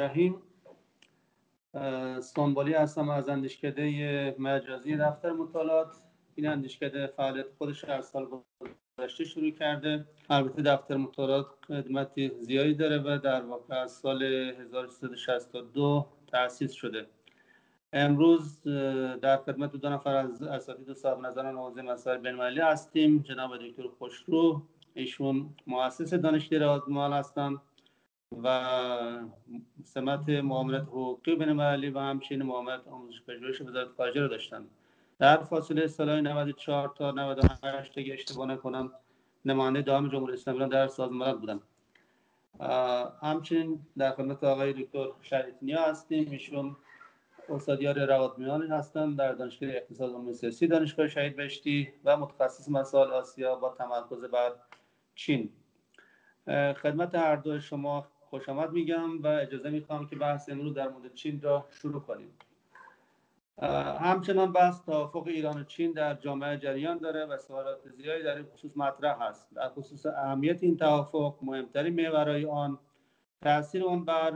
رحیم 0.00 0.42
استانبولی 1.74 2.72
هستم 2.72 3.08
از 3.08 3.28
اندیشکده 3.28 4.36
مجازی 4.38 4.96
دفتر 4.96 5.32
مطالعات. 5.32 5.96
این 6.34 6.46
اندیشکده 6.48 7.06
فعالیت 7.06 7.46
خودش 7.58 7.84
هر 7.84 8.00
سال 8.00 8.28
گذشته 8.98 9.24
شروع 9.24 9.50
کرده. 9.50 10.06
البته 10.30 10.62
دفتر 10.62 10.96
مطالعات 10.96 11.46
خدمت 11.68 12.28
زیادی 12.40 12.74
داره 12.74 12.98
و 12.98 13.18
در 13.18 13.42
واقع 13.42 13.74
از 13.74 13.92
سال 13.92 14.22
1362 14.22 16.06
تأسیس 16.32 16.72
شده. 16.72 17.06
امروز 17.92 18.62
در 19.22 19.36
خدمت 19.36 19.76
دو 19.76 19.88
نفر 19.88 20.16
از 20.16 20.42
اساتید 20.42 20.88
و 20.88 20.94
صاحب 20.94 21.26
نظران 21.26 21.56
حوزه 21.56 21.82
مسائل 21.82 22.18
بین‌المللی 22.18 22.60
هستیم. 22.60 23.18
جناب 23.18 23.56
دکتر 23.56 23.88
خوشرو. 23.98 24.62
ایشون 24.94 25.54
مؤسس 25.66 26.14
دانشگاه 26.14 26.64
آزمال 26.64 27.12
هستند 27.12 27.58
و 28.36 28.60
سمت 29.84 30.28
معاملات 30.28 30.82
حقوقی 30.82 31.34
بین‌المللی 31.36 31.90
و 31.90 31.98
همچنین 31.98 32.42
معاملات 32.42 32.88
آموزش 32.88 33.22
پژوهش 33.22 33.60
وزارت 33.60 33.88
خارجه 33.96 34.20
رو 34.20 34.28
داشتن 34.28 34.66
در 35.18 35.36
فاصله 35.36 35.86
سالهای 35.86 36.22
94 36.22 36.92
تا 36.96 37.10
98 37.10 37.98
اگه 37.98 38.14
اشتباه 38.14 38.46
نکنم 38.46 38.92
نماینده 39.44 39.82
دائم 39.82 40.08
جمهوری 40.08 40.32
اسلامی 40.32 40.68
در 40.68 40.88
سازمان 40.88 41.38
بودن. 41.38 41.60
همچنین 43.22 43.80
در 43.98 44.12
خدمت 44.12 44.44
آقای 44.44 44.72
دکتر 44.72 45.06
شریفنیا 45.22 45.82
هستیم. 45.82 46.30
ایشون 46.30 46.76
استادیار 47.48 48.06
روادمیان 48.06 48.66
هستند 48.66 49.18
در 49.18 49.32
دانشگاه 49.32 49.70
اقتصاد 49.70 50.10
و 50.28 50.32
سیاسی 50.32 50.66
دانشگاه 50.66 51.08
شهید 51.08 51.36
بهشتی 51.36 51.92
و 52.04 52.16
متخصص 52.16 52.68
مسائل 52.68 53.10
آسیا 53.10 53.54
با 53.54 53.74
تمرکز 53.78 54.24
بر 54.24 54.52
چین. 55.14 55.50
خدمت 56.82 57.14
هر 57.14 57.36
دو 57.36 57.60
شما 57.60 58.06
خوش 58.30 58.48
آمد 58.48 58.72
میگم 58.72 59.22
و 59.22 59.26
اجازه 59.26 59.70
می‌خوام 59.70 60.06
که 60.06 60.16
بحث 60.16 60.48
امروز 60.48 60.74
در 60.74 60.88
مورد 60.88 61.14
چین 61.14 61.40
را 61.40 61.66
شروع 61.70 62.00
کنیم. 62.00 62.28
همچنان 63.98 64.52
بحث 64.52 64.84
توافق 64.84 65.26
ایران 65.26 65.60
و 65.60 65.64
چین 65.64 65.92
در 65.92 66.14
جامعه 66.14 66.58
جریان 66.58 66.98
داره 66.98 67.26
و 67.26 67.38
سوالات 67.38 67.88
زیادی 67.88 68.22
در 68.22 68.36
این 68.36 68.44
خصوص 68.44 68.76
مطرح 68.76 69.22
هست. 69.22 69.54
در 69.54 69.68
خصوص 69.68 70.06
اهمیت 70.06 70.62
این 70.62 70.76
توافق 70.76 71.36
مهمترین 71.42 71.94
محورهای 71.94 72.46
آن 72.46 72.78
تاثیر 73.42 73.84
اون 73.84 74.04
بر 74.04 74.32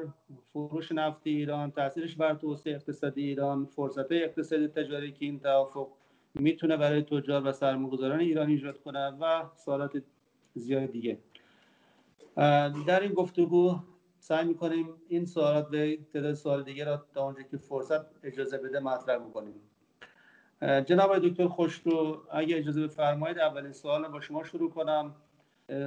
فروش 0.52 0.92
نفت 0.92 1.20
ایران 1.24 1.70
تاثیرش 1.70 2.16
بر 2.16 2.34
توسعه 2.34 2.74
اقتصادی 2.74 3.22
ایران 3.24 3.64
فرصت 3.64 4.12
اقتصادی 4.12 4.69
تجاری 4.69 5.12
که 5.12 5.24
این 5.24 5.41
توافق 5.41 5.88
می‌تونه 6.34 6.76
برای 6.76 7.02
تجار 7.02 7.47
و 7.47 7.52
سرمایه‌گذاران 7.52 8.20
ایران 8.20 8.48
ایجاد 8.48 8.80
کنه 8.82 9.08
و 9.20 9.44
سوالات 9.56 10.02
زیاد 10.54 10.91
دیگه. 10.91 11.19
در 12.86 13.00
این 13.00 13.12
گفتگو 13.12 13.78
سعی 14.18 14.44
می‌کنیم 14.44 14.88
این 15.08 15.27
سوالات 15.27 15.68
به 15.70 15.98
تعداد 16.12 16.34
سوال 16.34 16.62
دیگه 16.62 16.84
را 16.84 17.04
تا 17.14 17.24
اونجا 17.24 17.42
که 17.42 17.56
فرصت 17.56 18.00
اجازه 18.24 18.58
بده 18.58 18.80
مطرح 18.80 19.18
بکنیم. 19.18 19.54
جناب 20.62 21.18
دکتر 21.18 21.48
خوشرو 21.48 22.22
اگه 22.32 22.58
اجازه 22.58 22.86
بفرمایید 22.86 23.38
اولین 23.38 23.72
سوال 23.72 24.08
با 24.08 24.20
شما 24.20 24.44
شروع 24.44 24.70
کنم. 24.70 25.14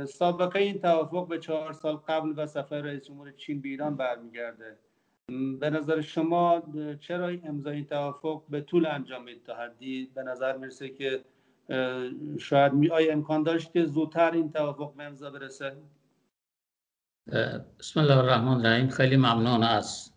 سابقه 0.07 0.59
این 0.59 0.79
توافق 0.79 1.27
به 1.27 1.39
چهار 1.39 1.73
سال 1.73 1.95
قبل 1.95 2.33
و 2.37 2.47
سفر 2.47 2.81
رئیس 2.81 3.03
جمهور 3.03 3.31
چین 3.31 3.61
به 3.61 3.69
ایران 3.69 3.95
برمیگرده. 3.95 4.77
به 5.59 5.69
نظر 5.69 6.01
شما 6.01 6.63
چرا 6.99 7.27
امضای 7.27 7.75
این 7.75 7.85
توافق 7.85 8.43
به 8.49 8.61
طول 8.61 8.85
انجام 8.85 9.23
میده 9.23 9.39
تا 9.45 9.55
حدی 9.55 10.11
به 10.15 10.23
نظر 10.23 10.57
می‌رسه 10.57 10.89
که 10.89 11.23
شاید 12.39 12.73
می 12.73 12.89
آیا 12.89 13.13
امکان 13.13 13.43
داشت 13.43 13.73
که 13.73 13.85
زودتر 13.85 14.31
این 14.31 14.51
توافق 14.51 14.93
به 14.93 15.03
امضا 15.03 15.31
برسه؟ 15.31 15.77
بسم 17.27 17.99
الله 17.99 18.17
الرحمن 18.17 18.65
الرحیم. 18.65 18.89
خیلی 18.89 19.17
ممنون 19.17 19.63
از 19.63 20.11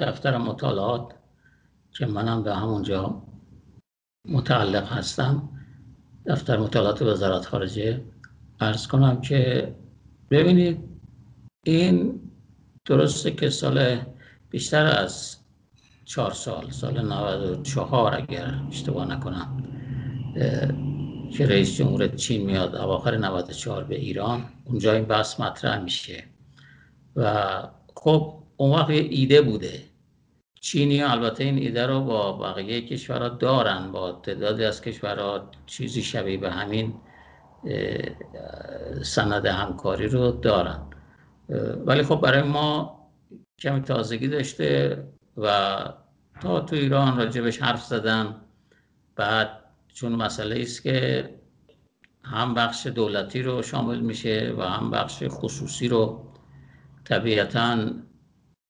دفتر 0.00 0.36
مطالعات 0.36 1.14
که 1.90 2.06
منم 2.06 2.42
به 2.42 2.54
همونجا 2.54 3.22
متعلق 4.28 4.92
هستم. 4.92 5.48
دفتر 6.26 6.56
مطالعات 6.56 7.02
وزارت 7.02 7.46
خارجه. 7.46 8.04
ارز 8.60 8.86
کنم 8.86 9.20
که 9.20 9.74
ببینید 10.30 10.78
این 11.64 12.20
درسته 12.84 13.30
که 13.30 13.50
سال 13.50 14.00
بیشتر 14.50 14.86
از 14.86 15.36
چهار 16.04 16.32
سال 16.32 16.70
سال 16.70 17.00
94 17.00 18.14
اگر 18.14 18.60
اشتباه 18.68 19.06
نکنم 19.06 19.64
که 21.32 21.46
رئیس 21.46 21.76
جمهور 21.76 22.08
چین 22.08 22.46
میاد 22.46 22.76
اواخر 22.76 23.16
94 23.16 23.84
به 23.84 23.96
ایران. 23.96 24.44
اونجا 24.64 24.92
این 24.92 25.04
بحث 25.04 25.40
مطرح 25.40 25.82
میشه. 25.82 26.29
و 27.16 27.62
خب 27.96 28.42
اون 28.56 28.70
وقت 28.70 28.90
یه 28.90 29.06
ایده 29.10 29.42
بوده. 29.42 29.82
چینی 30.60 31.02
البته 31.02 31.44
این 31.44 31.58
ایده 31.58 31.86
رو 31.86 32.00
با 32.00 32.32
بقیه 32.32 32.86
کشورها 32.86 33.28
دارن 33.28 33.92
با 33.92 34.12
تعدادی 34.12 34.64
از 34.64 34.82
کشورها 34.82 35.50
چیزی 35.66 36.02
شبیه 36.02 36.38
به 36.38 36.50
همین 36.50 36.94
سند 39.02 39.46
همکاری 39.46 40.08
رو 40.08 40.30
دارن. 40.30 40.80
ولی 41.86 42.02
خب 42.02 42.20
برای 42.20 42.42
ما 42.42 43.00
کمی 43.58 43.80
تازگی 43.80 44.28
داشته 44.28 45.04
و 45.36 45.84
تا 46.40 46.60
تو 46.60 46.76
ایران 46.76 47.16
راجبش 47.16 47.62
حرف 47.62 47.84
زدن 47.84 48.36
بعد 49.16 49.50
چون 49.94 50.12
مسئله 50.12 50.60
است 50.60 50.82
که 50.82 51.30
هم 52.22 52.54
بخش 52.54 52.86
دولتی 52.86 53.42
رو 53.42 53.62
شامل 53.62 54.00
میشه 54.00 54.54
و 54.58 54.62
هم 54.62 54.90
بخش 54.90 55.22
خصوصی 55.28 55.88
رو 55.88 56.29
طبیعتا 57.10 57.90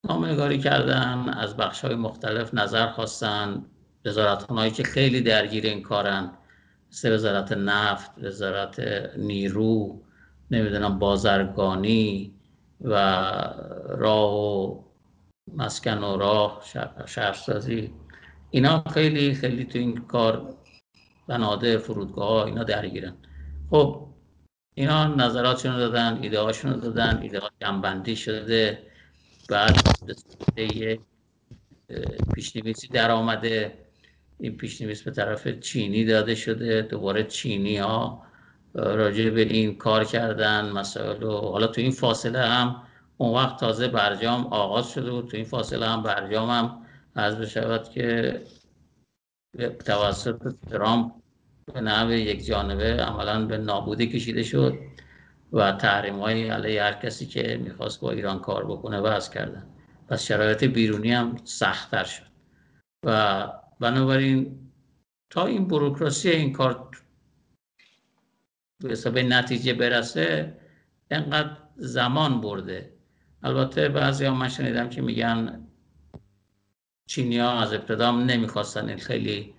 نامنگاری 0.09 0.59
کردن 0.59 1.29
از 1.29 1.57
بخش 1.57 1.85
های 1.85 1.95
مختلف 1.95 2.55
نظر 2.55 2.87
خواستن 2.87 3.65
وزارت 4.05 4.75
که 4.75 4.83
خیلی 4.83 5.21
درگیر 5.21 5.67
این 5.67 5.83
کارن 5.83 6.31
مثل 6.91 7.15
وزارت 7.15 7.53
نفت 7.53 8.11
وزارت 8.23 8.81
نیرو 9.17 10.03
نمی‌دونم 10.51 10.99
بازرگانی 10.99 12.35
و 12.81 12.95
راه 13.89 14.35
و 14.35 14.83
مسکن 15.57 15.99
و 15.99 16.17
راه 16.17 16.63
شهرسازی. 17.07 17.95
اینا 18.51 18.85
خیلی 18.95 19.35
خیلی 19.35 19.65
تو 19.65 19.79
این 19.79 19.97
کار 19.97 20.55
بنادر 21.29 21.79
فرودگاه 21.79 22.47
اینا 22.47 22.65
درگیرن. 22.65 23.15
خب 23.71 24.10
اینا 24.81 25.07
نظراتشون 25.07 25.77
دادن 25.77 26.19
ایده 26.23 26.41
هاشون 26.41 26.81
دادن 26.81 27.19
ایده 27.23 27.39
ها 27.39 27.51
جنبندی 27.61 28.17
شده. 28.17 28.79
بعد 29.49 29.77
به 30.55 30.99
پیشنویسی 32.35 32.89
در 32.89 33.11
آمده 33.11 33.79
این 34.39 34.57
پیشنویس 34.57 35.03
به 35.03 35.11
طرف 35.11 35.49
چینی 35.49 36.05
داده 36.05 36.35
شده. 36.35 36.83
دوباره 36.83 37.25
چینی 37.25 37.77
ها 37.77 38.23
راجع 38.75 39.31
به 39.31 39.41
این 39.41 39.79
کار 39.79 40.05
کردن. 40.05 40.71
مسائل 40.71 41.23
و 41.23 41.41
حالا 41.41 41.67
تو 41.67 41.81
این 41.81 41.93
فاصله 41.93 42.43
هم 42.43 42.83
اون 43.17 43.35
وقت 43.35 43.61
تازه 43.61 43.89
برجام 43.89 44.47
آغاز 44.47 44.91
شده 44.93 45.11
بود. 45.11 45.31
تو 45.31 45.37
این 45.37 45.47
فاصله 45.47 45.87
هم 45.87 46.03
برجام 46.03 46.51
هم 46.51 46.87
از 47.15 47.39
بشود 47.39 47.91
که 47.91 48.41
توسط 49.85 50.55
ترامپ 50.71 51.20
به 51.75 51.81
نحو 51.81 52.11
یک 52.11 52.47
جانبه 52.47 52.85
عملا 52.85 53.47
به 53.47 53.59
نابودی 53.59 54.07
کشیده 54.07 54.43
شد 54.43 54.79
و 55.53 55.73
تحریم 55.73 56.19
های 56.19 56.49
علیه 56.49 56.83
هر 56.83 56.93
کسی 56.93 57.27
که 57.27 57.61
می‌خواست 57.63 58.01
با 58.01 58.11
ایران 58.11 58.39
کار 58.39 58.65
بکنه 58.65 59.01
وضع 59.01 59.35
کردن. 59.35 59.67
پس 60.09 60.27
شرایط 60.27 60.65
بیرونی 60.65 61.13
هم 61.13 61.37
سختتر 61.45 62.05
شد. 62.05 62.31
و 63.07 63.49
بنابراین 63.81 64.71
تا 65.31 65.47
این 65.47 65.69
بروکراسی 65.69 66.31
این 66.31 66.53
کار 66.53 66.91
به 68.81 68.91
حساب 68.91 69.19
نتیجه 69.19 69.75
برسه 69.75 70.57
انقدر 71.11 71.57
زمان 71.77 72.41
برده. 72.41 72.93
البته 73.43 73.89
بعضی 73.89 74.25
ها 74.25 74.35
من 74.35 74.49
شنیدم 74.49 74.89
که 74.89 75.03
میگن 75.03 75.67
چینی 77.07 77.41
از 77.41 77.73
ابتدام 77.73 78.21
نمی‌خواستن 78.21 78.89
این 78.89 78.99
خیلی 78.99 79.55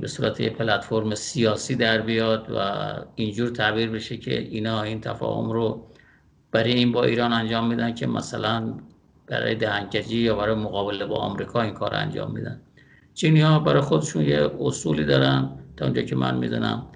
به 0.00 0.08
صورت 0.08 0.40
یه 0.40 0.50
پلتفرم 0.50 1.14
سیاسی 1.14 1.76
در 1.76 2.00
بیاد 2.00 2.50
و 2.50 2.84
اینجور 3.14 3.50
تعبیر 3.50 3.90
بشه 3.90 4.16
که 4.16 4.38
اینا 4.38 4.82
این 4.82 5.00
تفاهم 5.00 5.50
رو 5.50 5.86
برای 6.50 6.72
این 6.72 6.92
با 6.92 7.04
ایران 7.04 7.32
انجام 7.32 7.68
میدن 7.68 7.94
که 7.94 8.06
مثلا 8.06 8.74
برای 9.26 9.54
دهنکجی 9.54 10.18
یا 10.18 10.34
برای 10.34 10.54
مقابله 10.54 11.06
با 11.06 11.16
آمریکا 11.16 11.62
این 11.62 11.74
کار 11.74 11.94
انجام 11.94 12.32
میدن. 12.32 12.60
چینی 13.14 13.40
ها 13.40 13.58
برای 13.58 13.80
خودشون 13.80 14.22
یه 14.22 14.50
اصولی 14.60 15.04
دارن 15.04 15.50
تا 15.76 15.84
اونجا 15.84 16.02
که 16.02 16.16
من 16.16 16.36
می‌دونم 16.36 16.86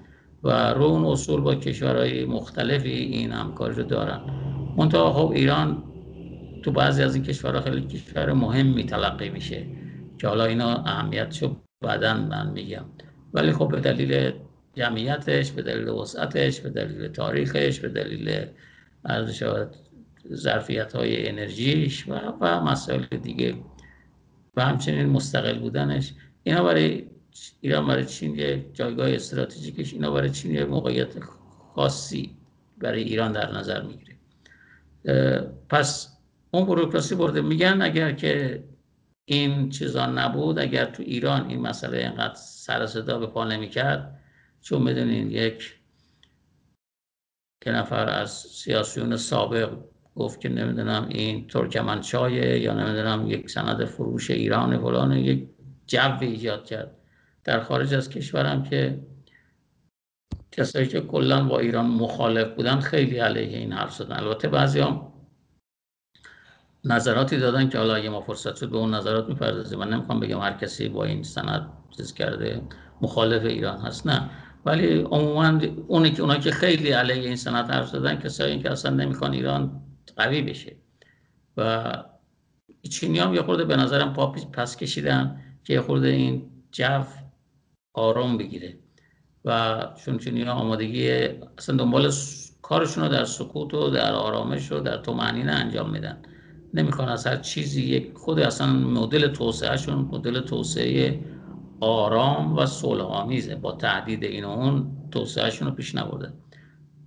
و 0.43 0.73
رو 0.73 0.83
اون 0.83 1.05
اصول 1.05 1.41
با 1.41 1.55
کشورهای 1.55 2.25
مختلفی 2.25 2.89
این 2.89 3.31
همکاری 3.31 3.75
رو 3.75 3.83
دارن. 3.83 4.21
منتها 4.77 5.13
خب 5.13 5.31
ایران 5.31 5.83
تو 6.63 6.71
بعضی 6.71 7.03
از 7.03 7.15
این 7.15 7.23
کشورها 7.23 7.61
خیلی 7.61 7.81
کشور 7.81 8.33
مهم 8.33 8.81
تلقی 8.81 9.29
میشه 9.29 9.65
که 10.17 10.27
حالا 10.27 10.45
اینا 10.45 10.75
اهمیت 10.75 11.31
شو 11.31 11.55
بعدا 11.81 12.13
من 12.13 12.51
میگم. 12.51 12.85
ولی 13.33 13.51
خب 13.51 13.69
به 13.71 13.79
دلیل 13.79 14.31
جمعیتش 14.75 15.51
به 15.51 15.61
دلیل 15.61 15.87
وسعتش 15.87 16.59
به 16.59 16.69
دلیل 16.69 17.07
تاریخش 17.07 17.79
به 17.79 17.89
دلیل 17.89 18.45
ظرفیت 20.33 20.95
های 20.95 21.29
انرژیش 21.29 22.07
و, 22.07 22.13
و 22.41 22.63
مسائل 22.63 23.05
دیگه. 23.23 23.55
و 24.55 24.65
همچنین 24.65 25.05
مستقل 25.05 25.59
بودنش. 25.59 26.13
اینا 26.43 26.63
برای 26.63 27.05
ایران 27.61 27.87
برای 27.87 28.05
چین 28.05 28.35
یه 28.35 28.65
جایگاه 28.73 29.09
استراتژیکش. 29.09 29.93
اینا 29.93 30.11
برای 30.11 30.29
چین 30.29 30.55
یه 30.55 30.65
موقعیت 30.65 31.07
خاصی 31.75 32.35
برای 32.77 33.03
ایران 33.03 33.31
در 33.31 33.51
نظر 33.51 33.83
می‌گیره. 33.83 34.15
پس 35.69 36.17
اون 36.51 36.65
بروکراسی 36.65 37.15
برده. 37.15 37.41
میگن 37.41 37.81
اگر 37.81 38.11
که 38.11 38.63
این 39.31 39.69
چیزا 39.69 40.05
نبود. 40.05 40.59
اگر 40.59 40.85
تو 40.85 41.03
ایران 41.03 41.49
این 41.49 41.61
مسئله 41.61 41.97
اینقدر 41.97 42.35
سر 42.35 42.85
صدا 42.85 43.19
به 43.19 43.27
پا 43.27 43.45
نمی‌کرد 43.45 44.19
چون 44.61 44.85
بدونین 44.85 45.31
یک 45.31 45.75
که 47.63 47.71
نفر 47.71 48.09
از 48.09 48.31
سیاسیون 48.31 49.17
سابق 49.17 49.77
گفت 50.15 50.41
که 50.41 50.49
نمی‌دونم 50.49 51.07
این 51.09 51.47
ترکمنچایه 51.47 52.59
یا 52.59 52.73
نمی‌دونم 52.73 53.25
یک 53.27 53.49
سند 53.49 53.85
فروش 53.85 54.31
ایران 54.31 54.77
فلان 54.77 55.11
یک 55.11 55.47
جو 55.87 56.17
ایجاد 56.21 56.65
کرد. 56.65 56.97
در 57.43 57.59
خارج 57.59 57.93
از 57.93 58.09
کشورم 58.09 58.63
که 58.63 58.99
کسایی 60.51 60.87
که 60.87 61.01
کلا 61.01 61.43
با 61.43 61.59
ایران 61.59 61.85
مخالف 61.85 62.47
بودن 62.55 62.79
خیلی 62.79 63.17
علیه 63.17 63.57
این 63.57 63.73
حرف 63.73 63.93
زدن. 63.93 64.15
البته 64.15 64.47
بعضی 64.47 64.79
نظراتی 66.85 67.37
دادن 67.37 67.69
که 67.69 67.77
حالا 67.77 67.95
اگه 67.95 68.09
ما 68.09 68.21
فرصت 68.21 68.55
شد 68.55 68.69
به 68.69 68.77
اون 68.77 68.93
نظرات 68.93 69.29
می‌پردازیم. 69.29 69.79
من 69.79 69.89
نمی‌خوام 69.89 70.19
بگم 70.19 70.39
هر 70.39 70.53
کسی 70.53 70.89
با 70.89 71.03
این 71.03 71.23
سند 71.23 71.69
چیز 71.97 72.13
کرده 72.13 72.61
مخالف 73.01 73.45
ایران 73.45 73.81
هست 73.81 74.07
نه. 74.07 74.29
ولی 74.65 75.01
عموما 75.01 75.59
اونی 75.87 76.11
که 76.11 76.21
اونا 76.21 76.37
که 76.37 76.51
خیلی 76.51 76.91
علیه 76.91 77.27
این 77.27 77.35
سند 77.35 77.71
حرف 77.71 77.89
زدن 77.89 78.15
کسایی 78.15 78.59
که 78.59 78.71
اصلا 78.71 78.91
نمی‌خوان 78.91 79.33
ایران 79.33 79.81
قوی 80.15 80.41
بشه. 80.41 80.75
و 81.57 81.93
چینی 82.89 83.19
هم 83.19 83.33
یه 83.33 83.41
خورده 83.41 83.65
به 83.65 83.75
نظرم 83.75 84.13
پا 84.13 84.27
پس 84.31 84.77
کشیدن 84.77 85.41
که 85.63 85.73
یه 85.73 85.81
خورده 85.81 86.07
این 86.07 86.51
جو 86.71 87.03
آرام 87.93 88.37
بگیره. 88.37 88.77
و 89.45 89.87
چون 90.05 90.17
چینی 90.17 90.41
ها 90.41 90.53
آمادگی 90.53 91.11
اصلا 91.57 91.75
دنبال 91.75 92.11
کارشون 92.61 93.03
رو 93.03 93.09
در 93.09 93.25
سکوت 93.25 93.73
و 93.73 93.89
در 93.89 94.13
آرامش 94.13 94.71
و 94.71 94.79
در 94.79 94.97
تومنینه 94.97 95.51
انجام 95.51 95.89
میدن. 95.89 96.21
نمی‌خوان 96.73 97.09
از 97.09 97.27
هر 97.27 97.37
چیزی. 97.37 97.81
یک 97.81 98.11
خود 98.13 98.39
اصلا 98.39 98.73
مدل 98.73 99.27
توسعهشون 99.27 99.95
مدل 99.95 100.39
توسعه 100.39 101.19
آرام 101.79 102.55
و 102.57 102.65
صلح 102.65 103.03
آمیزه 103.03 103.55
با 103.55 103.71
تهدید 103.71 104.23
این 104.23 104.45
و 104.45 104.49
اون 104.49 104.91
توسعهشون 105.11 105.67
رو 105.67 105.73
پیش 105.73 105.95
نبرده. 105.95 106.33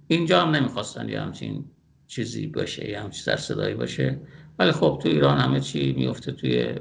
اینجا 0.07 0.43
هم 0.43 0.51
نمی‌خواستن 0.51 1.09
یه 1.09 1.21
همچین 1.21 1.65
چیزی 2.07 2.47
باشه 2.47 2.91
یه 2.91 3.01
همچین 3.01 3.23
سر 3.23 3.37
صدایی 3.37 3.75
باشه. 3.75 4.21
ولی 4.59 4.73
خب 4.73 5.01
تو 5.03 5.09
ایران 5.09 5.39
همه 5.39 5.61
چی 5.61 5.93
میفته 5.93 6.33
توی 6.33 6.75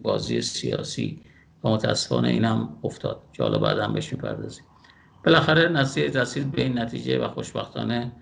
بازی 0.00 0.40
سیاسی. 0.40 1.20
و 1.64 1.68
متاسفانه 1.68 2.28
این 2.28 2.44
هم 2.44 2.78
افتاد. 2.84 3.22
که 3.32 3.42
حالا 3.42 3.84
هم 3.84 3.92
بهش 3.92 4.12
می‌پردازیم. 4.12 4.64
بالاخره 5.24 5.68
نتیجه 5.68 6.20
رسید 6.20 6.50
به 6.50 6.62
این 6.62 6.78
نتیجه 6.78 7.18
و 7.18 7.28
خوشبختانه 7.28 8.12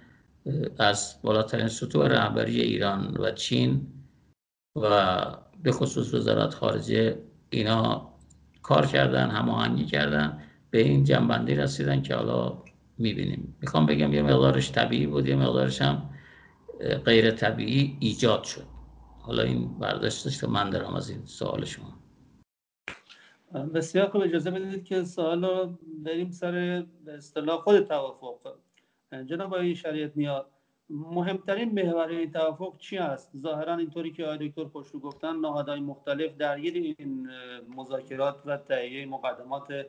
از 0.79 1.17
بالاترین 1.23 1.69
سطوح 1.69 2.07
رهبری 2.07 2.61
ایران 2.61 3.17
و 3.17 3.31
چین 3.31 3.87
و 4.77 5.25
به 5.63 5.73
خصوص 5.73 6.15
وزارت 6.15 6.55
خارجه 6.55 7.19
اینا 7.51 8.15
کار 8.63 8.87
کردن 8.87 9.31
هماهنگی 9.31 9.85
کردن 9.85 10.43
به 10.71 10.81
این 10.83 11.05
جنبندی 11.05 11.55
رسیدن 11.55 12.03
که 12.03 12.15
حالا 12.15 12.63
می‌بینیم. 12.99 13.57
می‌خوام 13.61 13.87
بگم 13.87 14.13
یه 14.13 14.23
مقدارش 14.23 14.73
طبیعی 14.73 15.07
بود 15.07 15.29
یه 15.29 15.37
مقدارش 15.37 15.83
هم 15.83 16.11
غیر 17.05 17.31
طبیعی 17.31 17.97
ایجاد 18.01 18.45
شد. 18.45 18.67
حالا 19.23 19.43
این 19.43 19.79
برداشتش 19.79 20.43
رو 20.43 20.51
من 20.51 20.71
دارم 20.71 20.95
از 20.95 21.11
این 21.11 21.27
سوال 21.27 21.65
شما. 21.65 22.01
بسیار 23.75 24.09
خوب 24.09 24.21
اجازه 24.21 24.51
بدید 24.51 24.85
که 24.85 25.05
سوال 25.05 25.45
رو 25.45 25.79
بریم 26.05 26.31
سر 26.31 26.87
اصطلاح 27.09 27.61
خود 27.61 27.81
توافق 27.81 28.55
جناب 29.13 29.55
این 29.55 29.75
شریعت 29.75 30.17
میاد 30.17 30.47
مهمترین 30.91 31.73
محور 31.73 32.09
این 32.09 32.33
توافق 32.33 32.79
چی 32.79 32.99
است 32.99 33.31
ظاهرا 33.37 33.77
اینطوری 33.77 34.13
که 34.13 34.25
آقای 34.25 34.49
دکتر 34.49 34.65
خوشرو 34.65 35.01
گفتن 35.01 35.37
نهادهای 35.37 35.81
مختلف 35.81 36.37
درگیر 36.37 36.75
این 36.75 37.29
مذاکرات 37.77 38.43
و 38.47 38.57
تهیه 38.57 39.07
مقدمات 39.07 39.87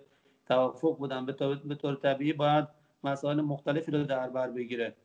توافق 0.47 0.97
بودن. 0.97 1.25
به 1.65 1.75
طور 1.75 1.95
طبیعی 1.95 2.33
باید 2.33 2.67
مسائل 3.03 3.41
مختلفی 3.41 3.91
رو 3.91 4.03
در 4.03 4.29
بر 4.29 4.49
بگیره. 4.49 4.95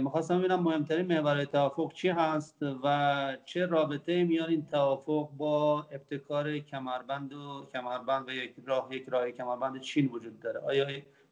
می‌خواستم 0.00 0.38
ببینم 0.38 0.62
مهمترین 0.62 1.06
محور 1.06 1.44
توافق 1.44 1.92
چی 1.92 2.08
هست 2.08 2.56
و 2.84 3.36
چه 3.44 3.66
رابطه 3.66 4.24
میان 4.24 4.50
این 4.50 4.66
توافق 4.66 5.30
با 5.36 5.82
ابتکار 5.82 6.58
کمربند 6.58 7.32
و 7.32 7.66
کمربند 7.72 8.28
و 8.28 8.32
یک 8.32 8.54
راه 8.66 8.88
یک 8.94 9.04
راه 9.08 9.30
کمربند 9.30 9.80
چین 9.80 10.06
وجود 10.06 10.40
داره؟ 10.40 10.60
آیا 10.60 10.86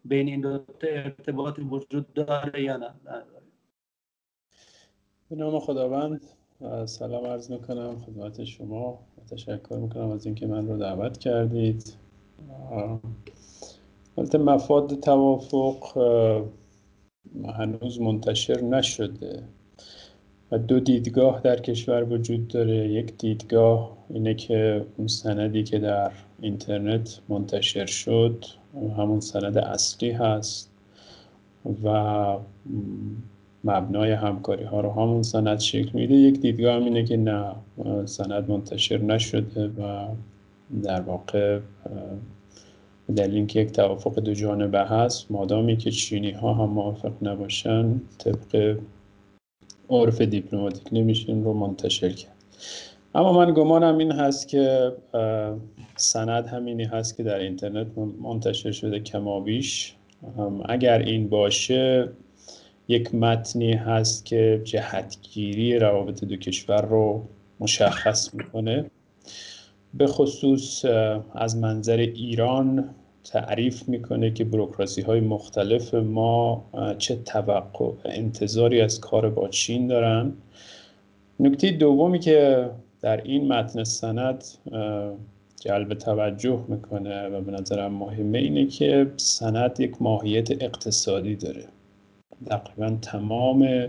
بین 0.04 0.28
این 0.28 0.40
دو 0.40 0.60
ارتباطی 0.82 1.62
وجود 1.62 2.12
داره 2.12 2.62
یا 2.62 2.76
نه؟ 2.76 2.90
به 5.30 5.36
نام 5.36 5.60
خداوند 5.60 6.20
سلام 6.84 7.26
عرض 7.26 7.50
می‌کنم 7.50 7.98
خدمت 8.06 8.44
شما 8.44 8.98
تشکر 9.30 9.76
می‌کنم 9.76 10.10
از 10.10 10.26
اینکه 10.26 10.46
من 10.46 10.68
رو 10.68 10.78
دعوت 10.78 11.18
کردید. 11.18 11.94
البته 14.18 14.38
مفاد 14.38 15.00
توافق 15.00 15.98
هنوز 17.58 18.00
منتشر 18.00 18.60
نشده 18.60 19.48
و 20.50 20.58
دو 20.58 20.80
دیدگاه 20.80 21.40
در 21.40 21.60
کشور 21.60 22.04
وجود 22.04 22.48
داره. 22.48 22.88
یک 22.88 23.18
دیدگاه 23.18 23.98
اینه 24.08 24.34
که 24.34 24.86
اون 24.96 25.06
سندی 25.06 25.62
که 25.62 25.78
در 25.78 26.12
اینترنت 26.40 27.20
منتشر 27.28 27.86
شد 27.86 28.44
همون 28.74 29.20
سند 29.20 29.58
اصلی 29.58 30.10
هست 30.10 30.70
و 31.84 32.36
مبنای 33.64 34.12
همکاری 34.12 34.64
ها 34.64 34.80
رو 34.80 34.90
همون 34.90 35.22
سند 35.22 35.58
شکل 35.58 35.90
میده. 35.94 36.14
یک 36.14 36.40
دیدگاه 36.40 36.74
هم 36.76 36.84
اینه 36.84 37.04
که 37.04 37.16
نه 37.16 37.54
سند 38.06 38.50
منتشر 38.50 38.98
نشده 38.98 39.68
و 39.68 40.08
در 40.82 41.00
واقع 41.00 41.60
دلیل 43.16 43.34
اینکه 43.34 43.60
یک 43.60 43.72
توافق 43.72 44.20
دو 44.20 44.34
جانبه 44.34 44.80
هست 44.80 45.30
مادامی 45.30 45.76
که 45.76 45.90
چینی 45.90 46.30
ها 46.30 46.54
هم 46.54 46.70
موافق 46.70 47.12
نباشن 47.22 48.00
طبق 48.18 48.78
عرف 49.90 50.20
دیپلماتیک 50.20 50.88
نمیشه 50.92 51.32
رو 51.32 51.52
منتشر 51.52 52.08
کرد. 52.08 52.32
اما 53.14 53.32
من 53.32 53.54
گمانم 53.54 53.98
این 53.98 54.12
هست 54.12 54.48
که 54.48 54.92
سند 55.96 56.46
همینی 56.46 56.84
هست 56.84 57.16
که 57.16 57.22
در 57.22 57.38
اینترنت 57.38 57.86
منتشر 58.22 58.72
شده 58.72 59.00
کمابیش. 59.00 59.94
اگر 60.64 60.98
این 60.98 61.28
باشه 61.28 62.08
یک 62.88 63.14
متنی 63.14 63.72
هست 63.72 64.24
که 64.24 64.60
جهتگیری 64.64 65.78
روابط 65.78 66.24
دو 66.24 66.36
کشور 66.36 66.82
رو 66.82 67.22
مشخص 67.60 68.34
می‌کنه. 68.34 68.84
به 69.94 70.06
خصوص 70.06 70.84
از 71.34 71.56
منظر 71.56 71.96
ایران 71.96 72.88
تعریف 73.24 73.88
می‌کنه 73.88 74.30
که 74.30 74.44
بروکراسی 74.44 75.02
های 75.02 75.20
مختلف 75.20 75.94
ما 75.94 76.64
چه 76.98 77.16
توقع 77.16 77.92
انتظاری 78.04 78.80
از 78.80 79.00
کار 79.00 79.30
با 79.30 79.48
چین 79.48 79.86
دارن. 79.86 80.32
نکته 81.40 81.70
دومی 81.70 82.18
که 82.18 82.70
در 83.02 83.22
این 83.22 83.52
متن 83.52 83.84
سند 83.84 84.44
جلب 85.60 85.94
توجه 85.94 86.64
می‌کنه 86.68 87.28
و 87.28 87.40
به 87.40 87.52
نظرم 87.52 87.92
مهمه 87.92 88.38
اینه 88.38 88.66
که 88.66 89.12
سند 89.16 89.80
یک 89.80 90.02
ماهیت 90.02 90.62
اقتصادی 90.62 91.36
داره. 91.36 91.64
تقریبا 92.46 92.96
تمام 93.02 93.88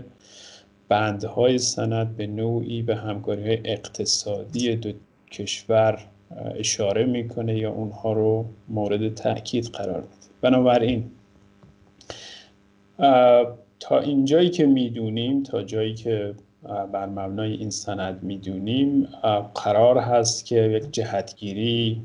بندهای 0.88 1.58
سند 1.58 2.16
به 2.16 2.26
نوعی 2.26 2.82
به 2.82 2.96
همکاری 2.96 3.60
اقتصادی 3.64 4.76
دو 4.76 4.92
کشور 5.30 5.98
اشاره 6.58 7.04
می‌کنه 7.04 7.58
یا 7.58 7.70
اونها 7.70 8.12
رو 8.12 8.44
مورد 8.68 9.14
تاکید 9.14 9.66
قرار 9.66 10.00
میده. 10.00 10.10
بنابراین 10.40 11.10
تا 13.80 13.98
اینجایی 14.00 14.50
که 14.50 14.66
می‌دونیم 14.66 15.42
تا 15.42 15.62
جایی 15.62 15.94
که 15.94 16.34
بر 16.92 17.06
مبنای 17.06 17.52
این 17.52 17.70
سند 17.70 18.22
می‌دونیم 18.22 19.08
قرار 19.54 19.98
هست 19.98 20.46
که 20.46 20.56
یک 20.56 20.90
جهتگیری 20.90 22.02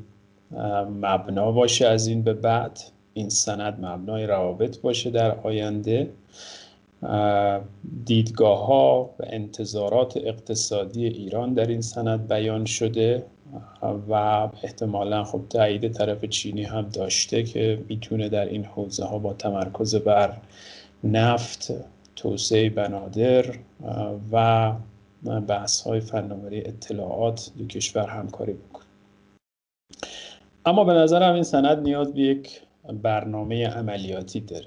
مبنا 1.00 1.52
باشه 1.52 1.86
از 1.86 2.06
این 2.06 2.22
به 2.22 2.34
بعد. 2.34 2.80
این 3.14 3.28
سند 3.28 3.84
مبنای 3.84 4.26
روابط 4.26 4.80
باشه 4.80 5.10
در 5.10 5.38
آینده. 5.42 6.10
دیدگاه 8.04 8.66
ها 8.66 9.10
و 9.18 9.22
انتظارات 9.26 10.16
اقتصادی 10.16 11.06
ایران 11.06 11.54
در 11.54 11.66
این 11.66 11.80
سند 11.80 12.28
بیان 12.28 12.64
شده 12.64 13.24
و 14.08 14.14
احتمالا 14.62 15.24
خب 15.24 15.40
تایید 15.50 15.92
طرف 15.92 16.24
چینی 16.24 16.64
هم 16.64 16.88
داشته 16.88 17.42
که 17.42 17.84
می‌تونه 17.88 18.28
در 18.28 18.44
این 18.44 18.64
حوزه 18.64 19.04
ها 19.04 19.18
با 19.18 19.32
تمرکز 19.32 19.94
بر 19.94 20.36
نفت 21.04 21.72
توسعه 22.20 22.70
بنادر 22.70 23.44
و 24.32 24.72
بحث 25.48 25.80
های 25.80 26.00
فناوری 26.00 26.60
اطلاعات 26.60 27.50
دو 27.58 27.66
کشور 27.66 28.06
همکاری 28.06 28.52
بکنه. 28.52 28.84
اما 30.66 30.84
به 30.84 30.92
نظرم 30.92 31.34
این 31.34 31.42
سند 31.42 31.78
نیاز 31.78 32.12
به 32.12 32.20
یک 32.20 32.60
برنامه 33.02 33.66
عملیاتی 33.66 34.40
داره. 34.40 34.66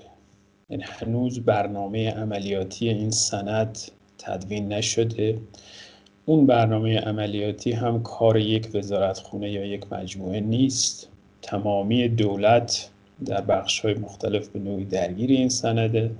یعنی 0.69 0.83
هنوز 0.87 1.39
برنامه 1.39 2.11
عملیاتی 2.11 2.89
این 2.89 3.11
سند 3.11 3.77
تدوین 4.17 4.73
نشده. 4.73 5.37
اون 6.25 6.45
برنامه 6.45 6.99
عملیاتی 6.99 7.71
هم 7.71 8.03
کار 8.03 8.37
یک 8.37 8.69
وزارت 8.73 9.17
خونه 9.17 9.51
یا 9.51 9.65
یک 9.65 9.93
مجموعه 9.93 10.39
نیست. 10.39 11.09
تمامی 11.41 12.07
دولت 12.09 12.89
در 13.25 13.41
بخش 13.41 13.79
های 13.79 13.93
مختلف 13.93 14.47
به 14.47 14.59
نوعی 14.59 14.85
درگیر 14.85 15.29
این 15.29 15.49
سنده. 15.49 16.11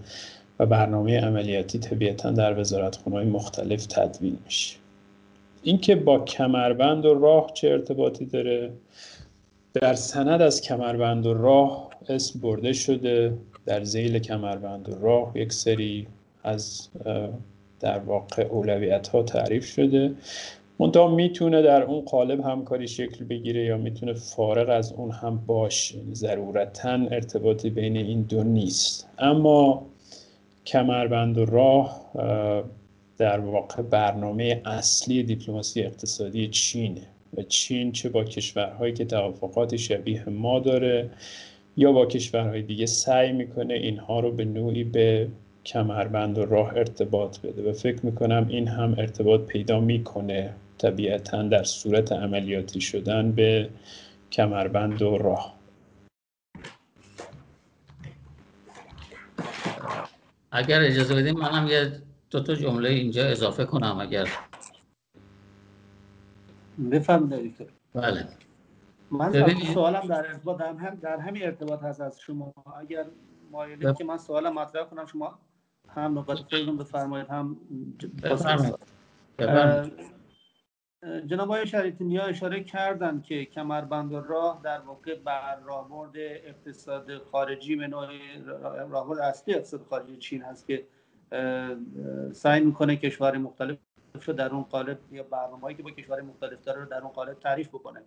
و 0.59 0.65
برنامه 0.65 1.19
عملیاتی 1.19 1.79
طبیعتا 1.79 2.31
در 2.31 2.59
وزارت 2.59 2.95
های 2.95 3.25
مختلف 3.25 3.85
تدوین 3.85 4.37
میشه. 4.45 4.75
اینکه 5.63 5.95
با 5.95 6.19
کمربند 6.19 7.05
و 7.05 7.13
راه 7.13 7.51
چه 7.53 7.69
ارتباطی 7.69 8.25
داره؟ 8.25 8.71
در 9.73 9.93
سند 9.93 10.41
از 10.41 10.61
کمربند 10.61 11.25
و 11.25 11.33
راه 11.33 11.89
اسم 12.09 12.39
برده 12.39 12.73
شده 12.73 13.33
در 13.65 13.83
زیل 13.83 14.19
کمربند 14.19 14.89
و 14.89 14.95
راه 14.99 15.31
یک 15.35 15.53
سری 15.53 16.07
از 16.43 16.89
در 17.79 17.99
واقع 17.99 18.43
اولویت 18.43 19.07
ها 19.07 19.23
تعریف 19.23 19.65
شده. 19.65 20.13
منتها 20.79 21.07
می‌تونه 21.07 21.61
در 21.61 21.83
اون 21.83 22.01
قالب 22.01 22.39
همکاری 22.39 22.87
شکل 22.87 23.25
بگیره 23.25 23.65
یا 23.65 23.77
می‌تونه 23.77 24.13
فارغ 24.13 24.69
از 24.69 24.93
اون 24.93 25.11
هم 25.11 25.43
باشه. 25.47 25.99
ضرورتا 26.13 26.91
ارتباطی 26.91 27.69
بین 27.69 27.97
این 27.97 28.21
دو 28.21 28.43
نیست. 28.43 29.09
اما 29.19 29.85
کمربند 30.65 31.37
و 31.37 31.45
راه 31.45 32.11
در 33.17 33.39
واقع 33.39 33.81
برنامه 33.81 34.61
اصلی 34.65 35.23
دیپلماسی 35.23 35.81
اقتصادی 35.81 36.47
چینه 36.47 37.07
و 37.37 37.41
چین 37.41 37.91
چه 37.91 38.09
با 38.09 38.23
کشورهایی 38.23 38.93
که 38.93 39.05
توافقات 39.05 39.75
شبیه 39.75 40.29
ما 40.29 40.59
داره 40.59 41.09
یا 41.77 41.91
با 41.91 42.05
کشورهای 42.05 42.61
دیگه 42.61 42.85
سعی 42.85 43.31
می‌کنه 43.31 43.73
اینها 43.73 44.19
رو 44.19 44.31
به 44.31 44.45
نوعی 44.45 44.83
به 44.83 45.27
کمربند 45.65 46.37
و 46.37 46.45
راه 46.45 46.77
ارتباط 46.77 47.39
بده 47.39 47.69
و 47.69 47.73
فکر 47.73 48.05
می‌کنم 48.05 48.45
این 48.49 48.67
هم 48.67 48.95
ارتباط 48.97 49.41
پیدا 49.41 49.79
می‌کنه 49.79 50.53
طبیعتا 50.77 51.43
در 51.43 51.63
صورت 51.63 52.11
عملیاتی 52.11 52.81
شدن 52.81 53.31
به 53.31 53.69
کمربند 54.31 55.01
و 55.01 55.17
راه. 55.17 55.52
اگر 60.55 60.81
اجازه 60.81 61.15
بدیم 61.15 61.39
منم 61.39 61.67
یه 61.67 62.01
دو 62.29 62.43
تا 62.43 62.55
جمله 62.55 62.89
اینجا 62.89 63.25
اضافه 63.25 63.65
کنم 63.65 63.99
اگر. 63.99 64.27
دکتر. 67.27 67.65
بله. 67.93 68.27
من 69.11 69.31
سوالم 69.73 70.07
در 70.07 70.27
ارتباط 70.27 70.61
هم 70.61 70.95
در 70.95 71.19
همین 71.19 71.43
ارتباط 71.43 71.83
هست 71.83 72.01
از 72.01 72.19
شما. 72.19 72.53
اگر 72.79 73.05
مایلی 73.51 73.93
که 73.93 74.03
من 74.03 74.17
سوالم 74.17 74.53
مطرح 74.53 74.83
کنم 74.83 75.05
شما 75.05 75.39
هم 75.89 76.13
نوبت 76.13 76.37
خودتون 76.37 76.77
بفرمایید 76.77 77.27
هم 77.27 77.57
بفرمایید. 78.23 78.75
جناب 81.25 81.51
آقای 81.51 81.67
شریعتی 81.67 82.19
اشاره 82.19 82.63
کردن 82.63 83.21
که 83.21 83.45
کمربند 83.45 84.13
راه 84.13 84.61
در 84.63 84.79
واقع 84.79 85.15
بر 85.15 85.59
راهبرد 85.59 86.11
اقتصاد 86.15 87.17
خارجی 87.17 87.75
به 87.75 87.87
نوع 87.87 88.07
راهبرد 88.89 89.19
اصلی 89.19 89.53
اقتصاد 89.53 89.81
خارجی 89.89 90.17
چین 90.17 90.41
هست 90.41 90.67
که 90.67 90.85
سعی 92.31 92.61
می‌کنه 92.61 92.95
کشور 92.95 93.37
مختلف 93.37 93.77
رو 94.25 94.33
در 94.33 94.49
اون 94.49 94.63
قالب 94.63 94.99
یا 95.11 95.23
برنامه‌ای 95.23 95.75
که 95.75 95.83
با 95.83 95.91
کشور 95.91 96.21
مختلف 96.21 96.63
داره 96.63 96.79
رو 96.79 96.85
در 96.85 97.01
اون 97.01 97.11
قالب 97.11 97.39
تعریف 97.39 97.67
بکنه. 97.67 98.01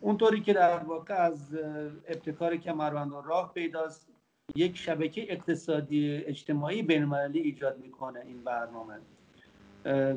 اونطوری 0.00 0.40
که 0.40 0.52
در 0.52 0.78
واقع 0.78 1.14
از 1.14 1.54
ابتکار 2.08 2.56
کمربند 2.56 3.12
راه 3.24 3.52
پیداست 3.54 4.08
یک 4.56 4.76
شبکه 4.76 5.32
اقتصادی 5.32 6.16
اجتماعی 6.16 6.82
بین 6.82 7.14
ایجاد 7.14 7.78
می‌کنه 7.78 8.20
این 8.20 8.44
برنامه. 8.44 8.94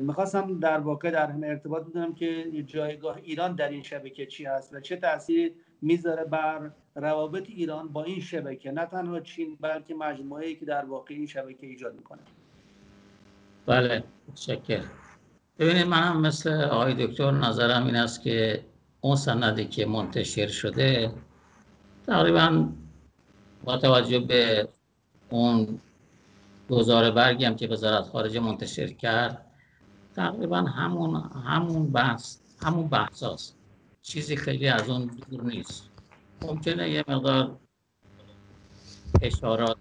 می‌خواستم 0.00 0.60
در 0.60 0.78
واقع 0.78 1.10
در 1.10 1.30
همه 1.30 1.46
ارتباط 1.46 1.86
بدونم 1.86 2.14
که 2.14 2.62
جایگاه 2.66 3.16
ایران 3.22 3.54
در 3.54 3.68
این 3.68 3.82
شبکه 3.82 4.26
چی 4.26 4.44
هست 4.44 4.74
و 4.74 4.80
چه 4.80 4.96
تاثیر 4.96 5.52
می‌ذاره 5.82 6.24
بر 6.24 6.70
روابط 6.94 7.48
ایران 7.48 7.88
با 7.88 8.04
این 8.04 8.20
شبکه. 8.20 8.70
نه 8.72 8.86
تنها 8.86 9.20
چین 9.20 9.56
بلکه 9.60 9.94
مجموعه 9.94 10.54
که 10.54 10.64
در 10.64 10.84
واقع 10.84 11.14
این 11.14 11.26
شبکه 11.26 11.66
ایجاد 11.66 11.94
می‌کنه. 11.94 12.20
بله 13.66 14.04
شکر 14.34 14.82
ببینید 15.58 15.86
من 15.86 16.02
هم 16.02 16.20
مثل 16.20 16.62
آقای 16.62 17.06
دکتر 17.06 17.30
نظرم 17.30 17.86
این 17.86 17.96
است 17.96 18.22
که 18.22 18.64
اون 19.00 19.16
سندی 19.16 19.64
که 19.64 19.86
منتشر 19.86 20.46
شده 20.46 21.10
تقریبا 22.06 22.68
با 23.64 23.76
توجه 23.76 24.18
به 24.18 24.68
اون 25.30 25.78
گزاره 26.70 27.10
برگی 27.10 27.44
هم 27.44 27.56
که 27.56 27.66
وزارت 27.66 28.04
خارجه 28.04 28.40
منتشر 28.40 28.86
کرد 28.86 29.44
تقریبا 30.18 30.56
همون 30.56 31.14
همون 31.46 31.92
بحث 31.92 32.38
همون 32.62 32.88
بحث 32.88 33.22
هست. 33.22 33.56
چیزی 34.02 34.36
خیلی 34.36 34.68
از 34.68 34.88
اون 34.88 35.06
دور 35.30 35.44
نیست. 35.44 35.90
ممکنه 36.42 36.90
یه 36.90 37.04
مقدار 37.08 37.58
اشارات 39.22 39.78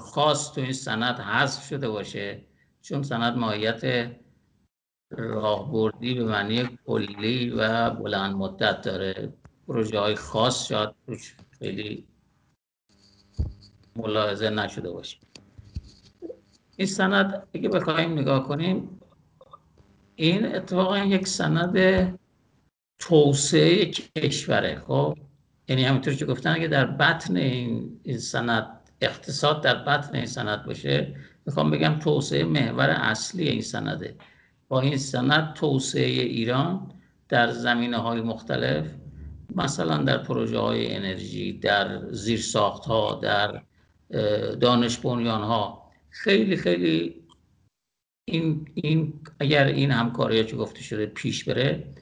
خاص 0.00 0.52
تو 0.54 0.60
این 0.60 0.72
سند 0.72 1.20
حذف 1.20 1.68
شده 1.68 1.88
باشه 1.88 2.44
چون 2.82 3.02
سند 3.02 3.36
ماهیت 3.36 4.10
راهبردی 5.10 6.14
به 6.14 6.24
معنی 6.24 6.78
کلی 6.86 7.50
و 7.50 7.90
بلند 7.90 8.36
مدت 8.36 8.80
داره. 8.82 9.32
پروژه 9.68 9.98
های 10.00 10.14
خاص 10.14 10.68
شاید 10.68 10.90
توش 11.06 11.36
خیلی 11.58 12.08
ملاحظه 13.96 14.50
نشده 14.50 14.90
باشه. 14.90 15.27
این 16.78 16.88
سند 16.88 17.48
اگه 17.54 17.68
بخوایم 17.68 18.18
نگاه 18.18 18.48
کنیم 18.48 19.00
این 20.14 20.56
اتفاقا 20.56 20.98
یک 20.98 21.28
سند 21.28 21.78
توسعه 22.98 23.90
کشوره 24.16 24.82
خب؟ 24.86 25.18
یعنی 25.68 25.84
همینطور 25.84 26.14
که 26.14 26.26
گفتن 26.26 26.50
اگه 26.50 26.68
در 26.68 26.84
بطن 26.84 27.36
این, 27.36 28.00
این 28.02 28.18
سند 28.18 28.66
اقتصاد 29.00 29.62
در 29.62 29.74
بطن 29.74 30.14
این 30.14 30.26
سند 30.26 30.66
باشه 30.66 31.14
می‌خوام 31.46 31.70
بگم 31.70 31.98
توسعه 31.98 32.44
محور 32.44 32.90
اصلی 32.90 33.48
این 33.48 33.62
سنده. 33.62 34.16
با 34.68 34.80
این 34.80 34.96
سند 34.96 35.54
توسعه 35.54 36.10
ایران 36.10 36.92
در 37.28 37.50
زمینه 37.50 37.96
های 37.96 38.20
مختلف 38.20 38.86
مثلا 39.54 39.96
در 40.02 40.18
پروژه 40.18 40.58
های 40.58 40.96
انرژی 40.96 41.52
در 41.52 42.10
زیرساخت 42.10 42.84
ها 42.84 43.14
در 43.22 43.62
دانش 44.60 44.98
بنیان 44.98 45.42
ها 45.42 45.87
خیلی 46.10 46.56
خیلی 46.56 47.14
این, 48.28 48.68
این 48.74 49.20
اگر 49.40 49.64
این 49.66 49.90
همکاری 49.90 50.44
که 50.44 50.56
گفته 50.56 50.82
شده 50.82 51.06
پیش 51.06 51.44
بره 51.44 51.94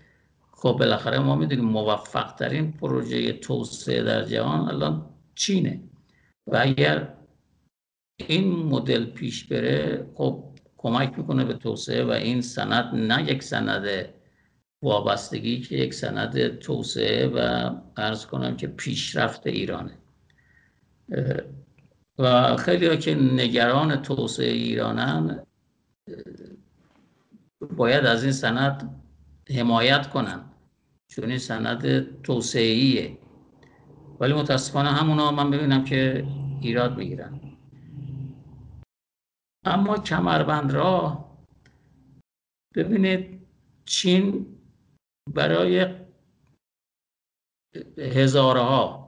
خب 0.53 0.77
بالاخره 0.81 1.19
ما 1.19 1.37
می‌دونیم 1.37 1.65
موفق 1.65 2.33
ترین 2.33 2.73
پروژه 2.73 3.33
توسعه 3.33 4.03
در 4.03 4.25
جهان 4.25 4.69
الان 4.69 5.11
چینه. 5.35 5.81
و 6.47 6.57
اگر 6.61 7.15
این 8.17 8.49
مدل 8.57 9.05
پیش 9.05 9.45
بره 9.45 10.07
خب 10.15 10.45
کمک 10.77 11.19
می‌کنه 11.19 11.45
به 11.45 11.55
توسعه 11.55 12.05
و 12.05 12.11
این 12.11 12.41
سند 12.41 12.95
نه 12.95 13.33
یک 13.33 13.43
سند 13.43 14.09
وابستگی 14.83 15.61
که 15.61 15.77
یک 15.77 15.95
سند 15.95 16.59
توسعه 16.59 17.27
و 17.27 17.71
ارز 17.97 18.27
کنم 18.27 18.57
که 18.57 18.67
پیشرفت 18.67 19.47
ایرانه. 19.47 19.99
و 22.19 22.57
خیلی 22.57 22.87
ها 22.87 22.97
که 22.97 23.15
نگران 23.15 24.03
توسعه 24.03 24.53
ایرانن 24.53 25.47
باید 27.77 28.07
از 28.07 28.23
این 28.23 28.33
سند 28.33 29.03
حمایت 29.51 30.11
کنن 30.11 30.45
چون 31.09 31.29
این 31.29 31.39
سند 31.39 32.23
توسعه 32.23 33.19
ولی 34.21 34.33
متاسفانه 34.33 34.89
همونا 34.89 35.31
من 35.31 35.51
ببینم 35.51 35.85
که 35.85 36.27
ایراد 36.63 36.97
می‌گیرن. 36.97 37.41
اما 39.65 39.99
کمربند 39.99 40.73
را 40.73 41.25
ببینید 42.75 43.47
چین 43.85 44.47
برای 45.35 45.95
هزارها 47.99 49.06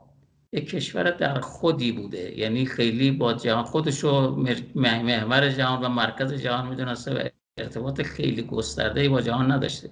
یک 0.53 0.69
کشور 0.69 1.11
در 1.11 1.39
خودی 1.39 1.91
بوده. 1.91 2.39
یعنی 2.39 2.65
خیلی 2.65 3.11
با 3.11 3.33
جهان 3.33 3.63
خودش 3.63 3.99
رو 3.99 4.35
محور 4.75 5.49
جهان 5.49 5.85
و 5.85 5.89
مرکز 5.89 6.33
جهان 6.33 6.67
می‌دونسته 6.67 7.13
و 7.13 7.27
ارتباط 7.57 8.01
خیلی 8.01 8.41
گسترده 8.41 9.09
با 9.09 9.21
جهان 9.21 9.51
نداشته. 9.51 9.89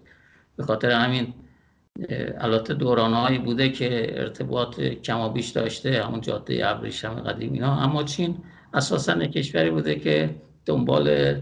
به 0.56 0.64
خاطر 0.64 0.92
همین 0.92 1.34
البته 2.38 2.74
دورانهایی 2.74 3.38
بوده 3.38 3.70
که 3.70 4.20
ارتباط 4.20 4.80
کم 4.80 5.20
و 5.20 5.30
بیش 5.30 5.50
داشته 5.50 6.04
همون 6.04 6.22
جاده 6.22 6.70
ابریشم 6.70 7.14
قدیم 7.14 7.54
اینا. 7.54 7.80
اما 7.80 8.04
چین 8.04 8.38
اساسا 8.74 9.26
کشوری 9.26 9.70
بوده 9.70 9.96
که 9.96 10.36
دنبال 10.66 11.36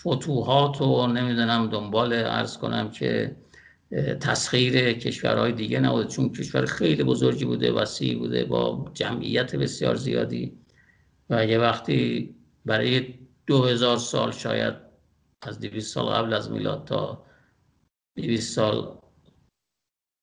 فتوحات 0.00 0.82
و 0.82 1.06
نمی‌دونم 1.06 1.66
دنبال 1.66 2.12
ارز 2.12 2.58
کنم 2.58 2.90
که 2.90 3.36
تسخیر 4.20 4.92
کشورهای 4.92 5.52
دیگه 5.52 5.80
نبوده 5.80 6.08
چون 6.08 6.28
کشور 6.28 6.66
خیلی 6.66 7.04
بزرگی 7.04 7.44
بوده 7.44 7.72
وسیع 7.72 8.18
بوده 8.18 8.44
با 8.44 8.90
جمعیت 8.94 9.56
بسیار 9.56 9.94
زیادی. 9.94 10.58
و 11.30 11.46
یه 11.46 11.58
وقتی 11.58 12.34
برای 12.64 13.14
دو 13.46 13.64
هزار 13.64 13.96
سال 13.96 14.32
شاید 14.32 14.74
از 15.42 15.60
دویست 15.60 15.94
سال 15.94 16.06
قبل 16.06 16.32
از 16.32 16.50
میلاد 16.50 16.84
تا 16.84 17.26
دویست 18.16 18.54
سال 18.54 18.98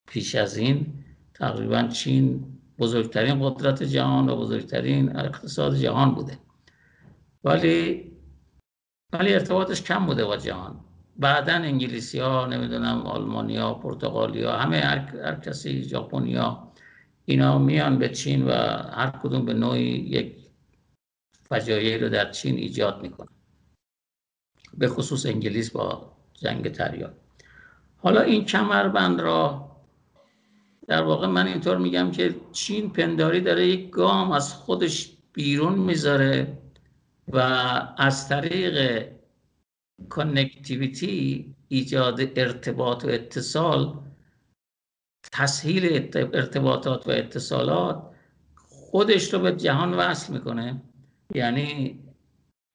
پیش 0.08 0.36
از 0.36 0.58
این 0.58 1.04
تقریبا 1.34 1.88
چین 1.88 2.46
بزرگترین 2.80 3.50
قدرت 3.50 3.84
جهان 3.84 4.30
و 4.30 4.36
بزرگترین 4.36 5.18
اقتصاد 5.18 5.76
جهان 5.76 6.16
بوده. 6.16 6.40
ولی 7.44 8.12
ولی 9.14 9.34
ارتباطش 9.34 9.82
کم 9.82 10.06
بوده 10.06 10.26
با 10.26 10.38
جهان. 10.38 10.80
بعدا 11.18 11.54
انگلیسی 11.54 12.20
ها 12.20 12.46
نمی‌دونم 12.46 13.02
آلمانیا 13.02 13.74
پرتغالیا 13.74 14.58
همه 14.58 14.80
هر, 14.80 15.36
کسی 15.36 15.84
ژاپنیا 15.84 16.72
اینا 17.26 17.60
میان 17.60 17.98
به 17.98 18.10
چین 18.10 18.46
و 18.46 18.52
هر 18.92 19.10
کدوم 19.24 19.46
به 19.46 19.54
نوعی 19.54 19.84
یک 19.84 20.36
فجایعی 21.50 21.98
رو 21.98 22.10
در 22.10 22.32
چین 22.32 22.56
ایجاد 22.58 23.02
می‌کنن. 23.02 23.28
به 24.78 24.88
خصوص 24.88 25.26
انگلیس 25.26 25.72
با 25.72 26.12
جنگ 26.34 26.72
تریال 26.72 27.14
حالا 27.98 28.22
این 28.22 28.46
کمربند 28.46 29.22
راه 29.22 29.70
در 30.88 31.04
واقع 31.04 31.28
من 31.28 31.48
اینطور 31.48 31.78
میگم 31.78 32.12
که 32.12 32.36
چین 32.52 32.90
پنداری 32.90 33.42
داره 33.42 33.68
یک 33.68 33.90
گام 33.90 34.32
از 34.32 34.54
خودش 34.54 35.12
بیرون 35.34 35.74
می‌ذاره 35.80 36.58
و 37.28 37.40
از 37.98 38.30
طریق 38.30 39.08
connectivity 40.10 41.56
ایجاد 41.68 42.22
ارتباط 42.22 43.06
و 43.06 43.08
اتصال 43.08 44.00
تسهیل 45.32 46.10
ارتباطات 46.16 47.08
و 47.08 47.12
اتصالات 47.12 48.14
خودش 48.68 49.34
رو 49.34 49.40
به 49.40 49.52
جهان 49.52 49.94
وصل 49.94 50.34
می‌کنه. 50.34 50.82
یعنی 51.36 52.00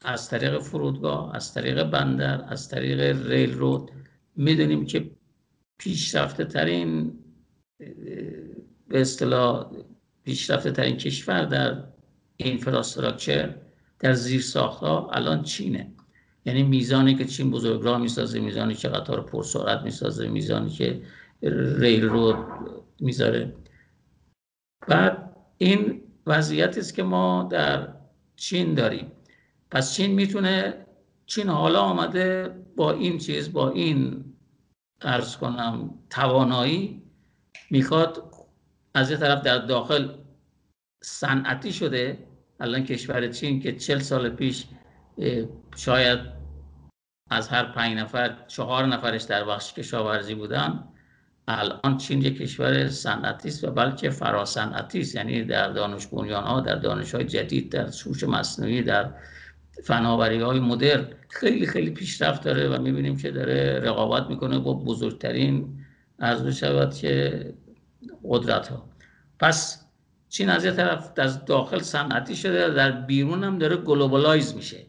از 0.04 0.28
طریق 0.28 0.58
فرودگاه 0.58 1.36
از 1.36 1.54
طریق 1.54 1.82
بندر 1.82 2.44
از 2.44 2.68
طریق 2.68 3.00
ریل 3.26 3.54
رود 3.54 3.90
می‌دونیم 4.36 4.86
که 4.86 5.10
پیشرفته 5.78 6.44
ترین 6.44 7.18
به 8.88 9.00
اصطلاح 9.00 9.70
پیشرفته 10.24 10.70
ترین 10.70 10.96
کشور 10.96 11.44
در 11.44 11.84
اینفراستراکچر 12.36 13.54
در 13.98 14.12
زیر 14.12 14.44
ها 14.54 15.10
الان 15.12 15.42
چینه. 15.42 15.92
یعنی 16.44 16.62
میزانی 16.62 17.14
که 17.14 17.24
چین 17.24 17.50
بزرگراه 17.50 17.98
می‌سازه 17.98 18.40
میزانی 18.40 18.74
که 18.74 18.88
قطار 18.88 19.20
پرسرعت 19.20 19.82
می‌سازه 19.82 20.28
میزانی 20.28 20.70
که 20.70 21.02
ریل 21.42 22.04
رود 22.04 22.36
می‌ذاره. 23.00 23.54
بعد 24.88 25.36
این 25.58 26.02
وضعیت 26.26 26.78
است 26.78 26.94
که 26.94 27.02
ما 27.02 27.48
در 27.50 27.88
چین 28.36 28.74
داریم. 28.74 29.12
پس 29.70 29.94
چین 29.94 30.10
می‌تونه 30.10 30.86
چین 31.26 31.48
حالا 31.48 31.80
آمده 31.80 32.54
با 32.76 32.92
این 32.92 33.18
چیز 33.18 33.52
با 33.52 33.70
این 33.70 34.24
ارز 35.02 35.36
کنم 35.36 35.94
توانایی 36.10 37.02
می‌خواد 37.70 38.32
از 38.94 39.10
یه 39.10 39.16
طرف 39.16 39.42
در 39.42 39.58
داخل 39.58 40.08
صنعتی 41.02 41.72
شده. 41.72 42.18
الان 42.60 42.84
کشور 42.84 43.28
چین 43.28 43.60
که 43.60 43.72
چل 43.72 43.98
سال 43.98 44.28
پیش 44.28 44.64
شاید 45.76 46.18
از 47.30 47.48
هر 47.48 47.64
پنج 47.64 47.98
نفر 47.98 48.36
چهار 48.46 48.86
نفرش 48.86 49.22
در 49.22 49.44
بخش 49.44 49.72
کشاورزی 49.72 50.34
بودن. 50.34 50.84
الان 51.48 51.96
چین 51.96 52.22
یک 52.22 52.38
کشور 52.38 52.88
صنعتی 52.88 53.48
است 53.48 53.64
و 53.64 53.70
بلکه 53.70 54.10
فراسنعتی 54.10 55.00
است. 55.00 55.14
یعنی 55.14 55.44
در 55.44 55.68
دانش 55.68 56.06
بنیان 56.06 56.44
ها 56.44 56.60
در 56.60 56.74
دانش 56.74 57.14
های 57.14 57.24
جدید 57.24 57.72
در 57.72 57.90
سوش 57.90 58.24
مصنوعی 58.24 58.82
در 58.82 59.10
فناوری 59.84 60.40
های 60.40 60.60
مدرن 60.60 61.06
خیلی 61.28 61.66
خیلی 61.66 61.90
پیشرفت 61.90 62.42
داره 62.42 62.68
و 62.68 62.82
می‌بینیم 62.82 63.16
که 63.16 63.30
داره 63.30 63.80
رقابت 63.80 64.30
می‌کنه 64.30 64.58
با 64.58 64.74
بزرگترین 64.74 65.84
از 66.18 66.44
بشود 66.44 66.94
که 66.94 67.44
قدرت 68.24 68.68
ها 68.68 68.88
پس 69.40 69.84
چین 70.28 70.48
از 70.50 70.64
یه 70.64 70.70
طرف 70.70 71.12
از 71.16 71.44
داخل 71.44 71.78
صنعتی 71.78 72.36
شده 72.36 72.70
در 72.70 72.90
بیرون 72.90 73.44
هم 73.44 73.58
داره 73.58 73.76
globalize 73.76 74.54
میشه. 74.54 74.87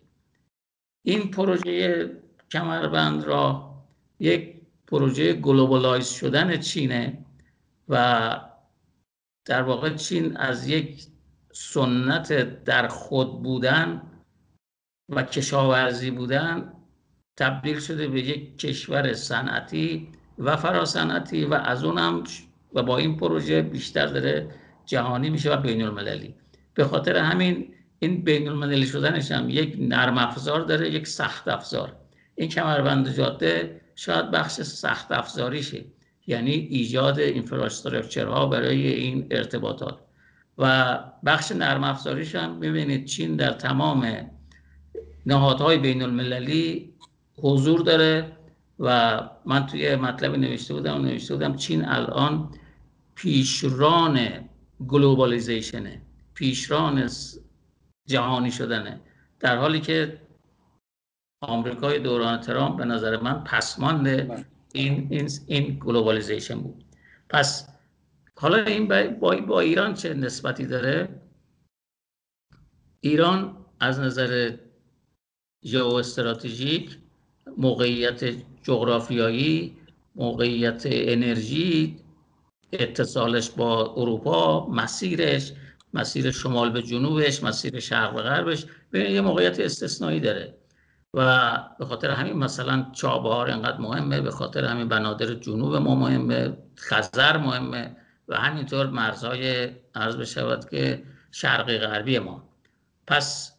این 1.03 1.31
پروژه 1.31 2.09
کمربند 2.51 3.23
راه 3.23 3.75
یک 4.19 4.55
پروژه 4.87 5.33
globalize 5.33 6.07
شدن 6.07 6.57
چینه 6.57 7.25
و 7.89 8.41
در 9.45 9.61
واقع 9.61 9.95
چین 9.95 10.37
از 10.37 10.67
یک 10.67 11.07
سنت 11.51 12.33
در 12.63 12.87
خود 12.87 13.43
بودن 13.43 14.01
و 15.09 15.23
کشاورزی 15.23 16.11
بودن 16.11 16.73
تبدیل 17.37 17.79
شده 17.79 18.07
به 18.07 18.21
یک 18.21 18.57
کشور 18.57 19.13
صنعتی 19.13 20.09
و 20.37 20.57
فراسنعتی 20.57 21.45
و 21.45 21.53
از 21.53 21.83
اونم 21.83 22.23
و 22.73 22.83
با 22.83 22.97
این 22.97 23.17
پروژه 23.17 23.61
بیشتر 23.61 24.05
داره 24.05 24.49
جهانی 24.85 25.29
میشه 25.29 25.53
و 25.53 25.57
بین 25.57 25.81
المللی 25.81 26.35
به 26.73 26.85
خاطر 26.85 27.17
همین 27.17 27.73
این 27.99 28.21
بین 28.23 28.47
المللی 28.47 28.85
شدنش 28.85 29.31
هم 29.31 29.49
یک 29.49 29.75
نرم 29.79 30.17
افزار 30.17 30.61
داره 30.61 30.91
یک 30.91 31.07
سخت 31.07 31.47
افزار. 31.47 31.95
این 32.35 32.49
کمربند 32.49 33.15
جاده 33.15 33.81
شاید 33.95 34.31
بخش 34.31 34.53
سخت 34.61 35.11
افزاریشه 35.11 35.85
یعنی 36.27 36.51
ایجاد 36.51 37.19
ها 38.17 38.45
برای 38.45 38.87
این 38.87 39.27
ارتباطات. 39.31 39.99
و 40.57 40.99
بخش 41.25 41.51
نرم 41.51 41.83
افزاریش 41.83 42.35
هم 42.35 42.59
ببینید 42.59 43.05
چین 43.05 43.35
در 43.35 43.51
تمام 43.51 44.29
نهادهای 45.25 45.77
بین 45.77 46.01
المللی 46.01 46.93
حضور 47.37 47.81
داره 47.81 48.31
و 48.79 49.19
من 49.45 49.65
توی 49.65 49.95
مطلب 49.95 50.35
نوشته 50.35 50.73
بودم 50.73 51.01
نوشته 51.01 51.33
بودم 51.33 51.55
چین 51.55 51.85
الان 51.85 52.49
پیشران 53.15 54.19
گلوبالیزیشنه. 54.87 56.01
پیشران 56.33 57.09
جهانی 58.09 58.51
شدنه. 58.51 58.99
در 59.39 59.57
حالی 59.57 59.79
که 59.79 60.21
آمریکای 61.41 61.99
دوران 61.99 62.39
ترامپ 62.39 62.77
به 62.77 62.85
نظر 62.85 63.17
من 63.17 63.43
پسماند 63.43 64.27
بله. 64.27 64.45
این 64.73 65.07
این 65.11 65.29
این 65.47 65.79
globalization 65.79 66.59
بود. 66.59 66.85
پس 67.29 67.67
حالا 68.35 68.57
این 68.63 68.87
با, 69.19 69.35
با 69.35 69.59
ایران 69.59 69.93
چه 69.93 70.13
نسبتی 70.13 70.65
داره؟ 70.65 71.21
ایران 73.01 73.65
از 73.79 73.99
نظر 73.99 74.57
ژئو 75.65 75.87
استراتژیک 75.87 76.97
موقعیت 77.57 78.23
جغرافیایی 78.63 79.77
موقعیت 80.15 80.83
انرژی 80.85 81.99
اتصالش 82.73 83.49
با 83.49 83.93
اروپا 83.97 84.67
مسیرش 84.67 85.53
مسیر 85.93 86.31
شمال 86.31 86.69
به 86.69 86.81
جنوبش 86.81 87.43
مسیر 87.43 87.79
شرق 87.79 88.15
به 88.15 88.21
غربش 88.21 88.65
به 88.91 89.11
یه 89.11 89.21
موقعیت 89.21 89.59
استثنایی 89.59 90.19
داره. 90.19 90.55
و 91.13 91.57
به 91.79 91.85
خاطر 91.85 92.09
همین 92.09 92.33
مثلا 92.33 92.85
چابهار 92.93 93.51
انقدر 93.51 93.77
مهمه 93.77 94.21
به 94.21 94.31
خاطر 94.31 94.65
همین 94.65 94.87
بنادر 94.87 95.33
جنوب 95.33 95.75
ما 95.75 95.95
مهمه 95.95 96.57
خزر 96.77 97.37
مهمه 97.37 97.95
و 98.27 98.37
همینطور 98.37 98.87
مرزهای 98.87 99.69
عرض 99.95 100.15
بشود 100.15 100.69
که 100.69 101.03
شرقی 101.31 101.77
غربی 101.77 102.19
ما. 102.19 102.49
پس 103.07 103.53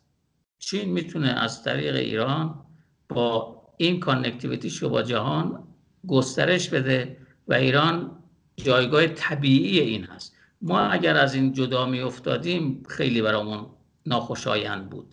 چین 0.58 0.92
می‌تونه 0.92 1.28
از 1.28 1.64
طریق 1.64 1.94
ایران 1.94 2.64
با 3.08 3.60
این 3.76 4.00
کانکتیویتیش 4.00 4.76
رو 4.76 4.88
با 4.88 5.02
جهان 5.02 5.64
گسترش 6.06 6.68
بده 6.68 7.16
و 7.48 7.54
ایران 7.54 8.10
جایگاه 8.56 9.06
طبیعی 9.06 9.80
این 9.80 10.04
هست. 10.04 10.36
ما 10.62 10.80
اگر 10.80 11.16
از 11.16 11.34
این 11.34 11.52
جدا 11.52 11.86
می 11.86 12.00
افتادیم 12.00 12.82
خیلی 12.88 13.22
برامون 13.22 13.66
ناخوشایند 14.06 14.90
بود 14.90 15.06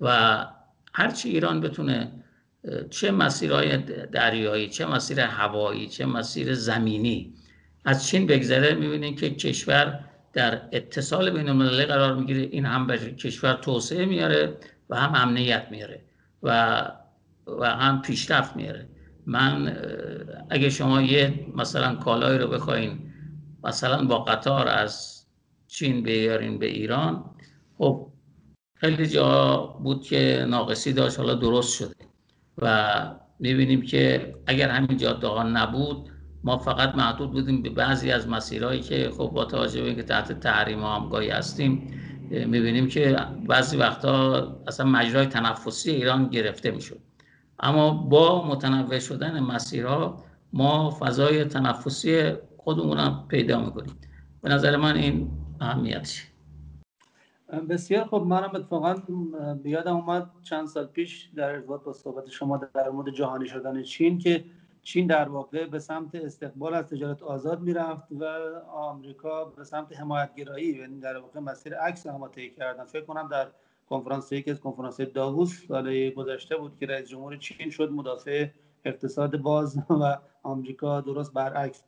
و 0.00 0.46
هرچی 0.94 1.28
ایران 1.28 1.60
بتونه 1.60 2.12
چه 2.90 3.10
مسیرهای 3.10 3.76
دریایی 4.12 4.68
چه 4.68 4.86
مسیر 4.86 5.20
هوایی 5.20 5.88
چه 5.88 6.06
مسیر 6.06 6.54
زمینی 6.54 7.34
از 7.84 8.06
چین 8.06 8.26
بگذره 8.26 8.74
می‌بینید 8.74 9.20
که 9.20 9.30
کشور 9.30 10.00
در 10.32 10.62
اتصال 10.72 11.30
بین 11.30 11.48
المللی 11.48 11.84
قرار 11.84 12.14
می‌گیره. 12.14 12.40
این 12.40 12.66
هم 12.66 12.86
به 12.86 12.98
کشور 12.98 13.52
توسعه 13.52 14.06
میاره 14.06 14.56
و 14.90 14.96
هم 14.96 15.14
امنیت 15.14 15.66
میاره 15.70 16.00
و 16.42 16.82
و 17.46 17.64
هم 17.64 18.02
پیشرفت 18.02 18.56
میاره. 18.56 18.88
من 19.26 19.76
اگه 20.50 20.70
شما 20.70 21.02
یه 21.02 21.46
مثلا 21.56 21.94
کالایی 21.94 22.38
رو 22.38 22.48
بخواین 22.48 23.07
مثلا 23.64 24.04
با 24.04 24.18
قطار 24.18 24.68
از 24.68 25.24
چین 25.68 26.02
بیارین 26.02 26.58
به 26.58 26.66
ایران 26.66 27.24
خب 27.78 28.06
خیلی 28.74 29.06
جا 29.06 29.56
بود 29.82 30.02
که 30.02 30.46
ناقصی 30.48 30.92
داشت 30.92 31.18
حالا 31.18 31.34
درست 31.34 31.76
شده. 31.76 31.94
و 32.58 32.94
می‌بینیم 33.38 33.82
که 33.82 34.34
اگر 34.46 34.68
همین 34.68 34.96
جاده 34.96 35.26
ها 35.26 35.42
نبود 35.42 36.10
ما 36.44 36.58
فقط 36.58 36.94
محدود 36.94 37.32
بودیم 37.32 37.62
به 37.62 37.70
بعضی 37.70 38.10
از 38.10 38.28
مسیرهایی 38.28 38.80
که 38.80 39.10
خب 39.18 39.30
با 39.34 39.44
توجه 39.44 39.82
به 39.82 39.94
که 39.94 40.02
تحت 40.02 40.40
تحریم 40.40 40.84
همگاهی 40.84 41.30
هستیم 41.30 42.00
می‌بینیم 42.30 42.88
که 42.88 43.16
بعضی 43.46 43.76
وقتا 43.76 44.42
اصلا 44.66 44.86
مجرای 44.86 45.26
تنفسی 45.26 45.90
ایران 45.90 46.28
گرفته 46.28 46.70
می‌شد. 46.70 46.98
اما 47.60 47.90
با 47.90 48.48
متنوع 48.48 48.98
شدن 48.98 49.40
مسیرها 49.40 50.24
ما 50.52 50.90
فضای 50.90 51.44
تنفسی 51.44 52.32
خودمون 52.68 53.28
پیدا 53.28 53.60
می‌کنیم. 53.60 53.94
به 54.42 54.48
نظر 54.48 54.76
من 54.76 54.96
این 54.96 55.30
اهمیتش 55.60 56.26
بسیار 57.68 58.04
خب 58.04 58.24
منم 58.26 58.50
اتفاقا 58.54 58.94
بیادم 59.62 59.96
اومد 59.96 60.30
چند 60.42 60.66
سال 60.66 60.86
پیش 60.86 61.30
در 61.36 61.50
ارتباط 61.50 61.82
با 61.82 61.92
صحبت 61.92 62.28
شما 62.28 62.56
در 62.74 62.90
مورد 62.90 63.14
جهانی 63.14 63.46
شدن 63.46 63.82
چین 63.82 64.18
که 64.18 64.44
چین 64.82 65.06
در 65.06 65.28
واقع 65.28 65.66
به 65.66 65.78
سمت 65.78 66.14
استقبال 66.14 66.74
از 66.74 66.86
تجارت 66.86 67.22
آزاد 67.22 67.60
می‌رفت 67.60 68.12
و 68.12 68.24
آمریکا 68.72 69.44
به 69.44 69.64
سمت 69.64 70.00
حمایتگرایی 70.00 70.66
یعنی 70.66 71.00
در 71.00 71.16
واقع 71.16 71.40
مسیر 71.40 71.74
عکس 71.74 72.06
هم 72.06 72.28
طی 72.28 72.50
کردن. 72.50 72.84
فکر 72.84 73.04
کنم 73.04 73.28
در 73.28 73.46
کنفرانس 73.88 74.32
یکی 74.32 74.50
از 74.50 74.60
کنفرانس 74.60 75.00
داووس 75.00 75.66
سال 75.68 76.10
گذشته 76.10 76.56
بود 76.56 76.76
که 76.80 76.86
رئیس 76.86 77.08
جمهور 77.08 77.36
چین 77.36 77.70
شد 77.70 77.90
مدافع 77.90 78.48
اقتصاد 78.84 79.36
باز 79.36 79.78
و 79.90 80.18
آمریکا 80.42 81.00
درست 81.00 81.32
برعکس 81.32 81.82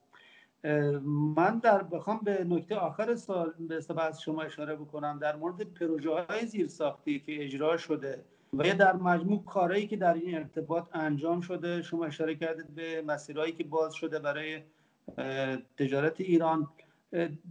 من 0.64 1.58
در 1.58 1.82
بخوام 1.82 2.20
به 2.24 2.44
نکته 2.44 2.76
آخر 2.76 3.14
سال 3.14 3.54
به 3.58 4.02
از 4.02 4.20
شما 4.20 4.42
اشاره 4.42 4.76
بکنم. 4.76 5.18
در 5.18 5.36
مورد 5.36 5.62
پروژه 5.62 6.10
های 6.10 6.46
زیر 6.46 6.68
ساختی 6.68 7.20
که 7.20 7.44
اجرا 7.44 7.76
شده 7.76 8.24
و 8.54 8.66
یا 8.66 8.74
در 8.74 8.96
مجموع 8.96 9.44
کارهایی 9.44 9.86
که 9.86 9.96
در 9.96 10.14
این 10.14 10.34
ارتباط 10.34 10.84
انجام 10.92 11.40
شده 11.40 11.82
شما 11.82 12.04
اشاره 12.04 12.34
کردید 12.34 12.74
به 12.74 13.02
مسیرهایی 13.06 13.52
که 13.52 13.64
باز 13.64 13.94
شده 13.94 14.18
برای 14.18 14.62
تجارت 15.78 16.20
ایران. 16.20 16.68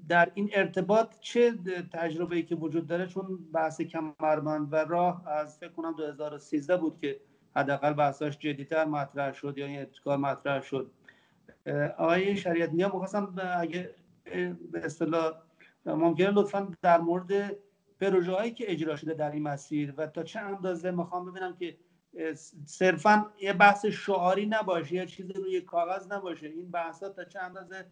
در 0.10 0.32
این 0.34 0.50
ارتباط 0.54 1.20
چه 1.20 1.54
تجربه 1.94 2.36
ای 2.36 2.44
که 2.44 2.56
وجود 2.56 2.88
داره؟ 2.88 3.08
چون 3.08 3.40
بحث 3.54 3.82
کمربند 3.82 4.74
و 4.74 4.76
راه 4.76 5.28
از 5.28 5.58
فکر 5.58 5.70
کنم 5.70 5.96
2013 5.96 6.78
بود 6.78 6.98
که 7.02 7.20
حداقل 7.56 7.94
بحثاش 7.94 8.38
جدیتر 8.38 8.86
مطرح 8.86 9.34
شد 9.34 9.58
یا 9.58 9.66
این 9.66 9.80
ابتکار 9.80 10.18
مطرح 10.18 10.62
شد. 10.62 10.92
آقای 11.98 12.38
شریعت 12.38 12.74
نیا 12.74 12.88
می‌خواستم 12.88 13.36
اگه 13.58 13.96
به 14.72 14.86
اصطلاح 14.86 15.32
ممکنه 15.86 16.32
لطفا 16.32 16.72
در 16.82 16.98
مورد 17.02 17.56
پروژه 18.02 18.32
هایی 18.32 18.52
که 18.52 18.72
اجرا 18.72 18.96
شده 18.96 19.14
در 19.14 19.32
این 19.32 19.44
مسیر 19.44 19.94
و 19.98 20.08
تا 20.08 20.24
چه 20.24 20.40
اندازه 20.40 20.92
می‌خوام 20.92 21.32
ببینم 21.32 21.56
که 21.56 21.78
صرفا 22.66 23.26
یه 23.42 23.54
بحث 23.54 23.86
شعاری 23.86 24.46
نباشه 24.46 24.96
یا 24.96 25.06
چیزی 25.06 25.34
روی 25.34 25.62
کاغذ 25.62 26.12
نباشه. 26.12 26.48
این 26.48 26.72
بحث 26.72 27.00
تا 27.00 27.24
چه 27.24 27.40
اندازه 27.40 27.86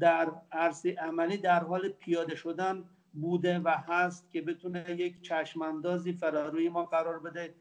در 0.00 0.32
عرصه 0.52 0.94
عملی 0.94 1.36
در 1.36 1.64
حال 1.64 1.88
پیاده 1.88 2.34
شدن 2.34 2.84
بوده 3.14 3.58
و 3.58 3.68
هست 3.68 4.32
که 4.32 4.42
بتونه 4.42 4.84
یک 4.90 5.22
چشماندازی 5.22 6.12
فراروی 6.12 6.68
ما 6.68 6.84
قرار 6.84 7.18
بده. 7.18 7.54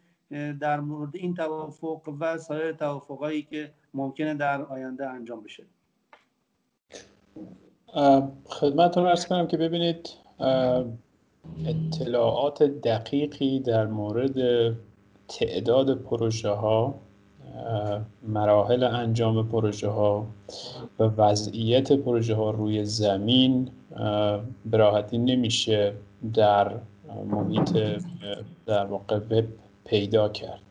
در 0.60 0.80
مورد 0.80 1.16
این 1.16 1.34
توافق 1.34 2.02
و 2.20 2.38
سایر 2.38 2.72
توافقایی 2.72 3.42
که 3.42 3.72
ممکنه 3.94 4.34
در 4.34 4.62
آینده 4.62 5.10
انجام 5.10 5.44
بشه. 5.44 5.64
خدمتتون 8.46 9.06
ارز 9.06 9.26
کنم 9.26 9.48
که 9.48 9.58
ببینید 9.58 10.10
اطلاعات 11.66 12.64
دقیقی 12.64 13.60
در 13.60 13.88
مورد 13.88 14.36
تعداد 15.28 16.02
پروژه 16.02 16.50
ها 16.50 16.96
مراحل 18.28 18.84
انجام 18.84 19.50
پروژه 19.50 19.90
ها 19.90 20.26
و 21.00 21.04
وضعیت 21.04 21.92
پروژه 21.92 22.36
ها 22.36 22.52
روی 22.52 22.86
زمین 22.86 23.70
براحتی 24.66 25.18
نمیشه 25.18 25.94
در 26.34 26.72
محیط 27.32 27.78
در 28.66 28.86
واقع 28.86 29.18
وب 29.18 29.46
پیدا 29.88 30.30
کرد. 30.30 30.62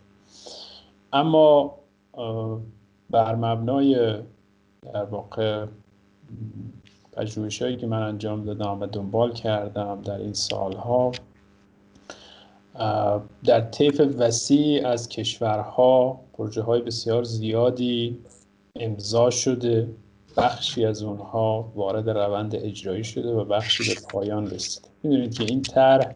اما 1.13 1.75
بر 3.11 3.35
مبنای 3.35 4.15
در 4.93 5.05
واقع 5.05 5.67
پژوهش 7.13 7.63
هایی 7.63 7.77
که 7.77 7.87
من 7.87 8.03
انجام 8.03 8.45
دادم 8.45 8.81
و 8.81 8.87
دنبال 8.87 9.33
کردم 9.33 10.03
در 10.03 10.19
این 10.19 10.33
سالها 10.33 11.13
در 13.45 13.61
طیف 13.61 14.01
وسیع 14.19 14.89
از 14.89 15.09
کشورها 15.09 16.21
پروژه 16.33 16.63
های 16.63 16.81
بسیار 16.81 17.25
زیادی 17.25 18.19
امضا 18.77 19.31
شده 19.31 19.89
بخشی 20.37 20.85
از 20.85 21.03
اونها 21.03 21.73
وارد 21.75 22.11
روند 22.11 22.55
اجرایی 22.55 23.05
شده 23.05 23.33
و 23.33 23.45
بخشی 23.45 23.95
به 23.95 24.01
پایان 24.11 24.51
رسیده. 24.51 24.89
می‌دونید 25.03 25.35
که 25.35 25.45
این 25.45 25.63
طرح 25.63 26.15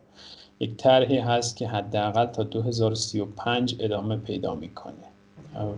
یک 0.61 0.77
طرحی 0.77 1.19
هست 1.19 1.57
که 1.57 1.69
حداقل 1.69 2.27
تا 2.27 2.43
2035 2.43 3.77
ادامه 3.81 4.17
پیدا 4.17 4.55
می‌کنه 4.55 4.95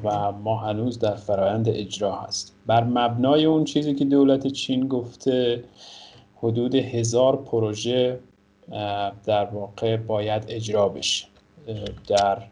و 0.04 0.32
ما 0.32 0.56
هنوز 0.56 0.98
در 0.98 1.14
فرایند 1.14 1.68
اجرا 1.68 2.16
هست 2.16 2.54
بر 2.66 2.84
مبنای 2.84 3.44
اون 3.44 3.64
چیزی 3.64 3.94
که 3.94 4.04
دولت 4.04 4.46
چین 4.46 4.88
گفته 4.88 5.64
حدود 6.36 6.74
هزار 6.74 7.36
پروژه 7.36 8.18
در 9.24 9.44
واقع 9.44 9.96
باید 9.96 10.44
اجرا 10.48 10.88
بشه 10.88 11.26
در 12.06 12.42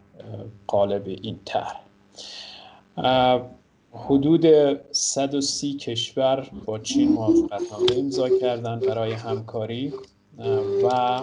قالب 0.67 1.07
این 1.07 1.39
طرح. 1.45 1.81
حدود 3.93 4.45
130 4.91 5.73
کشور 5.73 6.49
با 6.65 6.79
چین 6.79 7.11
موافقتنامه 7.11 7.85
امضا 7.97 8.29
کردن 8.29 8.79
برای 8.79 9.11
همکاری 9.11 9.93
و 10.83 11.21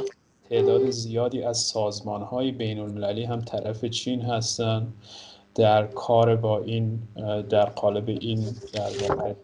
تعداد 0.50 0.90
زیادی 0.90 1.42
از 1.42 1.58
سازمان 1.58 2.22
های 2.22 2.52
بین 2.52 2.78
المللی 2.78 3.24
هم 3.24 3.40
طرف 3.40 3.84
چین 3.84 4.20
هستند 4.20 4.92
در 5.54 5.86
کار 5.86 6.36
با 6.36 6.58
این 6.58 6.98
در 7.50 7.64
قالب 7.64 8.08
این 8.08 8.44
در 8.72 8.90
واقع 9.08 9.34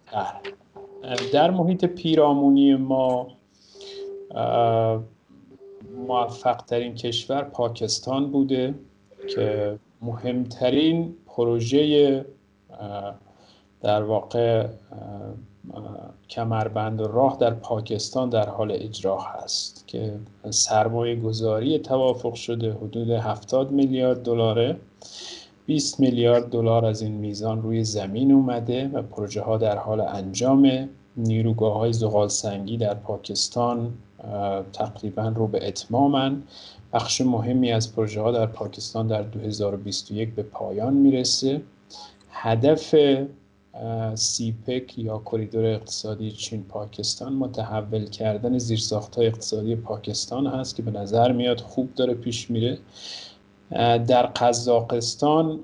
در 1.32 1.50
محیط 1.50 1.84
پیرامونی 1.84 2.74
ما 2.74 3.26
موفق 6.06 6.56
ترین 6.56 6.94
کشور 6.94 7.42
پاکستان 7.42 8.30
بوده 8.30 8.74
که 9.34 9.78
مهمترین 10.02 11.14
پروژه 11.26 12.24
در 13.82 14.02
واقع 14.02 14.66
کمربند 16.30 17.00
راه 17.00 17.36
در 17.40 17.54
پاکستان 17.54 18.28
در 18.28 18.48
حال 18.48 18.72
اجرا 18.72 19.18
هست 19.20 19.84
که 19.86 20.14
سرمایه 20.50 21.16
گذاری 21.16 21.78
توافق 21.78 22.34
شده 22.34 22.72
حدود 22.72 23.10
70 23.10 23.70
میلیارد 23.70 24.22
دلاره. 24.22 24.76
20 25.66 26.00
میلیارد 26.00 26.50
دلار 26.50 26.84
از 26.84 27.02
این 27.02 27.12
میزان 27.12 27.62
روی 27.62 27.84
زمین 27.84 28.32
اومده 28.32 28.88
و 28.88 29.02
پروژه 29.02 29.42
ها 29.42 29.56
در 29.56 29.78
حال 29.78 30.00
انجام. 30.00 30.88
نیروگاه 31.16 31.74
های 31.78 31.92
زغال 31.92 32.28
سنگی 32.28 32.76
در 32.76 32.94
پاکستان 32.94 33.94
تقریبا 34.72 35.28
رو 35.28 35.46
به 35.46 35.68
اتمامن. 35.68 36.42
بخش 36.92 37.20
مهمی 37.20 37.72
از 37.72 37.94
پروژه 37.94 38.20
ها 38.20 38.32
در 38.32 38.46
پاکستان 38.46 39.06
در 39.06 39.22
2021 39.22 40.34
به 40.34 40.42
پایان 40.42 40.94
می‌رسه. 40.94 41.62
هدف 42.30 42.94
CPEC 44.14 44.98
یا 44.98 45.22
کریدور 45.32 45.64
اقتصادی 45.64 46.30
چین 46.30 46.62
پاکستان 46.62 47.32
متحول 47.32 48.04
کردن 48.04 48.58
زیرساخت 48.58 49.16
های 49.16 49.26
اقتصادی 49.26 49.76
پاکستان 49.76 50.46
هست 50.46 50.76
که 50.76 50.82
به 50.82 50.90
نظر 50.90 51.32
میاد 51.32 51.60
خوب 51.60 51.94
داره 51.94 52.14
پیش 52.14 52.50
میره. 52.50 52.78
در 54.06 54.26
قزاقستان 54.26 55.60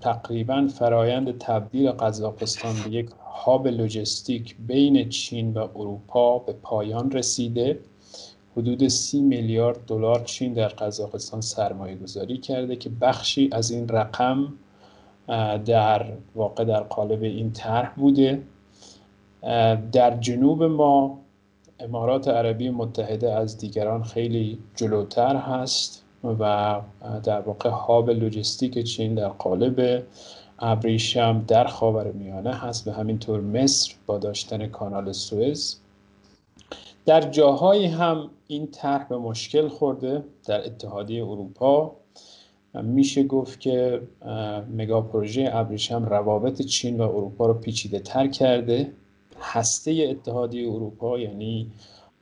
تقریبا 0.00 0.68
فرایند 0.74 1.38
تبدیل 1.38 1.90
قزاقستان 1.90 2.74
به 2.84 2.90
یک 2.90 3.10
هاب 3.34 3.68
لوجستیک 3.68 4.56
بین 4.66 5.08
چین 5.08 5.54
و 5.54 5.68
اروپا 5.76 6.38
به 6.38 6.52
پایان 6.52 7.10
رسیده. 7.10 7.78
حدود 8.56 8.88
سی 8.88 9.20
میلیارد 9.20 9.86
دلار 9.86 10.24
چین 10.24 10.52
در 10.52 10.68
قزاقستان 10.68 11.40
سرمایه 11.40 11.96
گذاری 11.96 12.38
کرده 12.38 12.76
که 12.76 12.90
بخشی 13.00 13.48
از 13.52 13.70
این 13.70 13.88
رقم 13.88 14.52
در 15.64 16.06
واقع 16.34 16.64
در 16.64 16.82
قالب 16.82 17.22
این 17.22 17.52
طرح 17.52 17.94
بوده. 17.94 18.42
در 19.92 20.16
جنوب 20.20 20.62
ما 20.62 21.18
امارات 21.80 22.28
عربی 22.28 22.70
متحده 22.70 23.32
از 23.32 23.58
دیگران 23.58 24.02
خیلی 24.02 24.58
جلوتر 24.76 25.36
هست 25.36 26.04
و 26.24 26.80
در 27.24 27.40
واقع 27.40 27.70
هاب 27.70 28.10
لوجستیک 28.10 28.84
چین 28.84 29.14
در 29.14 29.28
قالب 29.28 30.02
ابریشم 30.58 31.44
در 31.48 31.64
خاور 31.64 32.12
میانه 32.12 32.54
هست 32.54 32.88
و 32.88 32.90
همینطور 32.90 33.40
مصر 33.40 33.94
با 34.06 34.18
داشتن 34.18 34.66
کانال 34.66 35.12
سوئز. 35.12 35.76
در 37.06 37.20
جاهایی 37.20 37.86
هم 37.86 38.30
این 38.46 38.66
طرح 38.66 39.08
به 39.08 39.18
مشکل 39.18 39.68
خورده 39.68 40.24
در 40.46 40.66
اتحادیه 40.66 41.24
اروپا. 41.24 41.96
میشه 42.74 43.22
گفت 43.22 43.60
که 43.60 44.02
مگا 44.76 45.00
پروژه 45.00 45.50
ابریشم 45.52 46.04
روابط 46.04 46.62
چین 46.62 46.96
و 46.96 47.02
اروپا 47.02 47.46
رو 47.46 47.54
پیچیده 47.54 47.98
تر 47.98 48.26
کرده؟ 48.26 48.92
هسته 49.40 50.06
اتحادیه 50.10 50.72
اروپا 50.72 51.18
یعنی 51.18 51.70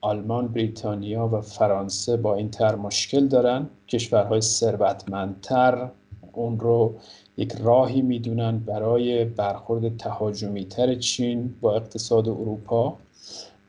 آلمان، 0.00 0.48
بریتانیا 0.48 1.28
و 1.32 1.40
فرانسه 1.40 2.16
با 2.16 2.34
این 2.34 2.50
تر 2.50 2.74
مشکل 2.74 3.26
دارن. 3.26 3.66
کشورهای 3.88 4.40
ثروتمندتر 4.40 5.90
اون 6.32 6.60
رو 6.60 6.94
یک 7.36 7.52
راهی 7.52 8.02
می‌دونن 8.02 8.58
برای 8.58 9.24
برخورد 9.24 9.96
تهاجمی 9.96 10.64
تر 10.64 10.94
چین 10.94 11.54
با 11.60 11.76
اقتصاد 11.76 12.28
اروپا. 12.28 12.96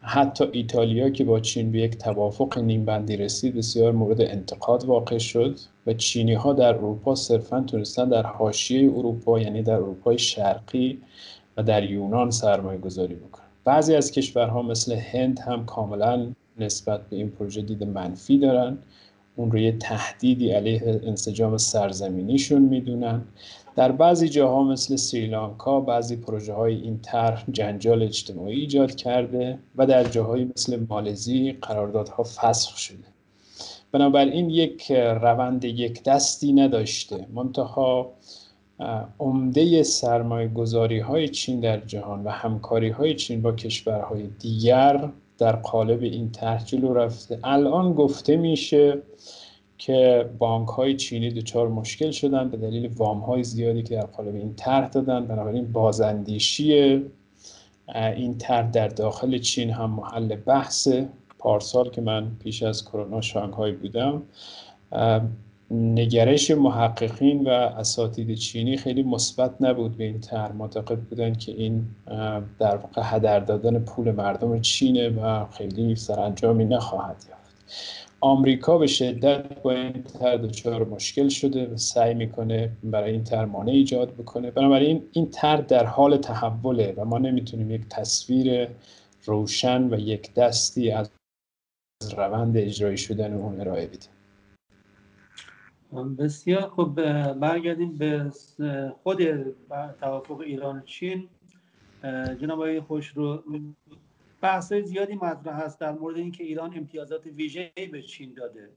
حتی 0.02 0.46
ایتالیا 0.52 1.10
که 1.10 1.24
با 1.24 1.40
چین 1.40 1.72
به 1.72 1.80
یک 1.80 1.98
توافق 1.98 2.58
نیمبندی 2.60 3.18
رسید 3.18 3.56
بسیار 3.56 3.92
مورد 3.92 4.22
انتقاد 4.22 4.86
واقع 4.86 5.18
شد. 5.18 5.60
و 5.88 5.94
چینی 5.94 6.34
ها 6.34 6.54
در 6.54 6.76
اروپا 6.76 7.16
صرفا 7.16 7.62
تونستن 7.62 8.10
در 8.10 8.24
حاشیه 8.24 8.92
اروپا 8.92 9.40
یعنی 9.40 9.62
در 9.62 9.74
اروپای 9.74 10.18
شرقی 10.18 11.02
و 11.58 11.64
در 11.64 11.84
یونان 11.84 12.32
سرمایه 12.32 12.80
گذاری 12.80 13.16
بکنن. 13.16 13.46
بعضی 13.64 13.96
از 13.96 14.12
کشورها 14.12 14.62
مثل 14.62 14.94
هند 14.94 15.40
هم 15.40 15.66
کاملا 15.66 16.28
نسبت 16.60 17.10
به 17.10 17.16
این 17.16 17.30
پروژه 17.30 17.62
دید 17.62 17.84
منفی 17.84 18.40
دارن. 18.40 18.78
اون 19.36 19.52
رو 19.52 19.58
یه 19.58 19.72
تهدیدی 19.72 20.52
علیه 20.52 21.02
انسجام 21.04 21.58
سرزمینیشون 21.58 22.62
می‌دونن. 22.62 23.22
در 23.76 23.92
بعضی 23.92 24.30
جاها 24.30 24.64
مثل 24.64 24.96
سریلانکا 24.96 25.82
بعضی 25.82 26.16
پروژه 26.16 26.54
های 26.54 26.76
این 26.76 27.00
طرح 27.02 27.46
جنجال 27.52 28.04
اجتماعی 28.04 28.60
ایجاد 28.60 28.96
کرده 28.96 29.60
و 29.76 29.86
در 29.86 30.04
جاهایی 30.04 30.52
مثل 30.58 30.86
مالزی 30.90 31.52
قراردادها 31.52 32.24
فسخ 32.24 32.78
شده. 32.78 33.11
بنابراین 33.92 34.50
یک 34.50 34.92
روند 34.92 35.66
یک 35.66 36.04
دستی 36.04 36.54
نداشته. 36.54 37.26
منتها 37.34 38.12
عمده 39.20 39.84
سرمایه 39.84 40.48
گذاری 40.48 41.00
های 41.00 41.28
چین 41.30 41.60
در 41.60 41.80
جهان 41.80 42.24
و 42.24 42.30
همکاری 42.30 42.90
های 42.90 43.16
چین 43.16 43.42
با 43.42 43.52
کشورهای 43.52 44.28
دیگر 44.40 45.10
در 45.38 45.56
قالب 45.56 46.04
این 46.04 46.32
طرح 46.32 46.66
جلو 46.66 46.94
رفته 46.94 47.40
الان 47.44 47.94
گفته 47.94 48.38
میشه 48.38 49.02
که 49.78 50.30
بانک 50.38 50.68
های 50.68 50.96
چینی 50.96 51.30
دچار 51.30 51.68
مشکل 51.68 52.12
شدن 52.12 52.50
به 52.50 52.58
دلیل 52.58 52.94
وام 52.98 53.20
های 53.20 53.44
زیادی 53.44 53.84
که 53.84 53.96
در 53.96 54.06
قالب 54.06 54.36
این 54.36 54.54
طرح 54.56 54.90
دادن. 54.90 55.26
بنابراین 55.26 55.72
بازاندیشی 55.72 57.02
این 57.96 58.38
طرح 58.38 58.72
در 58.72 58.88
داخل 58.88 59.38
چین 59.38 59.70
هم 59.70 59.90
محل 59.90 60.36
بحث 60.36 60.88
پارسال 61.42 61.90
که 61.90 62.02
من 62.02 62.32
پیش 62.40 62.64
از 62.64 62.86
کرونا 62.86 63.22
شانگهای 63.22 63.72
بودم 63.72 64.24
نگرش 65.72 66.52
محققین 66.52 67.44
و 67.44 67.50
اساتید 67.50 68.36
چینی 68.36 68.78
خیلی 68.78 69.04
مثبت 69.04 69.52
نبود 69.60 69.98
به 69.98 70.04
این 70.04 70.20
طرح. 70.20 70.52
معتقد 70.52 71.00
بودن 71.00 71.34
که 71.34 71.52
این 71.52 71.86
در 72.60 72.76
واقع 72.76 73.02
هدر 73.06 73.40
دادن 73.40 73.80
پول 73.80 74.12
مردم 74.12 74.62
چینه 74.62 75.10
و 75.10 75.46
خیلی 75.46 75.96
سرانجامی 75.96 76.66
نخواهد 76.66 77.16
یافت. 77.30 77.66
آمریکا 78.22 78.78
به 78.78 78.88
شدت 78.88 79.62
با 79.62 79.72
این 79.72 80.04
طرح 80.04 80.38
دچار 80.38 80.86
مشکل 80.86 81.30
شده 81.30 81.68
و 81.68 81.78
سعی 81.78 82.14
می‌کنه 82.14 82.72
برای 82.84 83.12
این 83.12 83.24
طرح 83.24 83.46
مانع 83.46 83.72
ایجاد 83.72 84.14
بکنه. 84.14 84.52
بنابراین 84.52 85.04
این 85.12 85.30
طرح 85.30 85.62
در 85.62 85.86
حال 85.86 86.18
تحوله 86.18 86.94
و 86.98 87.06
ما 87.06 87.18
نمی‌تونیم 87.18 87.72
یک 87.72 87.82
تصویر 87.90 88.68
روشن 89.26 89.94
و 89.94 90.00
یک 90.00 90.34
دستی 90.34 90.92
از 90.92 91.10
روند 92.10 92.58
اجرایی 92.58 92.98
شدن 92.98 93.34
اون 93.34 93.62
ارائه 93.62 93.88
بدیم 93.88 94.12
بسیار 96.16 96.62
خوب. 96.62 96.96
برگردیم 97.34 97.98
به 97.98 98.32
خود 99.04 99.20
توافق 100.00 100.40
ایران 100.40 100.78
و 100.78 100.82
چین. 100.82 101.30
جناب 102.42 102.60
آقای 102.60 102.80
خوش 102.80 103.08
رو 103.08 103.44
بحث 104.42 104.74
زیادی 104.74 105.16
مطرح 105.16 105.62
هست 105.62 105.80
در 105.80 105.92
مورد 105.92 106.18
اینکه 106.18 106.44
ایران 106.44 106.78
امتیازات 106.78 107.26
ویژه 107.26 107.72
به 107.92 108.02
چین 108.02 108.34
داده 108.34 108.70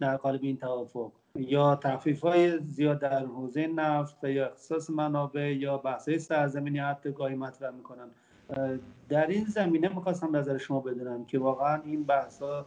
در 0.00 0.16
قالب 0.16 0.40
این 0.42 0.56
توافق. 0.56 1.12
یا 1.36 1.76
تخفیف 1.76 2.20
های 2.20 2.58
زیاد 2.58 2.98
در 3.00 3.26
حوزه 3.26 3.66
نفت 3.66 4.24
یا 4.24 4.46
اختصاص 4.46 4.90
منابع 4.90 5.52
یا 5.52 5.78
بحث 5.78 6.10
سرزمینی 6.10 6.78
حتی 6.78 7.12
گاهی 7.12 7.34
مطرح 7.34 7.70
می‌کنن. 7.70 8.10
در 9.08 9.26
این 9.26 9.44
زمینه 9.44 9.88
می‌خواستم 9.88 10.36
نظر 10.36 10.58
شما 10.58 10.80
بدونم 10.80 11.24
که 11.24 11.38
واقعا 11.38 11.82
این 11.82 12.04
بحث 12.04 12.42
ها 12.42 12.66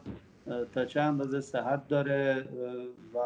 تا 0.74 0.86
چه 0.86 1.02
اندازه 1.02 1.42
صحت 1.42 1.88
داره 1.88 2.46
و 3.14 3.20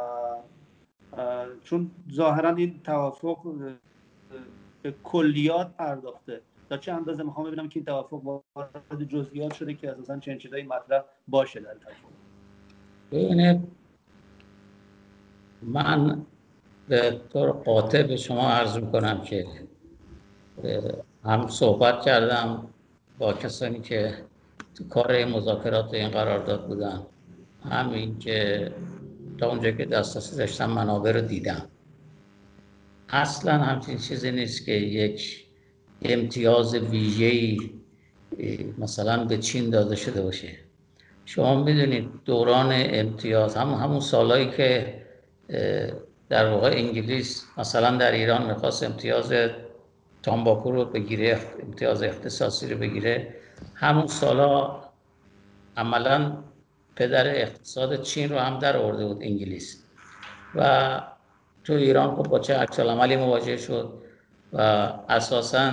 چون 1.63 1.91
ظاهرا 2.13 2.55
این 2.55 2.81
توافق 2.83 3.37
به 4.81 4.93
کلیات 5.03 5.71
پرداخته. 5.77 6.41
تا 6.69 6.77
چه 6.77 6.93
اندازه 6.93 7.23
می‌خوام 7.23 7.47
ببینم 7.47 7.69
که 7.69 7.79
این 7.79 7.85
توافق 7.85 8.23
وارد 8.23 9.03
جزئیات 9.07 9.53
شده 9.53 9.73
که 9.73 9.91
اساسا 9.91 10.19
چنین 10.19 10.37
چیزایی 10.37 10.63
مطرح 10.63 11.03
باشه 11.27 11.59
در 11.59 11.73
توافق. 11.73 12.09
ببینید 13.11 13.59
من 15.61 16.25
به 16.87 17.21
طور 17.33 17.51
قاطع 17.51 18.03
به 18.03 18.15
شما 18.15 18.49
عرض 18.49 18.77
می‌کنم 18.77 19.21
که 19.21 19.45
هم 21.25 21.47
صحبت 21.47 22.05
کردم 22.05 22.67
با 23.19 23.33
کسانی 23.33 23.79
که 23.79 24.13
تو 24.75 24.87
کار 24.87 25.25
مذاکرات 25.25 25.93
این 25.93 26.09
قرارداد 26.09 26.67
بودن. 26.67 27.01
همین 27.69 28.19
که 28.19 28.71
تا 29.37 29.49
اونجا 29.49 29.71
که 29.71 29.85
دسترسی 29.85 30.35
داشتم 30.35 30.69
منابع 30.69 31.11
رو 31.11 31.21
دیدم. 31.21 31.67
اصلا 33.09 33.57
همچین 33.57 33.97
چیزی 33.97 34.31
نیست 34.31 34.65
که 34.65 34.71
یک 34.71 35.45
امتیاز 36.01 36.75
ویژه‌ای 36.75 37.57
مثلا 38.77 39.25
به 39.25 39.37
چین 39.37 39.69
داده 39.69 39.95
شده 39.95 40.21
باشه. 40.21 40.49
شما 41.25 41.63
می‌دونید 41.63 42.09
دوران 42.25 42.71
امتیاز 42.73 43.55
همون 43.55 43.79
همون 43.79 43.99
سالهایی 43.99 44.51
که 44.51 45.01
در 46.29 46.49
واقع 46.49 46.67
انگلیس 46.67 47.45
مثلا 47.57 47.97
در 47.97 48.11
ایران 48.11 48.47
می‌خواست 48.47 48.83
امتیاز 48.83 49.33
تانباکو 50.23 50.71
رو 50.71 50.85
بگیره 50.85 51.39
امتیاز 51.63 52.03
اختصاصی 52.03 52.73
رو 52.73 52.79
بگیره. 52.79 53.35
همون 53.75 54.07
سالا 54.07 54.81
عملا 55.77 56.37
پدر 56.95 57.35
اقتصاد 57.35 58.01
چین 58.01 58.29
رو 58.29 58.39
هم 58.39 58.59
در 58.59 58.77
آورده 58.77 59.05
بود 59.05 59.21
انگلیس. 59.21 59.83
و 60.55 61.01
تو 61.63 61.73
ایران 61.73 62.15
خب 62.15 62.23
با 62.23 62.39
چه 62.39 62.57
عکس 62.57 62.79
عملی 62.79 63.15
مواجه 63.15 63.57
شد 63.57 63.93
و 64.53 64.61
اساسا 65.09 65.71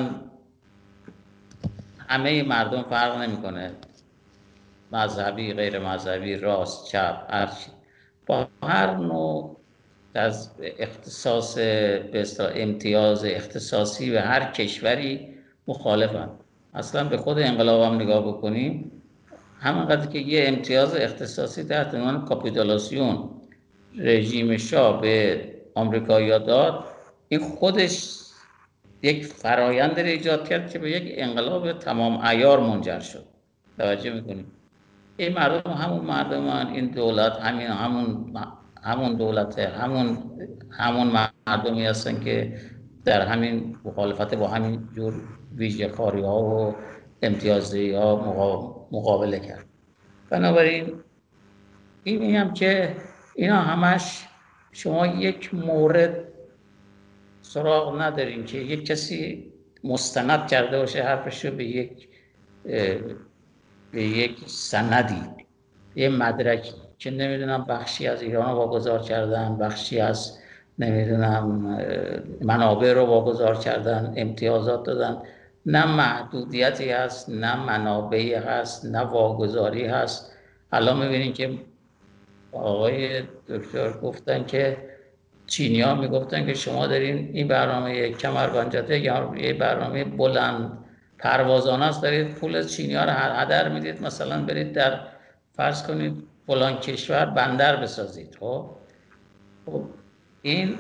همه 2.09 2.43
مردم 2.43 2.83
فرق 2.83 3.23
نمی‌کنه. 3.23 3.73
مذهبی 4.93 5.53
غیر 5.53 5.79
مذهبی 5.79 6.37
راست 6.37 6.87
چپ 6.87 7.27
هر 7.29 7.49
با 8.27 8.49
هر 8.63 8.97
نوع 8.97 9.58
از 10.15 10.51
اختصاص 10.79 11.55
به 11.55 12.25
امتیاز 12.55 13.25
اختصاصی 13.25 14.11
و 14.11 14.19
هر 14.19 14.53
کشوری 14.53 15.29
مخالفن 15.69 16.29
اصلا 16.75 17.05
به 17.05 17.17
خود 17.17 17.39
انقلاب 17.39 17.83
هم 17.83 18.01
نگاه 18.01 18.29
بکنیم 18.29 18.93
همانقدر 19.61 20.07
که 20.07 20.19
یه 20.19 20.49
امتیاز 20.49 20.97
اختصاصی 20.97 21.65
تحت 21.65 21.95
عنوان 21.95 22.25
کاپیتولاسیون 22.25 23.31
رژیم 23.99 24.57
شاه 24.57 25.01
به 25.01 25.45
آمریکایی‌ها 25.75 26.39
داد 26.39 26.85
این 27.29 27.41
خودش 27.41 28.19
یک 29.03 29.25
فرایند 29.25 29.99
ایجاد 29.99 30.49
کرد 30.49 30.71
که 30.71 30.79
به 30.79 30.91
یک 30.91 31.15
انقلاب 31.17 31.73
تمام 31.73 32.27
ایار 32.27 32.61
منجر 32.61 33.01
شد. 33.01 33.25
توجه 33.79 34.13
می‌کنیم 34.13 34.53
این 35.17 35.35
مردم 35.35 35.71
همون 35.71 36.05
مردمان 36.05 36.67
این 36.67 36.87
دولت 36.87 37.33
همین 37.33 37.67
همون 37.67 38.33
همون 38.83 39.17
دولت 39.17 39.59
همون 39.59 40.19
همون 40.71 41.29
مردمی 41.47 41.87
هستن 41.87 42.21
که 42.21 42.61
در 43.05 43.27
همین 43.27 43.77
مخالفت 43.85 44.35
با 44.35 44.49
همین 44.49 44.89
جور 44.97 45.15
ویژه 45.57 45.89
کاری 45.89 46.23
ها 46.23 46.43
و 46.43 46.75
امتیازی 47.23 47.93
ها 47.93 48.17
مقابله 48.93 49.41
کرد. 49.41 49.65
بنابراین 50.31 51.01
این 52.05 52.19
میگم 52.19 52.53
که 52.53 52.97
اینا 53.35 53.61
همش 53.61 54.27
شما 54.73 55.07
یک 55.07 55.55
مورد 55.55 56.29
سراغ 57.43 58.01
نداریم 58.01 58.45
که 58.45 58.59
یک 58.59 58.87
کسی 58.87 59.53
مستند 59.85 60.49
کرده 60.49 60.79
باشه 60.79 61.03
حرفش 61.03 61.45
رو 61.45 61.57
به 61.57 61.65
یک 61.65 62.09
به 63.91 64.03
یک 64.03 64.39
سندی 64.47 65.23
یه 65.97 66.09
مدرکی. 66.09 66.88
که 66.99 67.11
نمی‌دونم 67.11 67.65
بخشی 67.65 68.07
از 68.07 68.23
ایران 68.23 68.51
رو 68.51 68.57
واگذار 68.57 69.03
کردن 69.03 69.57
بخشی 69.57 70.01
از 70.01 70.39
نمی‌دونم 70.79 71.45
منابع 72.41 72.93
رو 72.93 73.07
واگذار 73.07 73.59
کردن 73.59 74.15
امتیازات 74.17 74.85
دادن. 74.85 75.17
نه 75.67 75.87
محدودیتی 75.87 76.91
هست 76.91 77.31
نه 77.31 77.65
منابعی 77.65 78.35
هست 78.35 78.85
نه 78.85 79.01
واگذاری 79.01 79.87
هست. 79.87 80.33
الان 80.73 80.99
می‌بینیم 80.99 81.33
که 81.33 81.51
آقای 82.53 83.23
دکتر 83.49 83.93
گفتن 83.93 84.45
که 84.45 84.77
چینی 85.47 85.81
ها 85.81 85.95
می‌گفتن 85.95 86.47
که 86.47 86.55
شما 86.55 86.87
دارین 86.87 87.31
این 87.33 87.49
برنامه 87.49 88.11
کمربند 88.11 88.72
جاده 88.72 88.99
یا 88.99 89.33
یه 89.37 89.53
برنامه 89.53 90.05
بلند 90.05 90.79
پروازانه 91.19 91.83
است 91.83 92.03
دارید 92.03 92.35
پول 92.35 92.63
چینی 92.63 92.95
ها 92.95 93.05
رو 93.05 93.11
هدر 93.11 93.69
می‌دید. 93.69 94.03
مثلا 94.03 94.43
برید 94.43 94.73
در 94.73 95.01
فرض 95.53 95.87
کنید 95.87 96.23
فلان 96.49 96.77
کشور 96.77 97.25
بندر 97.25 97.77
بسازید 97.77 98.37
خب؟ 98.41 98.71
خب 99.67 99.85
این 100.43 100.75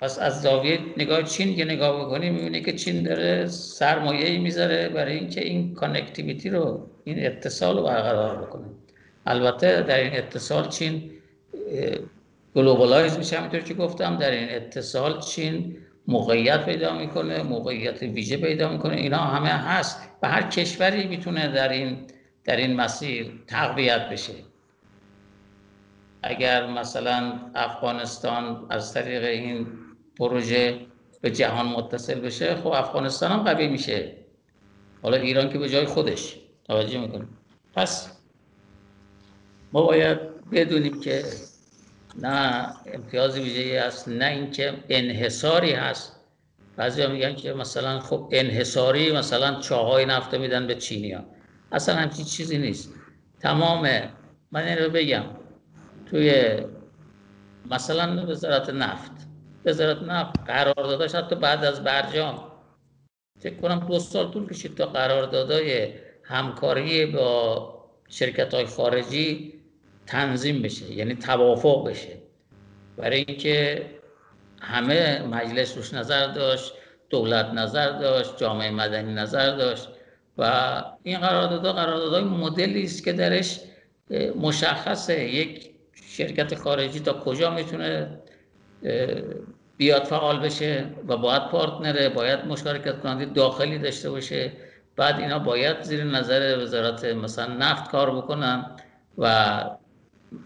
پس 0.00 0.18
از 0.18 0.42
زاویه 0.42 0.78
نگاه 0.96 1.22
چین 1.22 1.56
که 1.56 1.64
نگاه 1.64 2.06
بکنیم 2.06 2.34
می‌بینی 2.34 2.62
که 2.62 2.72
چین 2.72 3.02
داره 3.02 3.46
سرمایه 3.46 4.38
می‌ذاره 4.38 4.88
برای 4.88 5.14
اینکه 5.18 5.44
این 5.44 5.74
connectivity 5.74 6.50
رو 6.50 6.86
این 7.04 7.26
اتصال 7.26 7.76
رو 7.76 7.82
برقرار 7.82 8.36
بکنه. 8.36 8.66
البته 9.26 9.82
در 9.82 9.98
این 9.98 10.12
اتصال 10.12 10.68
چین 10.68 11.10
globalize 12.54 13.18
میشه 13.18 13.38
همینطور 13.38 13.60
که 13.60 13.74
گفتم 13.74 14.16
در 14.16 14.30
این 14.30 14.48
اتصال 14.50 15.20
چین 15.20 15.76
موقعیت 16.08 16.64
پیدا 16.64 16.98
می‌کنه 16.98 17.42
موقعیت 17.42 18.02
ویژه 18.02 18.36
پیدا 18.36 18.68
می‌کنه 18.68 18.96
اینا 18.96 19.18
همه 19.18 19.48
هست. 19.48 20.00
و 20.22 20.28
هر 20.28 20.42
کشوری 20.42 21.06
می‌تونه 21.06 21.52
در 21.52 21.68
این 21.68 21.98
در 22.44 22.56
این 22.56 22.76
مسیر 22.76 23.32
تقویت 23.46 24.08
بشه. 24.08 24.32
اگر 26.28 26.66
مثلا 26.66 27.40
افغانستان 27.54 28.66
از 28.70 28.94
طریق 28.94 29.24
این 29.24 29.66
پروژه 30.18 30.80
به 31.20 31.30
جهان 31.30 31.66
متصل 31.66 32.20
بشه 32.20 32.54
خب 32.54 32.66
افغانستان 32.66 33.32
هم 33.32 33.42
قوی 33.42 33.68
میشه. 33.68 34.12
حالا 35.02 35.16
ایران 35.16 35.52
که 35.52 35.58
به 35.58 35.68
جای 35.68 35.86
خودش. 35.86 36.36
توجه 36.64 36.98
می‌کنه 36.98 37.24
پس 37.74 38.18
ما 39.72 39.82
باید 39.82 40.18
بدونیم 40.50 41.00
که 41.00 41.24
نه 42.22 42.68
امتیاز 42.86 43.38
ویژه‌ای 43.38 43.76
هست 43.76 44.08
نه 44.08 44.24
اینکه 44.24 44.74
انحصاری 44.88 45.72
هست. 45.72 46.20
بعضی 46.76 47.06
میگن 47.06 47.34
که 47.34 47.52
مثلا 47.52 48.00
خب 48.00 48.28
انحصاری 48.32 49.12
مثلا 49.12 49.60
چاهای 49.60 50.06
نفت 50.06 50.34
میدن 50.34 50.66
به 50.66 50.74
چینیا 50.74 51.24
اصلا 51.72 51.94
همچین 51.94 52.24
چیزی 52.24 52.58
نیست. 52.58 52.94
تمام 53.40 53.88
من 54.52 54.62
این 54.62 54.78
رو 54.78 54.90
بگم. 54.90 55.24
توی 56.10 56.56
مثلا 57.70 58.26
وزارت 58.26 58.70
نفت. 58.70 59.12
وزارت 59.64 60.02
نفت 60.02 60.40
قرار 60.46 60.74
داداش 60.76 61.14
حتی 61.14 61.34
بعد 61.36 61.64
از 61.64 61.84
برجام. 61.84 62.52
فکر 63.38 63.56
کنم 63.56 63.78
دو 63.78 63.98
سال 63.98 64.30
طول 64.30 64.48
کشید 64.48 64.74
تا 64.74 64.86
قراردادهای 64.86 65.88
همکاری 66.22 67.06
با 67.06 67.72
شرکت 68.08 68.54
های 68.54 68.66
خارجی 68.66 69.54
تنظیم 70.06 70.62
بشه 70.62 70.92
یعنی 70.92 71.14
توافق 71.14 71.88
بشه. 71.88 72.16
برای 72.96 73.24
اینکه 73.28 73.86
همه 74.60 75.22
مجلس 75.22 75.76
روش 75.76 75.94
نظر 75.94 76.26
داشت 76.26 76.72
دولت 77.10 77.46
نظر 77.46 77.98
داشت 77.98 78.38
جامعه 78.38 78.70
مدنی 78.70 79.14
نظر 79.14 79.56
داشت 79.56 79.88
و 80.38 80.82
این 81.02 81.18
قراردادها 81.18 81.72
قراردادهای 81.72 82.24
مدلی 82.24 82.82
است 82.82 83.04
که 83.04 83.12
درش 83.12 83.60
مشخصه. 84.40 85.24
یک 85.24 85.75
شرکت 86.16 86.54
خارجی 86.54 87.00
تا 87.00 87.12
کجا 87.12 87.50
می‌تونه 87.50 88.18
بیاد 89.76 90.04
فعال 90.04 90.38
بشه 90.40 90.86
و 91.08 91.16
باید 91.16 91.48
پارتنره 91.48 92.08
باید 92.08 92.44
مشارکت 92.44 93.00
کننده 93.00 93.24
داخلی 93.24 93.78
داشته 93.78 94.10
باشه. 94.10 94.52
بعد 94.96 95.20
اینا 95.20 95.38
باید 95.38 95.82
زیر 95.82 96.04
نظر 96.04 96.58
وزارت 96.62 97.04
مثلا 97.04 97.54
نفت 97.54 97.90
کار 97.90 98.16
بکنن 98.16 98.76
و 99.18 99.64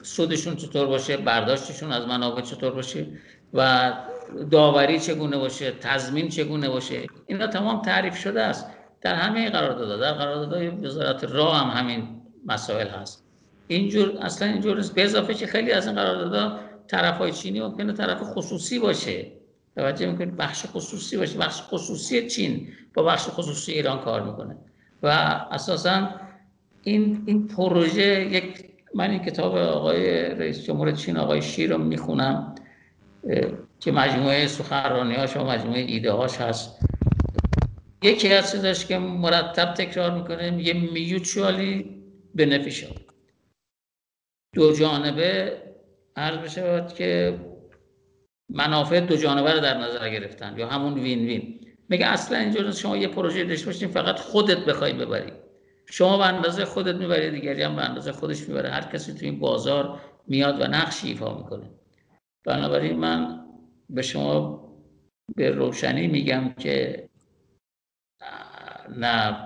سودشون 0.02 0.56
چطور 0.56 0.86
باشه 0.86 1.16
برداشتشون 1.16 1.92
از 1.92 2.06
منابع 2.06 2.40
چطور 2.40 2.72
باشه 2.72 3.06
و 3.54 3.92
داوری 4.50 5.00
چگونه 5.00 5.38
باشه 5.38 5.70
تضمین 5.70 6.28
چگونه 6.28 6.68
باشه. 6.68 7.06
اینا 7.26 7.46
تمام 7.46 7.82
تعریف 7.82 8.16
شده 8.16 8.42
است. 8.42 8.66
در 9.00 9.14
همه 9.14 9.50
قراردادها 9.50 9.96
در 9.96 10.12
قراردادهای 10.12 10.68
وزارت 10.68 11.24
راه 11.24 11.56
هم 11.56 11.80
همین 11.80 12.22
مسائل 12.46 12.88
هست. 12.88 13.29
اینجور 13.74 14.18
اصلا 14.20 14.48
اینجور 14.48 14.84
به 14.94 15.04
اضافه 15.04 15.34
که 15.34 15.46
خیلی 15.46 15.72
از 15.72 15.86
این 15.86 15.96
قراردادها 15.96 16.58
طرف 16.88 17.18
های 17.18 17.32
چینی 17.32 17.60
ممکنه 17.60 17.92
طرف 17.92 18.22
خصوصی 18.22 18.78
باشه. 18.78 19.26
توجه 19.76 20.06
می‌کنید؟ 20.06 20.36
بخش 20.36 20.66
خصوصی 20.66 21.16
باشه. 21.16 21.38
بخش 21.38 21.62
خصوصی 21.62 22.28
چین 22.28 22.68
با 22.94 23.02
بخش 23.02 23.28
خصوصی 23.28 23.72
ایران 23.72 24.00
کار 24.00 24.22
می‌کنه. 24.22 24.56
و 25.02 25.06
اساسا 25.50 26.08
این 26.82 27.22
این 27.26 27.48
پروژه 27.48 28.26
یک 28.30 28.64
من 28.94 29.10
این 29.10 29.18
کتاب 29.18 29.56
آقای 29.56 30.20
رئیس 30.20 30.64
جمهور 30.64 30.92
چین 30.92 31.16
آقای 31.16 31.42
شی 31.42 31.66
رو 31.66 31.78
می‌خونم 31.78 32.54
که 33.80 33.92
مجموعه 33.92 34.46
سخنرانی 34.46 35.14
هاش 35.14 35.36
و 35.36 35.44
مجموعه 35.44 35.80
ایده 35.80 36.12
هاش 36.12 36.36
هست. 36.36 36.78
یکی 38.02 38.32
از 38.32 38.52
چیزاش 38.52 38.86
که 38.86 38.98
مرتب 38.98 39.74
تکرار 39.74 40.10
می‌کنه 40.18 40.62
یه 40.62 40.72
میوچوالی 40.72 42.02
بنفیشال 42.34 42.94
دو 44.54 44.72
جانبه 44.72 45.56
عرض 46.16 46.38
بشه 46.38 46.86
که 46.96 47.38
منافع 48.48 49.00
دو 49.00 49.16
جانبه 49.16 49.52
رو 49.52 49.60
در 49.60 49.78
نظر 49.78 50.10
گرفتن 50.10 50.58
یا 50.58 50.68
همون 50.68 50.94
وین 50.94 51.18
وین. 51.18 51.60
میگه 51.88 52.06
اصلا 52.06 52.38
اینجور 52.38 52.72
شما 52.72 52.96
یه 52.96 53.08
پروژه 53.08 53.44
داشته 53.44 53.66
باشین 53.66 53.88
فقط 53.88 54.18
خودت 54.18 54.64
بخوای 54.64 54.92
ببری. 54.92 55.32
شما 55.86 56.18
به 56.18 56.26
اندازه 56.26 56.64
خودت 56.64 56.94
می‌بری 56.94 57.30
دیگری 57.30 57.62
هم 57.62 57.76
به 57.76 57.82
اندازه 57.82 58.12
خودش 58.12 58.48
می‌بره. 58.48 58.70
هر 58.70 58.82
کسی 58.82 59.12
تو 59.12 59.24
این 59.24 59.38
بازار 59.38 60.00
میاد 60.26 60.60
و 60.60 60.64
نقش 60.64 61.04
ایفا 61.04 61.38
می‌کنه. 61.38 61.70
بنابراین 62.44 62.96
من 62.96 63.44
به 63.90 64.02
شما 64.02 64.60
به 65.36 65.50
روشنی 65.50 66.06
میگم 66.06 66.54
که 66.58 67.08
نه 68.98 69.36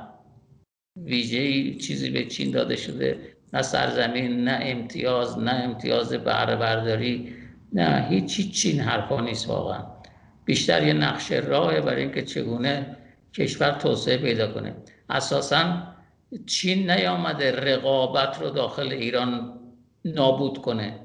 ویژه 0.97 1.75
چیزی 1.75 2.11
به 2.11 2.25
چین 2.25 2.51
داده 2.51 2.77
شده. 2.77 3.34
نه 3.55 3.63
سرزمین 3.63 4.45
نه 4.45 4.59
امتیاز 4.63 5.39
نه 5.39 5.51
امتیاز 5.51 6.13
بهره 6.13 6.57
برداری 6.57 7.35
نه 7.73 8.07
هیچ 8.11 8.53
چین 8.53 8.81
حرفا 8.81 9.21
نیست 9.21 9.49
واقعا. 9.49 9.83
بیشتر 10.45 10.87
یه 10.87 10.93
نقش 10.93 11.33
راهه 11.33 11.81
برای 11.81 12.03
اینکه 12.03 12.23
چگونه 12.23 12.97
کشور 13.35 13.71
توسعه 13.71 14.17
پیدا 14.17 14.47
کنه. 14.53 14.75
اساسا 15.11 15.83
چین 16.47 16.91
نیامده 16.91 17.53
رقابت 17.53 18.43
رو 18.43 18.51
داخل 18.51 18.93
ایران 18.93 19.61
نابود 20.05 20.59
کنه. 20.59 21.01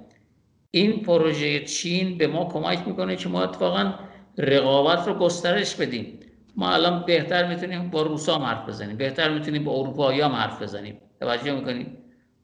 این 0.72 1.02
پروژه 1.02 1.60
چین 1.60 2.18
به 2.18 2.28
ما 2.28 2.46
کمک 2.46 2.88
می‌کنه 2.88 3.16
که 3.16 3.30
ما 3.30 3.44
اتفاقا 3.44 3.94
رقابت 4.38 5.08
رو 5.08 5.14
گسترش 5.14 5.76
بدیم. 5.76 6.20
ما 6.56 6.74
الان 6.74 7.04
بهتر 7.06 7.48
می‌تونیم 7.48 7.90
با 7.90 8.02
روسا 8.02 8.40
حرف 8.40 8.70
بزنیم 8.70 8.98
بهتر 8.98 9.34
می‌تونیم 9.34 9.64
با 9.64 9.72
اروپایی 9.72 10.22
حرف 10.22 10.62
بزنیم. 10.62 10.98
توجه 11.20 11.52
می‌کنیم 11.52 11.98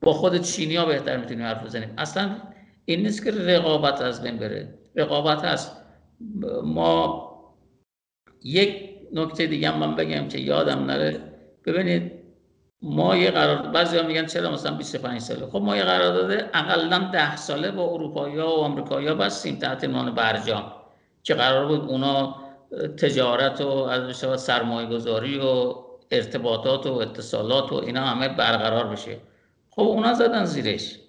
با 0.06 0.13
خود 0.13 0.41
چینی 0.41 0.76
ها 0.76 0.86
بهتر 0.86 1.18
می‌تونیم 1.18 1.46
حرف 1.46 1.63
بزنیم. 1.63 1.94
اصلا 1.98 2.36
این 2.86 3.04
نیست 3.04 3.24
که 3.24 3.32
رقابت 3.32 4.02
از 4.02 4.24
بین 4.24 4.38
بره. 4.38 4.74
رقابت 4.96 5.46
هست. 5.46 5.78
ما 6.63 7.32
یک 8.44 8.89
نکته 9.13 9.48
دیگه 9.48 9.78
من 9.78 9.96
بگم 9.96 10.28
که 10.28 10.39
یادم 10.39 10.86
نره. 10.86 11.20
ببینید 11.65 12.12
ما 12.82 13.15
یه 13.15 13.32
قرار 13.32 13.58
بعضی 13.68 13.98
ها 13.98 14.08
میگن 14.08 14.26
چرا 14.26 14.52
مثلا 14.52 14.78
25 14.78 15.22
ساله؟ 15.22 15.46
خب 15.46 15.62
ما 15.62 15.76
یه 15.76 15.84
قرار 15.84 16.13
داده 16.13 16.50
اقلا 16.54 17.10
10 17.13 17.36
ساله 17.36 17.72
با 17.72 17.84
اروپایی 17.84 18.38
و 18.38 18.44
آمریکایی 18.44 19.08
ها 19.08 19.15
بستیم 19.15 19.56
تحت 19.56 19.84
عنوان 19.84 20.15
برجام. 20.15 20.72
که 21.24 21.34
قرار 21.34 21.65
بود 21.65 21.89
اونا 21.89 22.36
تجارت 22.98 23.62
و 23.62 23.68
از 23.68 24.41
سرمایه 24.41 24.88
گذاری 24.88 25.39
و 25.39 25.74
ارتباطات 26.12 26.88
و 26.88 26.94
اتصالات 26.94 27.72
و 27.72 27.76
اینا 27.76 28.02
همه 28.02 28.28
برقرار 28.28 28.88
بشه. 28.88 29.18
خب 29.75 29.81
اونا 29.81 30.13
زدن 30.13 30.45
زیرش. 30.45 30.99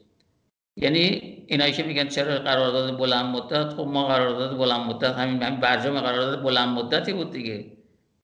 یعنی 0.76 1.36
اینایی 1.46 1.72
که 1.72 1.82
میگن 1.82 2.08
چرا 2.08 2.38
قرارداد 2.38 2.98
بلند 2.98 3.24
مدت؟ 3.24 3.68
خب 3.68 3.80
ما 3.80 4.08
قرارداد 4.08 4.58
بلند 4.58 4.80
مدت 4.80 5.14
همین 5.14 5.42
همین 5.42 5.60
برجام 5.60 6.00
قرارداد 6.00 6.42
بلند 6.42 6.68
مدتی 6.68 7.12
بود 7.12 7.30
دیگه. 7.30 7.64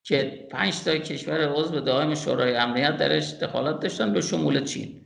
که 0.04 0.48
پنج 0.50 0.80
تا 0.84 0.96
کشور 0.96 1.52
عضو 1.52 1.80
دائم 1.80 2.14
شورای 2.14 2.56
امنیت 2.56 2.96
درش 2.96 3.32
دخالت 3.32 3.80
داشتن 3.80 4.12
به 4.12 4.20
شمول 4.20 4.64
چین. 4.64 5.00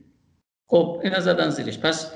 خب 0.67 1.01
اینا 1.03 1.19
زدن 1.19 1.49
زیرش. 1.49 1.79
پس 1.79 2.13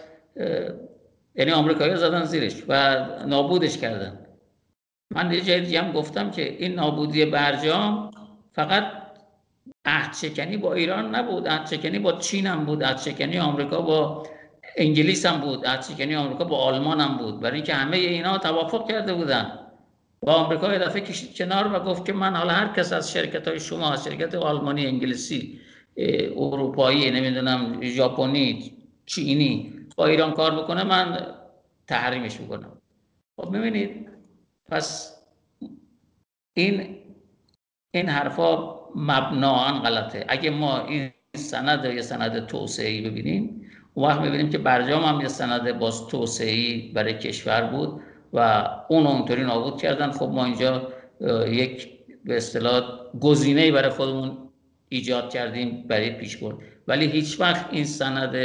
یعنی 1.36 1.52
آمریکایی 1.52 1.96
زدن 1.96 2.24
زیرش 2.24 2.64
و 2.68 3.06
نابودش 3.26 3.78
کردن. 3.78 4.26
من 5.12 5.32
یه 5.32 5.42
جای 5.42 5.62
دیگه 5.62 5.82
هم 5.82 5.92
گفتم 5.92 6.32
که 6.32 6.52
این 6.52 6.76
نابودی 6.76 7.26
برجام 7.26 8.12
فقط 8.52 9.01
عهد 9.86 10.62
با 10.62 10.74
ایران 10.74 11.16
نبود 11.16 11.48
عهد 11.48 12.02
با 12.02 12.12
چین 12.12 12.48
هم 12.48 12.66
بود 12.66 12.84
عهد 12.84 13.36
آمریکا 13.36 13.82
با 13.82 14.28
انگلیس 14.78 15.26
هم 15.26 15.42
بود 15.42 15.66
عهد 15.66 16.12
آمریکا 16.14 16.44
با 16.44 16.58
آلمان 16.58 17.00
هم 17.00 17.18
بود. 17.18 17.40
برای 17.40 17.56
اینکه 17.56 17.74
همه 17.74 17.98
اینا 17.98 18.38
توافق 18.38 18.90
کرده 18.90 19.14
بودن. 19.14 19.58
و 20.22 20.30
آمریکا 20.30 20.74
یه 20.74 20.80
دفعه 20.80 21.02
کشید 21.02 21.38
کنار 21.38 21.74
و 21.74 21.80
گفت 21.80 22.06
که 22.06 22.14
من 22.14 22.36
حالا 22.36 22.54
هر 22.54 22.74
کس 22.74 22.94
از 22.94 23.12
شرکت 23.12 23.48
های 23.48 23.60
شما 23.60 23.98
شرکت 23.98 24.36
آلمانی 24.36 24.86
انگلیسی 24.86 25.60
اروپایی 26.38 27.12
نمی‌دونم 27.12 27.82
ژاپنی 27.84 28.74
چینی 29.06 29.74
با 29.98 30.06
ایران 30.06 30.32
کار 30.32 30.64
بکنه 30.64 30.84
من 30.84 31.36
تحریمش 31.88 32.40
می‌کنم. 32.40 32.82
خب 33.38 33.50
می‌بینید 33.50 34.10
پس 34.70 35.18
این 36.54 36.98
این 37.94 38.10
حرفا 38.10 38.81
مبناان 38.96 39.80
غلطه. 39.80 40.26
اگه 40.28 40.50
ما 40.50 40.86
این 40.86 41.12
سند 41.36 41.86
یه 41.86 42.02
سند 42.02 42.46
توسعه 42.46 43.02
ببینیم 43.10 43.62
اون 43.94 44.08
وقت 44.08 44.22
می‌بینیم 44.22 44.50
که 44.50 44.58
برجام 44.58 45.04
هم 45.04 45.22
یه 45.22 45.28
سند 45.28 45.80
باز 45.80 46.08
توسعه 46.08 46.92
برای 46.94 47.14
کشور 47.14 47.62
بود 47.62 48.02
و 48.34 48.68
اون 48.90 49.08
اونطوری 49.08 49.42
نابود 49.42 49.82
کردن. 49.82 50.12
خب 50.12 50.30
ما 50.34 50.46
اینجا 50.46 50.88
یک 51.48 51.90
به 52.26 52.38
اصطلاح 52.38 52.84
گزینه 53.22 53.72
برای 53.72 53.90
خودمون 53.90 54.38
ایجاد 54.90 55.30
کردیم 55.34 55.86
برای 55.88 56.10
پیش 56.10 56.38
برد. 56.38 56.56
ولی 56.88 57.06
هیچ 57.06 57.40
وقت 57.40 57.66
این 57.72 57.86
سند 57.86 58.36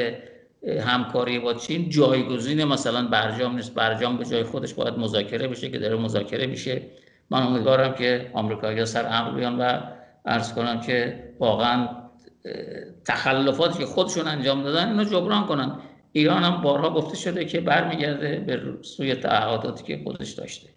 همکاری 0.81 1.39
با 1.39 1.55
چین 1.55 1.89
جایگزین 1.89 2.65
مثلا 2.65 3.09
برجام 3.09 3.57
نیست. 3.57 3.75
برجام 3.75 4.17
به 4.17 4.25
جای 4.25 4.43
خودش 4.43 4.75
باید 4.75 4.99
مذاکره 4.99 5.49
بشه 5.49 5.71
که 5.71 5.79
داره 5.79 5.97
مذاکره 5.97 6.47
میشه. 6.47 6.83
من 7.31 7.43
امیدوارم 7.43 7.95
که 7.95 8.31
آمریکایی‌ها 8.33 8.85
سر 8.85 9.03
عقل 9.03 9.35
بیان 9.35 9.59
و 9.59 9.81
عرض 10.27 10.55
کنم 10.55 10.81
که 10.81 11.25
واقعا 11.41 11.89
تخلفاتی 13.05 13.79
که 13.79 13.87
خودشون 13.87 14.29
انجام 14.29 14.63
دادن 14.63 14.89
اینو 14.89 15.05
جبران 15.05 15.47
کنن. 15.47 15.81
ایران 16.13 16.43
هم 16.43 16.63
بارها 16.63 16.91
گفته 16.91 17.17
شده 17.17 17.45
که 17.45 17.61
برمیگرده 17.61 18.41
به 18.41 18.83
سوی 18.83 19.15
تعهداتی 19.15 19.85
که 19.85 20.05
خودش 20.05 20.33
داشته. 20.33 20.69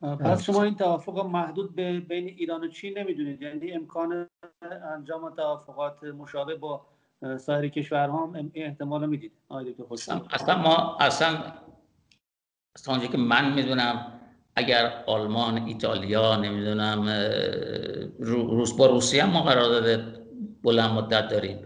پس 0.00 0.42
شما 0.42 0.62
این 0.62 0.74
توافق 0.74 1.26
محدود 1.26 1.74
به 1.74 2.00
بین 2.00 2.26
ایران 2.26 2.64
و 2.64 2.68
چین 2.68 2.98
نمی‌دونید؟ 2.98 3.42
یعنی 3.42 3.72
امکان 3.72 4.28
انجام 4.94 5.34
توافقات 5.34 6.04
مشابه 6.04 6.54
با 6.54 6.86
سایر 7.38 7.68
کشورها 7.68 8.26
هم 8.26 8.50
احتمال 8.54 9.08
می‌دید؟ 9.08 9.32
اصلا 10.30 10.58
ما 10.58 10.96
اصلا 11.00 11.38
اصلا 12.76 12.98
که 12.98 13.18
من 13.18 13.54
می‌دونم 13.54 14.15
اگر 14.56 15.04
آلمان 15.06 15.66
ایتالیا 15.66 16.36
نمی‌دونم 16.36 17.08
روس 18.18 18.72
با 18.72 18.86
روسیه 18.86 19.24
ما 19.24 19.42
قرارداد 19.42 20.20
بلند 20.62 20.90
مدت 20.90 21.28
داریم. 21.28 21.58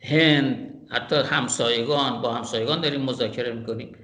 هند 0.00 0.74
حتی 0.90 1.16
همسایگان 1.16 2.22
با 2.22 2.32
همسایگان 2.34 2.80
داریم 2.80 3.00
مذاکره 3.00 3.52
می‌کنیم. 3.52 3.96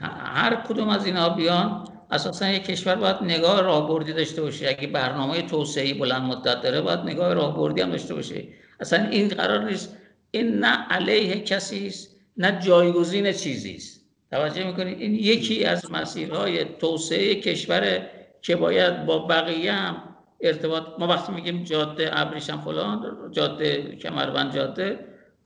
هر 0.00 0.56
کدوم 0.56 0.88
از 0.88 1.06
اینا 1.06 1.28
بیان 1.28 1.88
اساسا 2.10 2.48
یک 2.48 2.64
کشور 2.64 2.94
باید 2.94 3.16
نگاه 3.22 3.60
راهبردی 3.60 4.12
داشته 4.12 4.42
باشه. 4.42 4.68
اگه 4.68 4.86
برنامه 4.86 5.42
توسعه 5.42 5.94
بلند 5.94 6.22
مدت 6.22 6.62
داره 6.62 6.80
باید 6.80 7.00
نگاه 7.00 7.34
راهبردی 7.34 7.80
هم 7.80 7.90
داشته 7.90 8.14
باشه. 8.14 8.48
اصلا 8.80 9.08
این 9.08 9.28
قرار 9.28 9.64
نیست. 9.64 9.96
این 10.30 10.58
نه 10.58 10.86
علیه 10.90 11.40
کسی 11.40 11.86
است 11.86 12.16
نه 12.36 12.60
جایگزین 12.60 13.32
چیزی 13.32 13.74
است. 13.74 14.05
توجه 14.30 14.66
می‌کنید 14.66 15.00
این 15.00 15.14
یکی 15.14 15.64
از 15.64 15.92
مسیرهای 15.92 16.64
توسعه 16.64 17.34
کشور 17.34 18.10
که 18.42 18.56
باید 18.56 19.06
با 19.06 19.18
بقیه 19.18 19.72
هم 19.72 20.16
ارتباط 20.40 20.82
ما 20.98 21.06
وقتی 21.06 21.32
میگیم 21.32 21.64
جاده 21.64 22.20
ابریشم 22.20 22.60
فلان 22.60 23.28
جاده 23.30 23.96
کمربند 23.96 24.54
جاده 24.54 24.98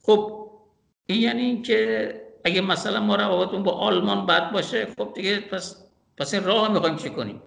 خب 0.03 0.51
این 1.07 1.23
یعنی 1.23 1.43
اینکه 1.43 2.15
اگه 2.45 2.61
مثلا 2.61 3.01
ما 3.01 3.17
روابطمون 3.17 3.63
با 3.63 3.73
آلمان 3.73 4.27
بد 4.27 4.53
باشه 4.53 4.87
خب 4.99 5.13
دیگه 5.15 5.41
پس 5.41 5.91
پس 6.17 6.35
این 6.35 6.45
راه 6.45 6.73
می‌خوایم 6.73 6.97
چه 6.97 7.09
کنیم؟ 7.09 7.43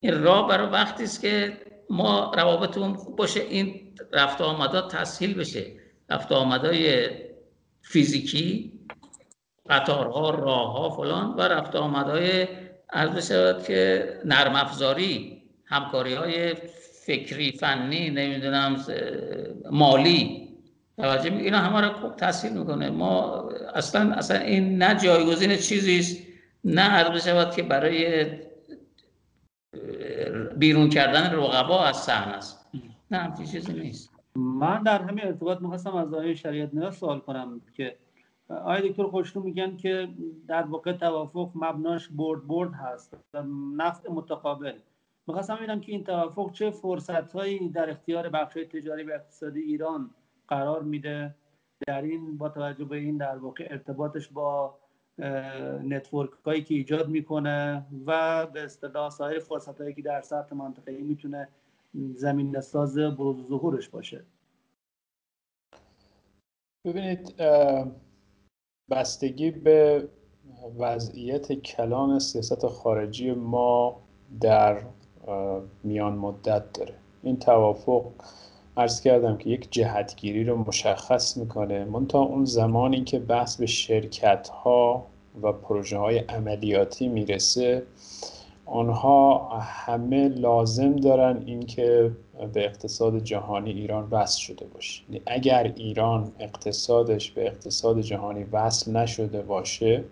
این 0.00 0.22
راه 0.22 0.48
برای 0.48 0.66
وقتی 0.66 1.04
است 1.04 1.22
که 1.22 1.60
ما 1.90 2.32
روابطمون 2.36 2.94
خوب 2.94 3.16
باشه 3.16 3.40
این 3.40 3.94
رفت 4.12 4.40
آمدا 4.40 4.82
تسهیل 4.82 5.34
بشه. 5.34 5.72
رفت 6.10 6.32
آمدای 6.32 7.08
فیزیکی 7.82 8.72
قطارها 9.70 10.30
راهها 10.30 10.90
فلان. 10.90 11.34
و 11.34 11.40
رفت 11.40 11.76
آمدهای 11.76 12.48
عرض 12.92 13.32
شود 13.32 13.64
که 13.64 14.08
نرم 14.24 14.54
افزاری 14.54 15.42
همکاری 15.64 16.14
های 16.14 16.54
فکری 17.06 17.52
فنی 17.52 18.10
نمی‌دونم 18.10 18.76
مالی. 19.70 20.48
توجه 20.98 21.32
اینا 21.32 21.58
همه 21.58 21.88
رو 21.88 22.10
تحصیل 22.10 22.52
می‌کنه. 22.52 22.90
ما 22.90 23.48
اصلا 23.74 24.12
اصلا 24.12 24.38
این 24.38 24.82
نه 24.82 24.94
جایگزین 24.94 25.56
چیزی 25.56 25.98
است 25.98 26.22
نه 26.64 26.82
عرض 26.82 27.28
شود 27.28 27.54
که 27.54 27.62
برای 27.62 28.26
بیرون 30.56 30.88
کردن 30.88 31.32
رقبا 31.32 31.84
از 31.84 31.96
صحنه 31.96 32.34
است. 32.34 32.66
نه 33.10 33.18
همچین 33.18 33.46
چیزی 33.46 33.72
نیست. 33.72 34.10
من 34.36 34.82
در 34.82 35.02
همین 35.02 35.24
ارتباط 35.24 35.60
می‌خواستم 35.60 35.96
از 35.96 36.14
آقای 36.14 36.36
شریعت 36.36 36.74
نیا 36.74 36.90
سوال 36.90 37.18
کنم 37.20 37.60
که 37.76 37.96
آقای 38.48 38.88
دکتر 38.88 39.06
خوشنو 39.06 39.42
میگن 39.42 39.76
که 39.76 40.08
در 40.48 40.62
واقع 40.62 40.92
توافق 40.92 41.50
مبناش 41.54 42.08
برد 42.08 42.46
برد 42.46 42.72
هست 42.72 43.16
نفت 43.76 44.10
متقابل. 44.10 44.78
می‌خواستم 45.26 45.56
ببینم 45.56 45.80
که 45.80 45.92
این 45.92 46.04
توافق 46.04 46.52
چه 46.52 46.70
فرصت 46.70 47.32
هایی 47.32 47.68
در 47.68 47.90
اختیار 47.90 48.28
بخش 48.28 48.54
تجاری 48.54 49.02
و 49.02 49.12
اقتصادی 49.12 49.60
ایران 49.60 50.10
قرار 50.48 50.82
میده؟ 50.82 51.34
در 51.86 52.02
این 52.02 52.38
با 52.38 52.48
توجه 52.48 52.84
به 52.84 52.96
این 52.96 53.16
در 53.16 53.38
واقع 53.38 53.66
ارتباطش 53.70 54.28
با 54.28 54.78
نتورک 55.82 56.30
هایی 56.46 56.62
که 56.62 56.74
ایجاد 56.74 57.08
می‌کنه 57.08 57.86
و 58.06 58.46
به 58.46 58.64
اصطلاح 58.64 59.10
سایر 59.10 59.38
فرصت 59.38 59.80
هایی 59.80 59.94
که 59.94 60.02
در 60.02 60.20
سطح 60.20 60.54
منطقه 60.54 60.92
می‌تونه 61.02 61.48
زمین 61.94 62.60
ساز 62.60 62.98
بروز 62.98 63.48
ظهورش 63.48 63.88
باشه. 63.88 64.24
ببینید 66.84 67.34
بستگی 68.90 69.50
به 69.50 70.08
وضعیت 70.78 71.52
کلان 71.52 72.18
سیاست 72.18 72.66
خارجی 72.66 73.32
ما 73.32 74.00
در 74.40 74.82
میان 75.84 76.12
مدت 76.12 76.72
داره. 76.72 76.94
این 77.22 77.38
توافق 77.38 78.04
ارز 78.76 79.00
کردم 79.00 79.36
که 79.36 79.50
یک 79.50 79.68
جهتگیری 79.70 80.44
رو 80.44 80.56
مشخص 80.56 81.36
می‌کنه. 81.36 81.84
منتها 81.84 82.22
اون 82.22 82.44
زمانی 82.44 83.04
که 83.04 83.18
بحث 83.18 83.56
به 83.56 83.66
شرکت 83.66 84.48
ها 84.48 85.06
و 85.42 85.52
پروژه 85.52 85.98
های 85.98 86.18
عملیاتی 86.18 87.08
می‌رسه 87.08 87.82
آنها 88.66 89.48
همه 89.60 90.28
لازم 90.28 90.96
دارن 90.96 91.42
اینکه 91.46 92.10
به 92.52 92.64
اقتصاد 92.64 93.18
جهانی 93.18 93.70
ایران 93.70 94.08
وصل 94.10 94.40
شده 94.40 94.66
باشه. 94.66 95.02
اگر 95.26 95.72
ایران 95.76 96.32
اقتصادش 96.40 97.30
به 97.30 97.46
اقتصاد 97.46 98.00
جهانی 98.00 98.44
وصل 98.52 98.96
نشده 98.96 99.42
باشه 99.42 100.04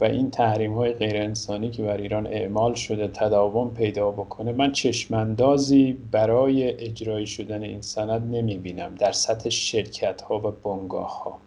و 0.00 0.04
این 0.04 0.30
تحریم 0.30 0.74
های 0.74 0.92
غیر 0.92 1.16
انسانی 1.16 1.70
که 1.70 1.82
بر 1.82 1.96
ایران 1.96 2.26
اعمال 2.26 2.74
شده 2.74 3.08
تداوم 3.08 3.74
پیدا 3.74 4.10
بکنه 4.10 4.52
من 4.52 4.72
چشماندازی 4.72 5.92
برای 6.12 6.70
اجرایی 6.70 7.26
شدن 7.26 7.62
این 7.62 7.80
سند 7.80 8.34
نمی 8.34 8.58
بینم 8.58 8.94
در 8.94 9.12
سطح 9.12 9.48
شرکت 9.50 10.22
ها 10.22 10.38
و 10.38 10.50
بنگاه 10.50 11.22
ها 11.24 11.38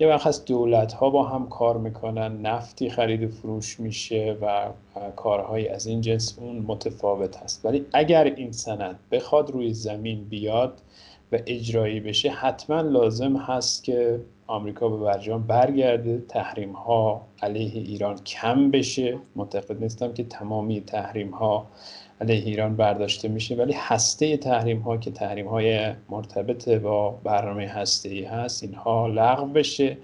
یه 0.00 0.08
وقت 0.08 0.26
هست 0.26 0.46
دولت 0.46 0.92
ها 0.92 1.10
با 1.10 1.24
هم 1.24 1.48
کار 1.48 1.78
می‌کنن 1.78 2.40
نفتی 2.42 2.90
خرید 2.90 3.22
و 3.22 3.28
فروش 3.28 3.80
میشه 3.80 4.36
و 4.42 4.68
کارهایی 5.16 5.68
از 5.68 5.86
این 5.86 6.00
جنس 6.00 6.38
اون 6.38 6.64
متفاوت 6.66 7.36
هست. 7.36 7.64
ولی 7.64 7.86
اگر 7.92 8.24
این 8.24 8.52
سند 8.52 8.98
بخواد 9.10 9.50
روی 9.50 9.74
زمین 9.74 10.24
بیاد 10.24 10.80
و 11.32 11.38
اجرایی 11.46 12.00
بشه 12.00 12.30
حتما 12.30 12.80
لازم 12.80 13.36
هست 13.36 13.84
که 13.84 14.20
آمریکا 14.46 14.88
به 14.88 14.96
برجام 14.96 15.42
برگرده 15.46 16.24
تحریم 16.28 16.72
ها 16.72 17.26
علیه 17.42 17.72
ایران 17.72 18.16
کم 18.16 18.70
بشه. 18.70 19.18
معتقد 19.36 19.82
نیستم 19.82 20.12
که 20.12 20.24
تمامی 20.24 20.80
تحریم 20.80 21.30
ها 21.30 21.66
علیه 22.20 22.44
ایران 22.44 22.76
برداشته 22.76 23.28
میشه 23.28 23.54
ولی 23.54 23.72
هسته 23.76 24.36
تحریم 24.36 24.80
ها 24.80 24.96
که 24.96 25.10
تحریم 25.10 25.48
های 25.48 25.92
مرتبط 26.08 26.68
با 26.68 27.10
برنامه 27.10 27.66
هسته 27.66 28.08
ای 28.08 28.24
هست 28.24 28.62
اینها 28.62 29.06
لغو 29.06 29.46
بشه. 29.46 29.96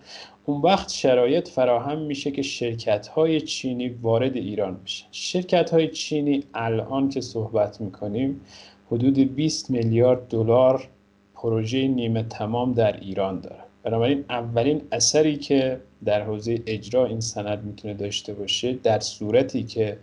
اون 0.46 0.60
وقت 0.60 0.88
شرایط 0.92 1.48
فراهم 1.48 1.98
میشه 1.98 2.30
که 2.30 2.42
شرکت 2.42 3.08
های 3.08 3.40
چینی 3.40 3.88
وارد 3.88 4.36
ایران 4.36 4.80
بشن. 4.84 5.06
شرکت 5.10 5.70
های 5.70 5.88
چینی 5.88 6.44
الان 6.54 7.08
که 7.08 7.20
صحبت 7.20 7.80
می‌کنیم 7.80 8.40
حدود 8.90 9.34
20 9.34 9.70
میلیارد 9.70 10.28
دلار 10.28 10.88
پروژه 11.36 11.88
نیمه 11.88 12.22
تمام 12.22 12.72
در 12.72 13.00
ایران 13.00 13.40
داره. 13.40 13.62
بنابراین 13.82 14.24
اولین 14.30 14.82
اثری 14.92 15.36
که 15.36 15.80
در 16.04 16.22
حوزه 16.22 16.62
اجرا 16.66 17.06
این 17.06 17.20
سند 17.20 17.64
می‌تونه 17.64 17.94
داشته 17.94 18.34
باشه 18.34 18.72
در 18.72 19.00
صورتی 19.00 19.62
که 19.62 19.98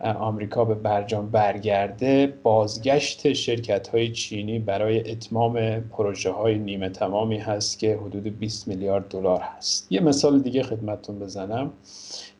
آمریکا 0.00 0.64
به 0.64 0.74
برجام 0.74 1.30
برگرده 1.30 2.34
بازگشت 2.42 3.32
شرکت 3.32 3.88
های 3.88 4.12
چینی 4.12 4.58
برای 4.58 5.10
اتمام 5.10 5.80
پروژه 5.80 6.30
های 6.30 6.58
نیمه 6.58 6.88
تمامی 6.88 7.38
هست 7.38 7.78
که 7.78 7.96
حدود 7.96 8.38
20 8.38 8.68
میلیارد 8.68 9.08
دلار 9.08 9.40
هست. 9.40 9.92
یه 9.92 10.00
مثال 10.00 10.40
دیگه 10.40 10.62
خدمتتون 10.62 11.18
بزنم. 11.18 11.72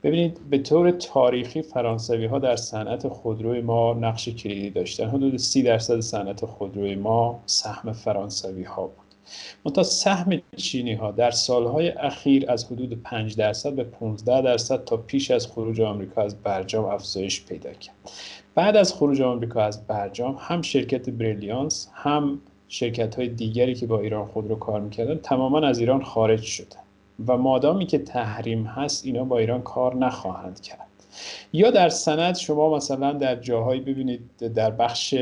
ببینید 0.02 0.40
به 0.50 0.59
طور 0.59 0.90
تاریخی 0.90 1.62
فرانسوی 1.62 2.26
ها 2.26 2.38
در 2.38 2.57
صنعت 2.57 3.09
خودروی 3.09 3.61
ما 3.61 3.94
نقش 3.94 4.28
کلیدی 4.28 4.70
داشتن. 4.70 5.09
حدود 5.09 5.36
30 5.36 5.62
درصد 5.62 6.00
صنعت 6.00 6.46
خودروی 6.46 6.94
ما 6.94 7.40
سهم 7.46 7.92
فرانسوی 7.92 8.64
ها 8.64 8.86
بود. 8.86 9.05
منتها 9.64 9.82
سهم 9.82 10.42
چینی 10.56 10.94
ها 10.94 11.10
در 11.10 11.30
سالهای 11.30 11.88
اخیر 11.88 12.50
از 12.50 12.64
حدود 12.64 13.02
5 13.02 13.36
درصد 13.36 13.72
به 13.72 13.84
15 13.84 14.42
درصد 14.42 14.84
تا 14.84 14.96
پیش 14.96 15.30
از 15.30 15.46
خروج 15.46 15.80
آمریکا 15.80 16.22
از 16.22 16.42
برجام 16.42 16.84
افزایش 16.84 17.44
پیدا 17.44 17.72
کرد. 17.72 17.94
بعد 18.54 18.76
از 18.76 18.92
خروج 18.92 19.22
آمریکا 19.22 19.60
از 19.62 19.86
برجام 19.86 20.36
هم 20.40 20.62
شرکت 20.62 21.10
بریلیانس 21.10 21.90
هم 21.94 22.40
شرکت 22.68 23.14
های 23.14 23.28
دیگری 23.28 23.74
که 23.74 23.86
با 23.86 24.00
ایران 24.00 24.26
خودرو 24.26 24.56
کار 24.56 24.80
می‌کردن 24.80 25.18
تماما 25.18 25.60
از 25.60 25.78
ایران 25.78 26.02
خارج 26.02 26.42
شدن 26.42 26.80
و 27.26 27.36
مادامی 27.36 27.86
که 27.86 27.98
تحریم 27.98 28.66
هست 28.66 29.06
اینا 29.06 29.24
با 29.24 29.38
ایران 29.38 29.62
کار 29.62 29.94
نخواهند 29.94 30.60
کرد. 30.60 30.86
یا 31.52 31.70
در 31.70 31.88
سند 31.88 32.36
شما 32.36 32.76
مثلا 32.76 33.12
در 33.12 33.36
جاهایی 33.36 33.80
ببینید 33.80 34.20
در 34.54 34.70
بخش 34.70 35.14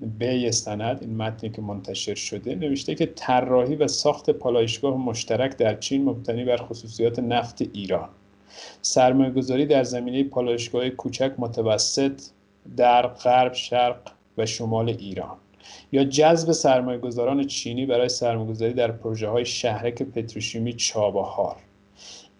بی 0.00 0.52
سند 0.52 0.98
این 1.00 1.16
متنی 1.16 1.50
که 1.50 1.62
منتشر 1.62 2.14
شده 2.14 2.54
نوشته 2.54 2.94
که 2.94 3.06
طراحی 3.06 3.76
و 3.76 3.88
ساخت 3.88 4.30
پالایشگاه 4.30 4.96
مشترک 4.96 5.56
در 5.56 5.74
چین 5.74 6.04
مبتنی 6.04 6.44
بر 6.44 6.56
خصوصیات 6.56 7.18
نفت 7.18 7.62
ایران. 7.62 8.08
سرمایه 8.82 9.30
گذاری 9.30 9.66
در 9.66 9.84
زمینه 9.84 10.24
پالایشگاه 10.24 10.90
کوچک 10.90 11.32
متوسط 11.38 12.22
در 12.76 13.06
غرب 13.06 13.52
شرق 13.52 14.12
و 14.38 14.46
شمال 14.46 14.88
ایران. 14.88 15.36
یا 15.92 16.04
جذب 16.04 16.52
سرمایه 16.52 16.98
گذاران 16.98 17.44
چینی 17.44 17.86
برای 17.86 18.08
سرمایه 18.08 18.50
گذاری 18.50 18.72
در 18.72 18.92
پروژه 18.92 19.28
های 19.28 19.44
شهرک 19.44 20.02
پتروشیمی 20.02 20.72
چابهار. 20.72 21.56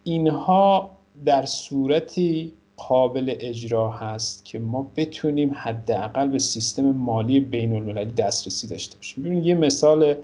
اینها 0.04 0.90
در 1.24 1.46
صورتی 1.46 2.52
قابل 2.88 3.34
اجرا 3.40 3.90
هست 3.90 4.44
که 4.44 4.58
ما 4.58 4.90
بتونیم 4.96 5.52
حداقل 5.54 6.28
به 6.28 6.38
سیستم 6.38 6.92
مالی 6.92 7.40
بین 7.40 7.74
المللی 7.74 8.12
دسترسی 8.12 8.66
داشته 8.66 8.96
باشیم. 8.96 9.24
ببینید 9.24 9.46
یه 9.46 9.54
مثال 9.54 10.14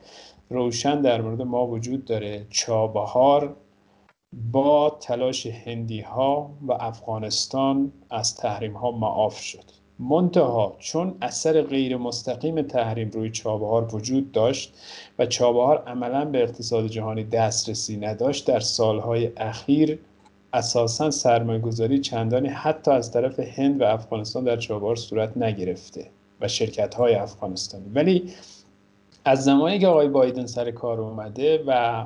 روشن 0.50 1.00
در 1.00 1.20
مورد 1.20 1.42
ما 1.42 1.66
وجود 1.66 2.04
داره. 2.04 2.46
چابهار 2.50 3.56
با 4.52 4.98
تلاش 5.00 5.46
هندی 5.46 6.00
ها 6.00 6.50
و 6.66 6.72
افغانستان 6.72 7.92
از 8.10 8.36
تحریم 8.36 8.72
ها 8.72 8.90
معاف 8.90 9.38
شد. 9.38 9.64
منتها 9.98 10.76
چون 10.78 11.14
اثر 11.22 11.62
غیر 11.62 11.96
مستقیم 11.96 12.62
تحریم 12.62 13.10
روی 13.10 13.30
چابهار 13.30 13.94
وجود 13.94 14.32
داشت 14.32 14.74
و 15.18 15.26
چابهار 15.26 15.82
عملا 15.86 16.24
به 16.24 16.42
اقتصاد 16.42 16.86
جهانی 16.86 17.24
دسترسی 17.24 17.96
نداشت 17.96 18.46
در 18.46 18.60
سالهای 18.60 19.30
اخیر 19.36 19.98
اساسا 20.56 21.10
سرمایه 21.10 21.58
گذاری 21.60 21.98
چندانی 21.98 22.48
حتی 22.48 22.90
از 22.90 23.12
طرف 23.12 23.40
هند 23.40 23.80
و 23.80 23.84
افغانستان 23.84 24.44
در 24.44 24.56
چابهار 24.56 24.96
صورت 24.96 25.36
نگرفته 25.36 26.10
و 26.40 26.48
شرکت 26.48 26.94
های 26.94 27.14
افغانستانی. 27.14 27.84
ولی 27.94 28.32
از 29.24 29.44
زمانی 29.44 29.78
که 29.78 29.86
آقای 29.86 30.08
بایدن 30.08 30.46
سر 30.46 30.70
کار 30.70 31.00
اومده 31.00 31.64
و 31.66 32.04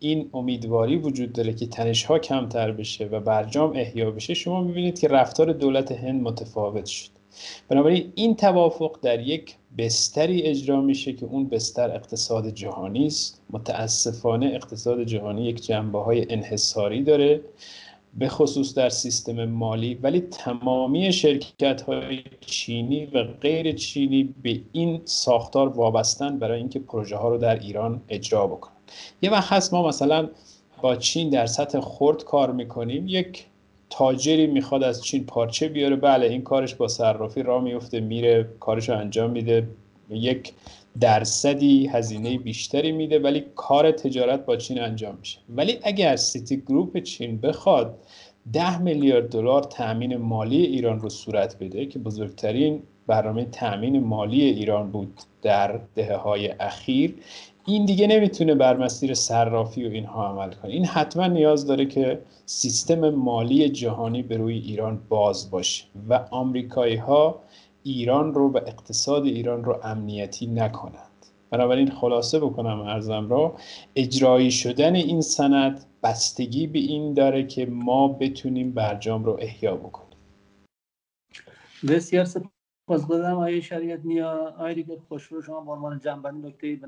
این 0.00 0.30
امیدواری 0.34 0.96
وجود 0.96 1.32
داره 1.32 1.52
که 1.52 1.66
تنش 1.66 2.04
ها 2.04 2.18
کمتر 2.18 2.72
بشه 2.72 3.04
و 3.06 3.20
برجام 3.20 3.72
احیا 3.76 4.10
بشه 4.10 4.34
شما 4.34 4.62
می‌بینید 4.62 4.98
که 4.98 5.08
رفتار 5.08 5.52
دولت 5.52 5.92
هند 5.92 6.22
متفاوت 6.22 6.86
شد. 6.86 7.21
بنابراین 7.68 8.12
این 8.14 8.36
توافق 8.36 8.98
در 9.02 9.20
یک 9.20 9.56
بستری 9.78 10.42
اجرا 10.42 10.80
میشه 10.80 11.12
که 11.12 11.26
اون 11.26 11.48
بستر 11.48 11.90
اقتصاد 11.90 12.48
جهانی 12.50 13.06
است. 13.06 13.42
متاسفانه 13.50 14.46
اقتصاد 14.46 15.04
جهانی 15.04 15.44
یک 15.44 15.66
جنبه 15.66 15.98
های 15.98 16.32
انحصاری 16.32 17.02
داره 17.02 17.40
به 18.18 18.28
خصوص 18.28 18.74
در 18.74 18.88
سیستم 18.88 19.44
مالی 19.44 19.94
ولی 19.94 20.20
تمامی 20.20 21.12
شرکت 21.12 21.82
های 21.82 22.22
چینی 22.40 23.06
و 23.06 23.24
غیر 23.24 23.72
چینی 23.72 24.34
به 24.42 24.60
این 24.72 25.00
ساختار 25.04 25.68
وابستن 25.68 26.38
برای 26.38 26.58
اینکه 26.58 26.78
پروژه 26.78 27.16
ها 27.16 27.28
رو 27.28 27.38
در 27.38 27.58
ایران 27.58 28.02
اجرا 28.08 28.46
بکنن. 28.46 28.72
یه 29.22 29.30
وقت 29.30 29.52
هست 29.52 29.74
ما 29.74 29.88
مثلا 29.88 30.28
با 30.82 30.96
چین 30.96 31.30
در 31.30 31.46
سطح 31.46 31.80
خرد 31.80 32.24
کار 32.24 32.52
می‌کنیم. 32.52 33.08
یک 33.08 33.46
تاجری 33.92 34.46
می‌خواد 34.46 34.82
از 34.82 35.04
چین 35.04 35.26
پارچه 35.26 35.68
بیاره 35.68 35.96
بله 35.96 36.26
این 36.26 36.42
کارش 36.42 36.74
با 36.74 36.88
صرافی 36.88 37.42
راه 37.42 37.60
میفته 37.60 38.00
میره 38.00 38.48
کارش 38.60 38.88
رو 38.88 38.98
انجام 38.98 39.30
میده. 39.30 39.68
یک 40.10 40.52
درصدی 41.00 41.86
هزینه 41.86 42.38
بیشتری 42.38 42.92
میده 42.92 43.18
ولی 43.18 43.44
کار 43.56 43.90
تجارت 43.90 44.44
با 44.46 44.56
چین 44.56 44.80
انجام 44.80 45.16
میشه. 45.20 45.38
ولی 45.48 45.78
اگر 45.82 46.16
CITIC 46.16 46.56
Group 46.56 46.98
چین 46.98 47.40
بخواد 47.40 47.98
ده 48.52 48.78
میلیارد 48.78 49.28
دلار 49.28 49.62
تأمین 49.62 50.16
مالی 50.16 50.62
ایران 50.62 51.00
رو 51.00 51.08
صورت 51.08 51.58
بده 51.58 51.86
که 51.86 51.98
بزرگترین 51.98 52.82
برنامه 53.06 53.44
تأمین 53.44 54.00
مالی 54.04 54.42
ایران 54.42 54.90
بود 54.90 55.20
در 55.42 55.80
دهه 55.94 56.16
های 56.16 56.48
اخیر. 56.48 57.14
این 57.66 57.84
دیگه 57.84 58.06
نمی‌تونه 58.06 58.54
بر 58.54 58.76
مسیر 58.76 59.14
صرافی 59.14 59.88
و 59.88 59.90
اینها 59.90 60.28
عمل 60.28 60.52
کنه. 60.52 60.70
این 60.72 60.84
حتما 60.84 61.26
نیاز 61.26 61.66
داره 61.66 61.86
که 61.86 62.22
سیستم 62.46 63.10
مالی 63.10 63.68
جهانی 63.68 64.22
به 64.22 64.36
روی 64.36 64.58
ایران 64.58 65.00
باز 65.08 65.50
باشه 65.50 65.84
و 66.08 66.14
آمریکایی 66.30 66.96
ها 66.96 67.42
ایران 67.82 68.34
رو 68.34 68.52
و 68.52 68.56
اقتصاد 68.56 69.24
ایران 69.24 69.64
رو 69.64 69.80
امنیتی 69.82 70.46
نکنند. 70.46 71.08
بنابراین 71.50 71.90
خلاصه 71.90 72.40
بکنم 72.40 72.80
ارزم 72.80 73.28
را 73.28 73.56
اجرایی 73.96 74.50
شدن 74.50 74.94
این 74.94 75.20
سند 75.20 75.84
بستگی 76.02 76.66
به 76.66 76.78
این 76.78 77.14
داره 77.14 77.46
که 77.46 77.66
ما 77.66 78.08
بتونیم 78.08 78.72
برجام 78.72 79.24
رو 79.24 79.38
احیا 79.40 79.76
بکنیم. 79.76 80.18
بسیار 81.88 82.24
سپاس. 82.24 82.61
گذارم 82.86 83.38
آیه 83.38 83.60
شریعت 83.60 84.00
نیا 84.04 84.54
آیه 84.58 84.74
دیگه 84.74 84.98
خوشرو 85.08 85.42
شما 85.42 85.60
به 85.60 85.70
عنوان 85.70 85.98
جنبندی 85.98 86.48
نکته 86.48 86.78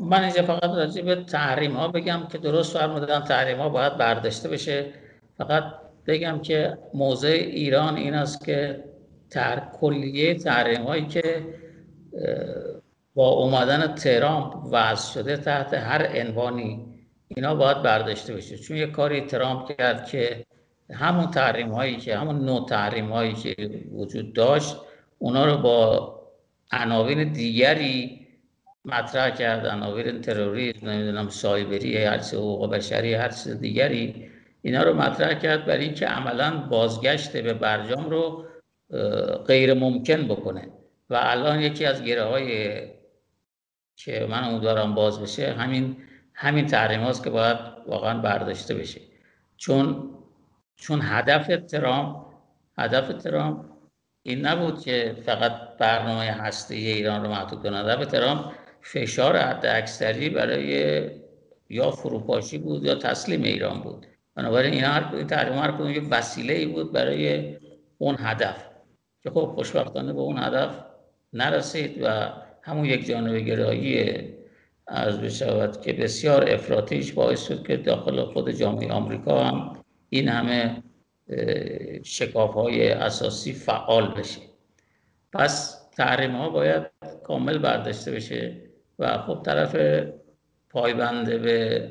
من 0.00 0.22
اینجا 0.22 0.42
فقط 0.42 0.64
راجع 0.64 1.02
به 1.02 1.24
تحریم 1.24 1.72
ها 1.72 1.88
بگم 1.88 2.26
که 2.32 2.38
درست 2.38 2.78
فرمودن 2.78 3.20
تحریم 3.20 3.58
ها 3.58 3.68
باید 3.68 3.96
برداشته 3.96 4.48
بشه. 4.48 4.92
فقط 5.38 5.64
بگم 6.06 6.38
که 6.38 6.78
موضع 6.94 7.28
ایران 7.28 7.96
این 7.96 8.14
است 8.14 8.44
که 8.44 8.84
تر 9.30 9.62
کلیه 9.80 10.34
تحریم 10.34 10.82
هایی 10.82 11.06
که 11.06 11.46
با 13.14 13.28
اومدن 13.28 13.94
ترامپ 13.94 14.54
وضع 14.72 15.12
شده 15.12 15.36
تحت 15.36 15.74
هر 15.74 16.20
عنوانی 16.20 16.86
اینا 17.28 17.54
باید 17.54 17.82
برداشته 17.82 18.34
بشه. 18.34 18.58
چون 18.58 18.76
یه 18.76 18.86
کاری 18.86 19.20
ترامپ 19.20 19.76
کرد 19.78 20.06
که 20.06 20.46
همون 20.94 21.30
تحریم 21.30 21.68
هایی 21.68 21.96
که 21.96 22.18
همون 22.18 22.44
نوع 22.44 22.66
تحریم 22.68 23.12
هایی 23.12 23.32
که 23.32 23.54
وجود 23.92 24.32
داشت 24.32 24.76
اونا 25.18 25.46
رو 25.46 25.56
با 25.56 26.14
عناوین 26.72 27.32
دیگری 27.32 28.26
مطرح 28.84 29.30
کرد 29.30 29.66
عناوین 29.66 30.20
تروریسم 30.20 30.88
نمی‌دونم 30.88 31.28
سایبری 31.28 31.96
هر 31.96 32.18
حقوق 32.18 32.70
بشری 32.70 33.14
هر 33.14 33.28
چیز 33.28 33.48
دیگری. 33.48 34.30
اینا 34.62 34.82
رو 34.82 34.94
مطرح 34.94 35.34
کرد 35.34 35.64
برای 35.64 35.84
اینکه 35.84 36.06
عملا 36.06 36.56
بازگشت 36.56 37.36
به 37.36 37.54
برجام 37.54 38.10
رو 38.10 38.44
غیر 39.46 39.74
ممکن 39.74 40.28
بکنه. 40.28 40.68
و 41.10 41.18
الان 41.20 41.60
یکی 41.60 41.84
از 41.84 42.02
گره 42.02 42.24
های 42.24 42.80
که 43.96 44.26
من 44.30 44.44
امیدوارم 44.44 44.94
باز 44.94 45.20
بشه 45.20 45.52
همین 45.52 45.96
همین 46.34 46.66
تحریم 46.66 47.00
هاست 47.00 47.24
که 47.24 47.30
باید 47.30 47.58
واقعا 47.86 48.18
برداشته 48.18 48.74
بشه. 48.74 49.00
چون 49.56 50.10
چون 50.78 51.00
هدف 51.02 51.46
ترامپ 51.66 52.26
هدف 52.78 53.22
ترامپ 53.22 53.64
این 54.22 54.46
نبود 54.46 54.80
که 54.80 55.16
فقط 55.26 55.52
برنامه 55.78 56.24
هسته 56.24 56.74
ایران 56.74 57.24
رو 57.24 57.30
محدود 57.30 57.62
کنه. 57.62 57.78
هدف 57.78 58.06
ترامپ 58.06 58.52
فشار 58.80 59.36
حد 59.36 59.66
اکثری 59.66 60.30
برای 60.30 61.10
یا 61.70 61.90
فروپاشی 61.90 62.58
بود 62.58 62.84
یا 62.84 62.94
تسلیم 62.94 63.42
ایران 63.42 63.80
بود. 63.80 64.06
بنابراین 64.34 64.72
این 64.72 64.84
هر 64.84 65.22
تحریم 65.22 65.58
هر 65.58 65.72
کدوم 65.72 66.10
وسیله 66.10 66.54
ای 66.54 66.66
بود 66.66 66.92
برای 66.92 67.56
اون 67.98 68.16
هدف. 68.18 68.64
که 69.22 69.30
خب 69.30 69.52
خوشبختانه 69.54 70.12
به 70.12 70.20
اون 70.20 70.38
هدف 70.38 70.84
نرسید 71.32 72.02
و 72.02 72.32
همون 72.62 72.84
یک 72.84 73.06
جانب 73.06 73.36
گرایی 73.36 74.20
از 74.86 75.20
بشود 75.20 75.80
که 75.80 75.92
بسیار 75.92 76.50
افراتیش 76.50 77.12
باعث 77.12 77.46
شد 77.46 77.66
که 77.66 77.76
داخل 77.76 78.24
خود 78.24 78.50
جامعه 78.50 78.92
آمریکا 78.92 79.44
هم 79.44 79.77
این 80.10 80.28
همه 80.28 80.82
شکاف 82.02 82.54
های 82.54 82.90
اساسی 82.90 83.52
فعال 83.52 84.08
بشه. 84.08 84.40
پس 85.32 85.84
تحریم 85.96 86.36
ها 86.36 86.48
باید 86.50 86.82
کامل 87.24 87.58
برداشته 87.58 88.12
بشه 88.12 88.56
و 88.98 89.18
خب 89.18 89.42
طرف 89.44 90.02
پایبنده 90.70 91.38
به 91.38 91.88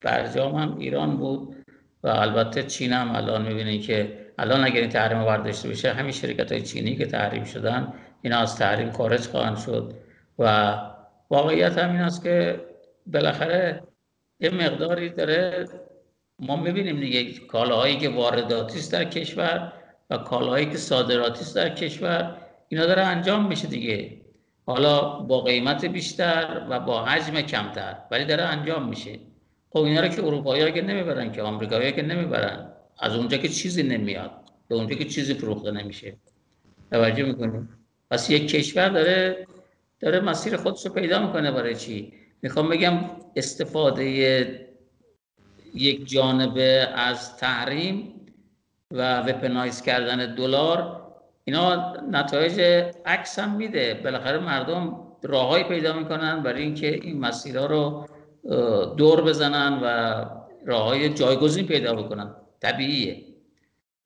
برجام 0.00 0.54
هم 0.54 0.78
ایران 0.78 1.16
بود 1.16 1.56
و 2.02 2.08
البته 2.08 2.62
چین 2.62 2.92
هم 2.92 3.16
الان 3.16 3.42
می‌بینی 3.42 3.78
که 3.78 4.18
الان 4.38 4.64
اگر 4.64 4.80
این 4.80 4.90
تحریم 4.90 5.24
برداشته 5.24 5.68
بشه 5.68 5.92
همین 5.92 6.12
شرکت 6.12 6.52
های 6.52 6.62
چینی 6.62 6.96
که 6.96 7.06
تحریم 7.06 7.44
شدن 7.44 7.92
اینا 8.22 8.38
از 8.38 8.56
تحریم 8.56 8.90
خارج 8.90 9.20
خواهند 9.20 9.56
شد 9.56 9.94
و 10.38 10.74
واقعیت 11.30 11.78
همین 11.78 12.00
است 12.00 12.22
که 12.22 12.60
بالاخره 13.06 13.82
یه 14.40 14.50
مقداری 14.50 15.10
داره 15.10 15.66
ما 16.38 16.56
می‌بینیم 16.56 17.00
دیگه 17.00 17.32
کالاهایی 17.46 17.96
که 17.96 18.08
وارداتی 18.08 18.78
است 18.78 18.92
در 18.92 19.04
کشور 19.04 19.72
و 20.10 20.18
کالاهایی 20.18 20.66
که 20.66 20.76
صادراتی 20.76 21.40
است 21.40 21.56
در 21.56 21.68
کشور 21.68 22.36
اینا 22.68 22.86
داره 22.86 23.02
انجام 23.02 23.46
میشه 23.46 23.68
دیگه. 23.68 24.20
حالا 24.66 25.00
با 25.00 25.40
قیمت 25.40 25.84
بیشتر 25.84 26.66
و 26.70 26.80
با 26.80 27.04
حجم 27.04 27.40
کمتر 27.40 27.96
ولی 28.10 28.24
داره 28.24 28.42
انجام 28.42 28.88
میشه. 28.88 29.18
خب 29.70 29.78
اینا 29.78 30.00
رو 30.00 30.08
که 30.08 30.24
اروپایی 30.24 30.72
که 30.72 30.82
نمی‌برن 30.82 31.32
که 31.32 31.42
آمریکایی 31.42 31.92
که 31.92 32.02
نمی‌برن 32.02 32.72
از 32.98 33.14
اونجا 33.16 33.36
که 33.36 33.48
چیزی 33.48 33.82
نمیاد 33.82 34.30
به 34.68 34.74
اونجا 34.74 34.94
که 34.94 35.04
چیزی 35.04 35.34
فروخته 35.34 35.70
نمیشه. 35.70 36.16
توجه 36.90 37.24
می‌کنیم 37.24 37.68
پس 38.10 38.30
یک 38.30 38.48
کشور 38.50 38.88
داره 38.88 39.46
داره 40.00 40.20
مسیر 40.20 40.56
خودش 40.56 40.86
رو 40.86 40.92
پیدا 40.92 41.26
می‌کنه 41.26 41.50
برای 41.50 41.74
چی؟ 41.74 42.12
می‌خوام 42.42 42.68
بگم 42.68 43.00
استفاده 43.36 44.67
یک 45.74 46.08
جانبه 46.08 46.88
از 46.94 47.36
تحریم 47.36 48.14
و 48.90 49.20
وپنایز 49.20 49.82
کردن 49.82 50.34
دلار 50.34 51.02
اینا 51.44 51.96
نتایج 52.10 52.60
عکس 53.06 53.38
هم 53.38 53.56
میده. 53.56 54.00
بالاخره 54.04 54.38
مردم 54.38 55.00
راههایی 55.22 55.64
پیدا 55.64 55.92
می‌کنن 55.92 56.42
برای 56.42 56.62
اینکه 56.62 56.94
این 56.94 57.20
مسیرها 57.20 57.66
رو 57.66 58.06
دور 58.96 59.20
بزنن 59.20 59.80
و 59.82 60.24
راه 60.66 60.84
های 60.84 61.08
جایگزین 61.08 61.66
پیدا 61.66 61.94
بکنن. 61.94 62.34
طبیعیه. 62.60 63.24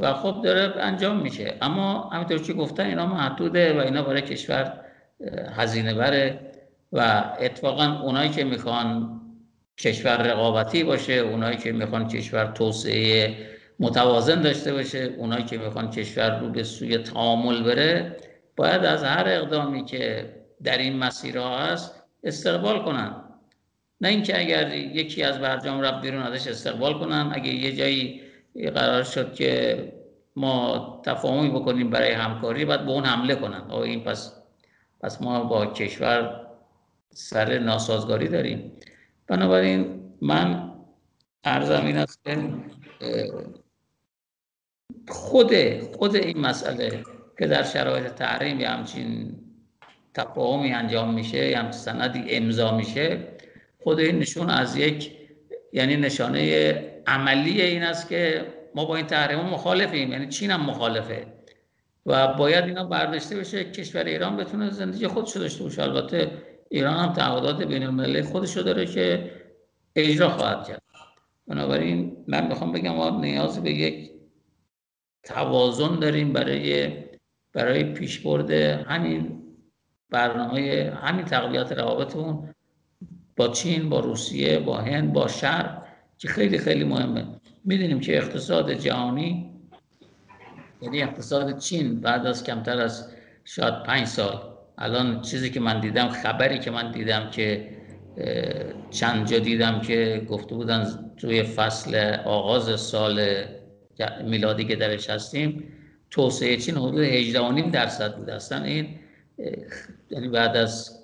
و 0.01 0.15
خب 0.15 0.41
داره 0.45 0.75
انجام 0.81 1.17
میشه. 1.17 1.55
اما 1.63 2.11
همینطور 2.13 2.43
که 2.43 2.53
گفتن 2.53 2.87
اینا 2.87 3.07
محدوده 3.07 3.79
و 3.79 3.81
اینا 3.81 4.03
برای 4.03 4.23
کشور 4.23 4.81
هزینه 5.57 5.95
بره 5.95 6.41
و 6.93 7.25
اتفاقا 7.41 8.01
اونایی 8.03 8.31
که 8.31 8.45
می‌خوان 8.45 9.21
کشور 9.79 10.17
رقابتی 10.17 10.85
باشه 10.85 11.13
اونایی 11.13 11.57
که 11.57 11.73
می‌خوان 11.73 12.09
کشور 12.09 12.45
توسعه 12.45 13.37
متوازن 13.81 14.43
داشته 14.43 14.73
باشه 14.73 15.15
اونایی 15.19 15.45
که 15.45 15.59
می‌خوان 15.59 15.91
کشور 15.91 16.39
رو 16.39 16.49
به 16.49 16.63
سوی 16.63 16.99
تعامل 16.99 17.63
بره 17.63 18.17
باید 18.57 18.85
از 18.85 19.05
هر 19.05 19.25
اقدامی 19.29 19.85
که 19.85 20.35
در 20.65 20.79
این 20.79 20.97
مسیرها 20.97 21.59
هست 21.59 22.03
استقبال 22.25 22.85
کنن. 22.85 23.15
نه 24.01 24.09
اینکه 24.09 24.41
اگر 24.41 24.75
یکی 24.75 25.23
از 25.23 25.39
برجام 25.39 25.81
رفت 25.81 26.01
بیرون 26.01 26.23
ازش 26.23 26.49
استقبال 26.49 26.99
کنن 26.99 27.33
اگه 27.35 27.49
یه 27.49 27.77
جایی 27.77 28.23
قرار 28.75 29.03
شد 29.03 29.35
که 29.35 29.93
ما 30.37 31.03
تفاهمی 31.05 31.51
بکنیم 31.51 31.91
برای 31.91 32.13
همکاری 32.13 32.65
باید 32.65 32.85
به 32.85 32.91
اون 32.91 33.05
حمله 33.05 33.35
کنن. 33.35 33.61
آه 33.71 33.81
این 33.81 34.05
پس 34.05 34.33
پس 35.01 35.23
ما 35.23 35.45
با 35.45 35.67
کشور 35.67 36.47
سر 37.11 37.59
ناسازگاری 37.59 38.29
داریم. 38.29 38.73
بنابراین 39.33 40.01
من 40.21 40.73
ارزم 41.45 41.87
این 41.87 41.97
است 41.97 42.25
که 42.25 42.39
خود 45.09 45.53
خود 45.97 46.17
این 46.17 46.39
مسئله 46.39 47.03
که 47.39 47.47
در 47.47 47.63
شرایط 47.63 48.07
تحریم 48.07 48.61
یه 48.61 48.69
همچین 48.69 49.35
تفاهمی 50.15 50.73
انجام 50.73 51.15
میشه 51.15 51.49
یا 51.49 51.59
همچین 51.59 51.81
سندی 51.81 52.25
امضا 52.29 52.77
میشه 52.77 53.19
خود 53.83 53.99
این 53.99 54.19
نشون 54.19 54.51
از 54.51 54.77
یک 54.77 55.13
یعنی 55.73 55.97
نشانه 55.97 56.73
عملی 57.07 57.63
این 57.63 57.83
است 57.83 58.09
که 58.09 58.47
ما 58.75 58.85
با 58.85 58.97
این 58.97 59.07
تحریم 59.07 59.39
مخالفیم 59.39 60.13
یعنی 60.13 60.29
چین 60.29 60.51
هم 60.51 60.61
مخالفه 60.61 61.27
و 62.07 62.35
باید 62.35 62.65
اینا 62.65 62.85
برداشته 62.85 63.37
بشه 63.37 63.65
کشور 63.65 64.05
ایران 64.05 64.37
بتونه 64.37 64.71
زندگی 64.71 65.07
خودشو 65.07 65.41
داشته 65.41 65.65
باشه. 65.65 65.83
البته 65.83 66.31
ایران 66.73 66.97
هم 66.97 67.13
تعهدات 67.13 67.63
بین 67.63 67.83
المللی 67.83 68.23
خودشو 68.23 68.63
داره 68.63 68.87
که 68.87 69.31
اجرا 69.97 70.29
خواهد 70.29 70.69
کرد. 70.69 70.83
بنابراین 71.47 72.25
من 72.29 72.47
می‌خوام 72.47 72.73
بگم 72.73 72.95
ما 72.95 73.11
نیاز 73.11 73.63
به 73.63 73.73
یک 73.73 74.11
توازن 75.23 75.99
داریم 75.99 76.33
برای 76.33 76.93
برای 77.53 77.85
پیشبرد 77.85 78.51
همین 78.51 79.43
برنامه 80.11 80.93
همین 81.03 81.25
تقویت 81.25 81.73
روابطمون 81.73 82.55
با 83.37 83.49
چین 83.49 83.89
با 83.89 84.01
روسیه 84.01 84.59
با 84.59 84.77
هند 84.77 85.13
با 85.13 85.29
شرق 85.29 85.83
که 86.19 86.29
خیلی 86.29 86.59
خیلی 86.59 86.85
مهمه. 86.85 87.27
می‌دونیم 87.65 88.01
که 88.01 88.17
اقتصاد 88.17 88.73
جهانی 88.73 89.51
یعنی 90.83 91.03
اقتصاد 91.03 91.59
چین 91.59 92.01
بعد 92.01 92.27
از 92.27 92.45
کمتر 92.45 92.79
از 92.79 93.13
شاید 93.45 93.83
پنج 93.83 94.07
سال 94.07 94.52
الان 94.83 95.21
چیزی 95.21 95.51
که 95.51 95.61
من 95.61 95.81
دیدم 95.81 96.09
خبری 96.09 96.59
که 96.59 96.71
من 96.71 96.93
دیدم 96.93 97.31
که 97.31 97.69
چند 98.91 99.27
جا 99.27 99.39
دیدم 99.39 99.81
که 99.81 100.27
گفته 100.29 100.55
بودن 100.55 101.11
توی 101.17 101.43
فصل 101.43 102.17
آغاز 102.25 102.81
سال 102.81 103.45
میلادی 104.25 104.65
که 104.65 104.77
درش 104.77 105.11
هستیم 105.11 105.65
توسعه 106.11 106.57
چین 106.57 106.77
حدود 106.77 107.05
18.5 107.05 107.71
درصد 107.73 108.17
بوده. 108.17 108.35
اصلا 108.35 108.65
این 108.65 108.87
یعنی 110.11 110.29
بعد 110.29 110.57
از 110.57 110.99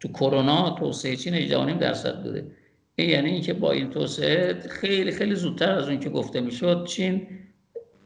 تو 0.00 0.08
کرونا 0.08 0.70
توسعه 0.70 1.16
چین 1.16 1.48
18.5 1.48 1.80
درصد 1.80 2.22
بوده. 2.22 2.46
این 2.96 3.10
یعنی 3.10 3.30
اینکه 3.30 3.52
با 3.52 3.72
این 3.72 3.90
توسعه 3.90 4.60
خیلی 4.68 5.12
خیلی 5.12 5.34
زودتر 5.34 5.72
از 5.72 5.88
اون 5.88 6.00
که 6.00 6.10
گفته 6.10 6.40
می‌شد 6.40 6.86
چین 6.86 7.26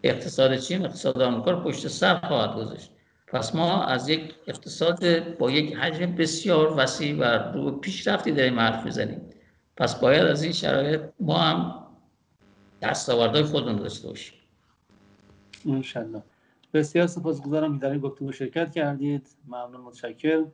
اقتصاد 0.02 0.56
چین 0.56 0.84
اقتصاد 0.84 1.22
آمریکا 1.22 1.60
پشت 1.60 1.88
سر 1.88 2.14
خواهد 2.14 2.56
گذاشت. 2.56 2.90
پس 3.32 3.54
ما 3.54 3.84
از 3.84 4.08
یک 4.08 4.34
اقتصاد 4.46 5.28
با 5.38 5.50
یک 5.50 5.76
حجم 5.76 6.14
بسیار 6.14 6.74
وسیع 6.76 7.18
و 7.18 7.24
رو 7.24 7.70
پیشرفتی 7.70 8.32
داریم 8.32 8.60
حرف 8.60 8.84
می‌زنیم. 8.84 9.30
پس 9.76 10.00
باید 10.00 10.22
از 10.22 10.42
این 10.42 10.52
شرایط 10.52 11.00
ما 11.20 11.38
هم 11.38 11.86
دستاوردهای 12.82 13.42
خودمون 13.42 13.76
داشته 13.76 14.08
باشیم. 14.08 14.38
انشالله 15.66 16.22
بسیار 16.74 17.06
سپاسگزارم 17.06 17.78
که 17.78 17.86
در 17.86 17.90
این 17.90 18.00
گفتگو 18.00 18.32
شرکت 18.32 18.72
کردید. 18.72 19.28
ممنون 19.46 19.80
متشکر 19.80 20.44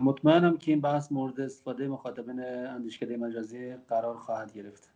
مطمئنم 0.00 0.58
که 0.58 0.70
این 0.70 0.80
بحث 0.80 1.12
مورد 1.12 1.40
استفاده 1.40 1.88
مخاطبین 1.88 2.44
اندیشکده 2.44 3.16
مجازی 3.16 3.74
قرار 3.88 4.16
خواهد 4.16 4.52
گرفت. 4.52 4.89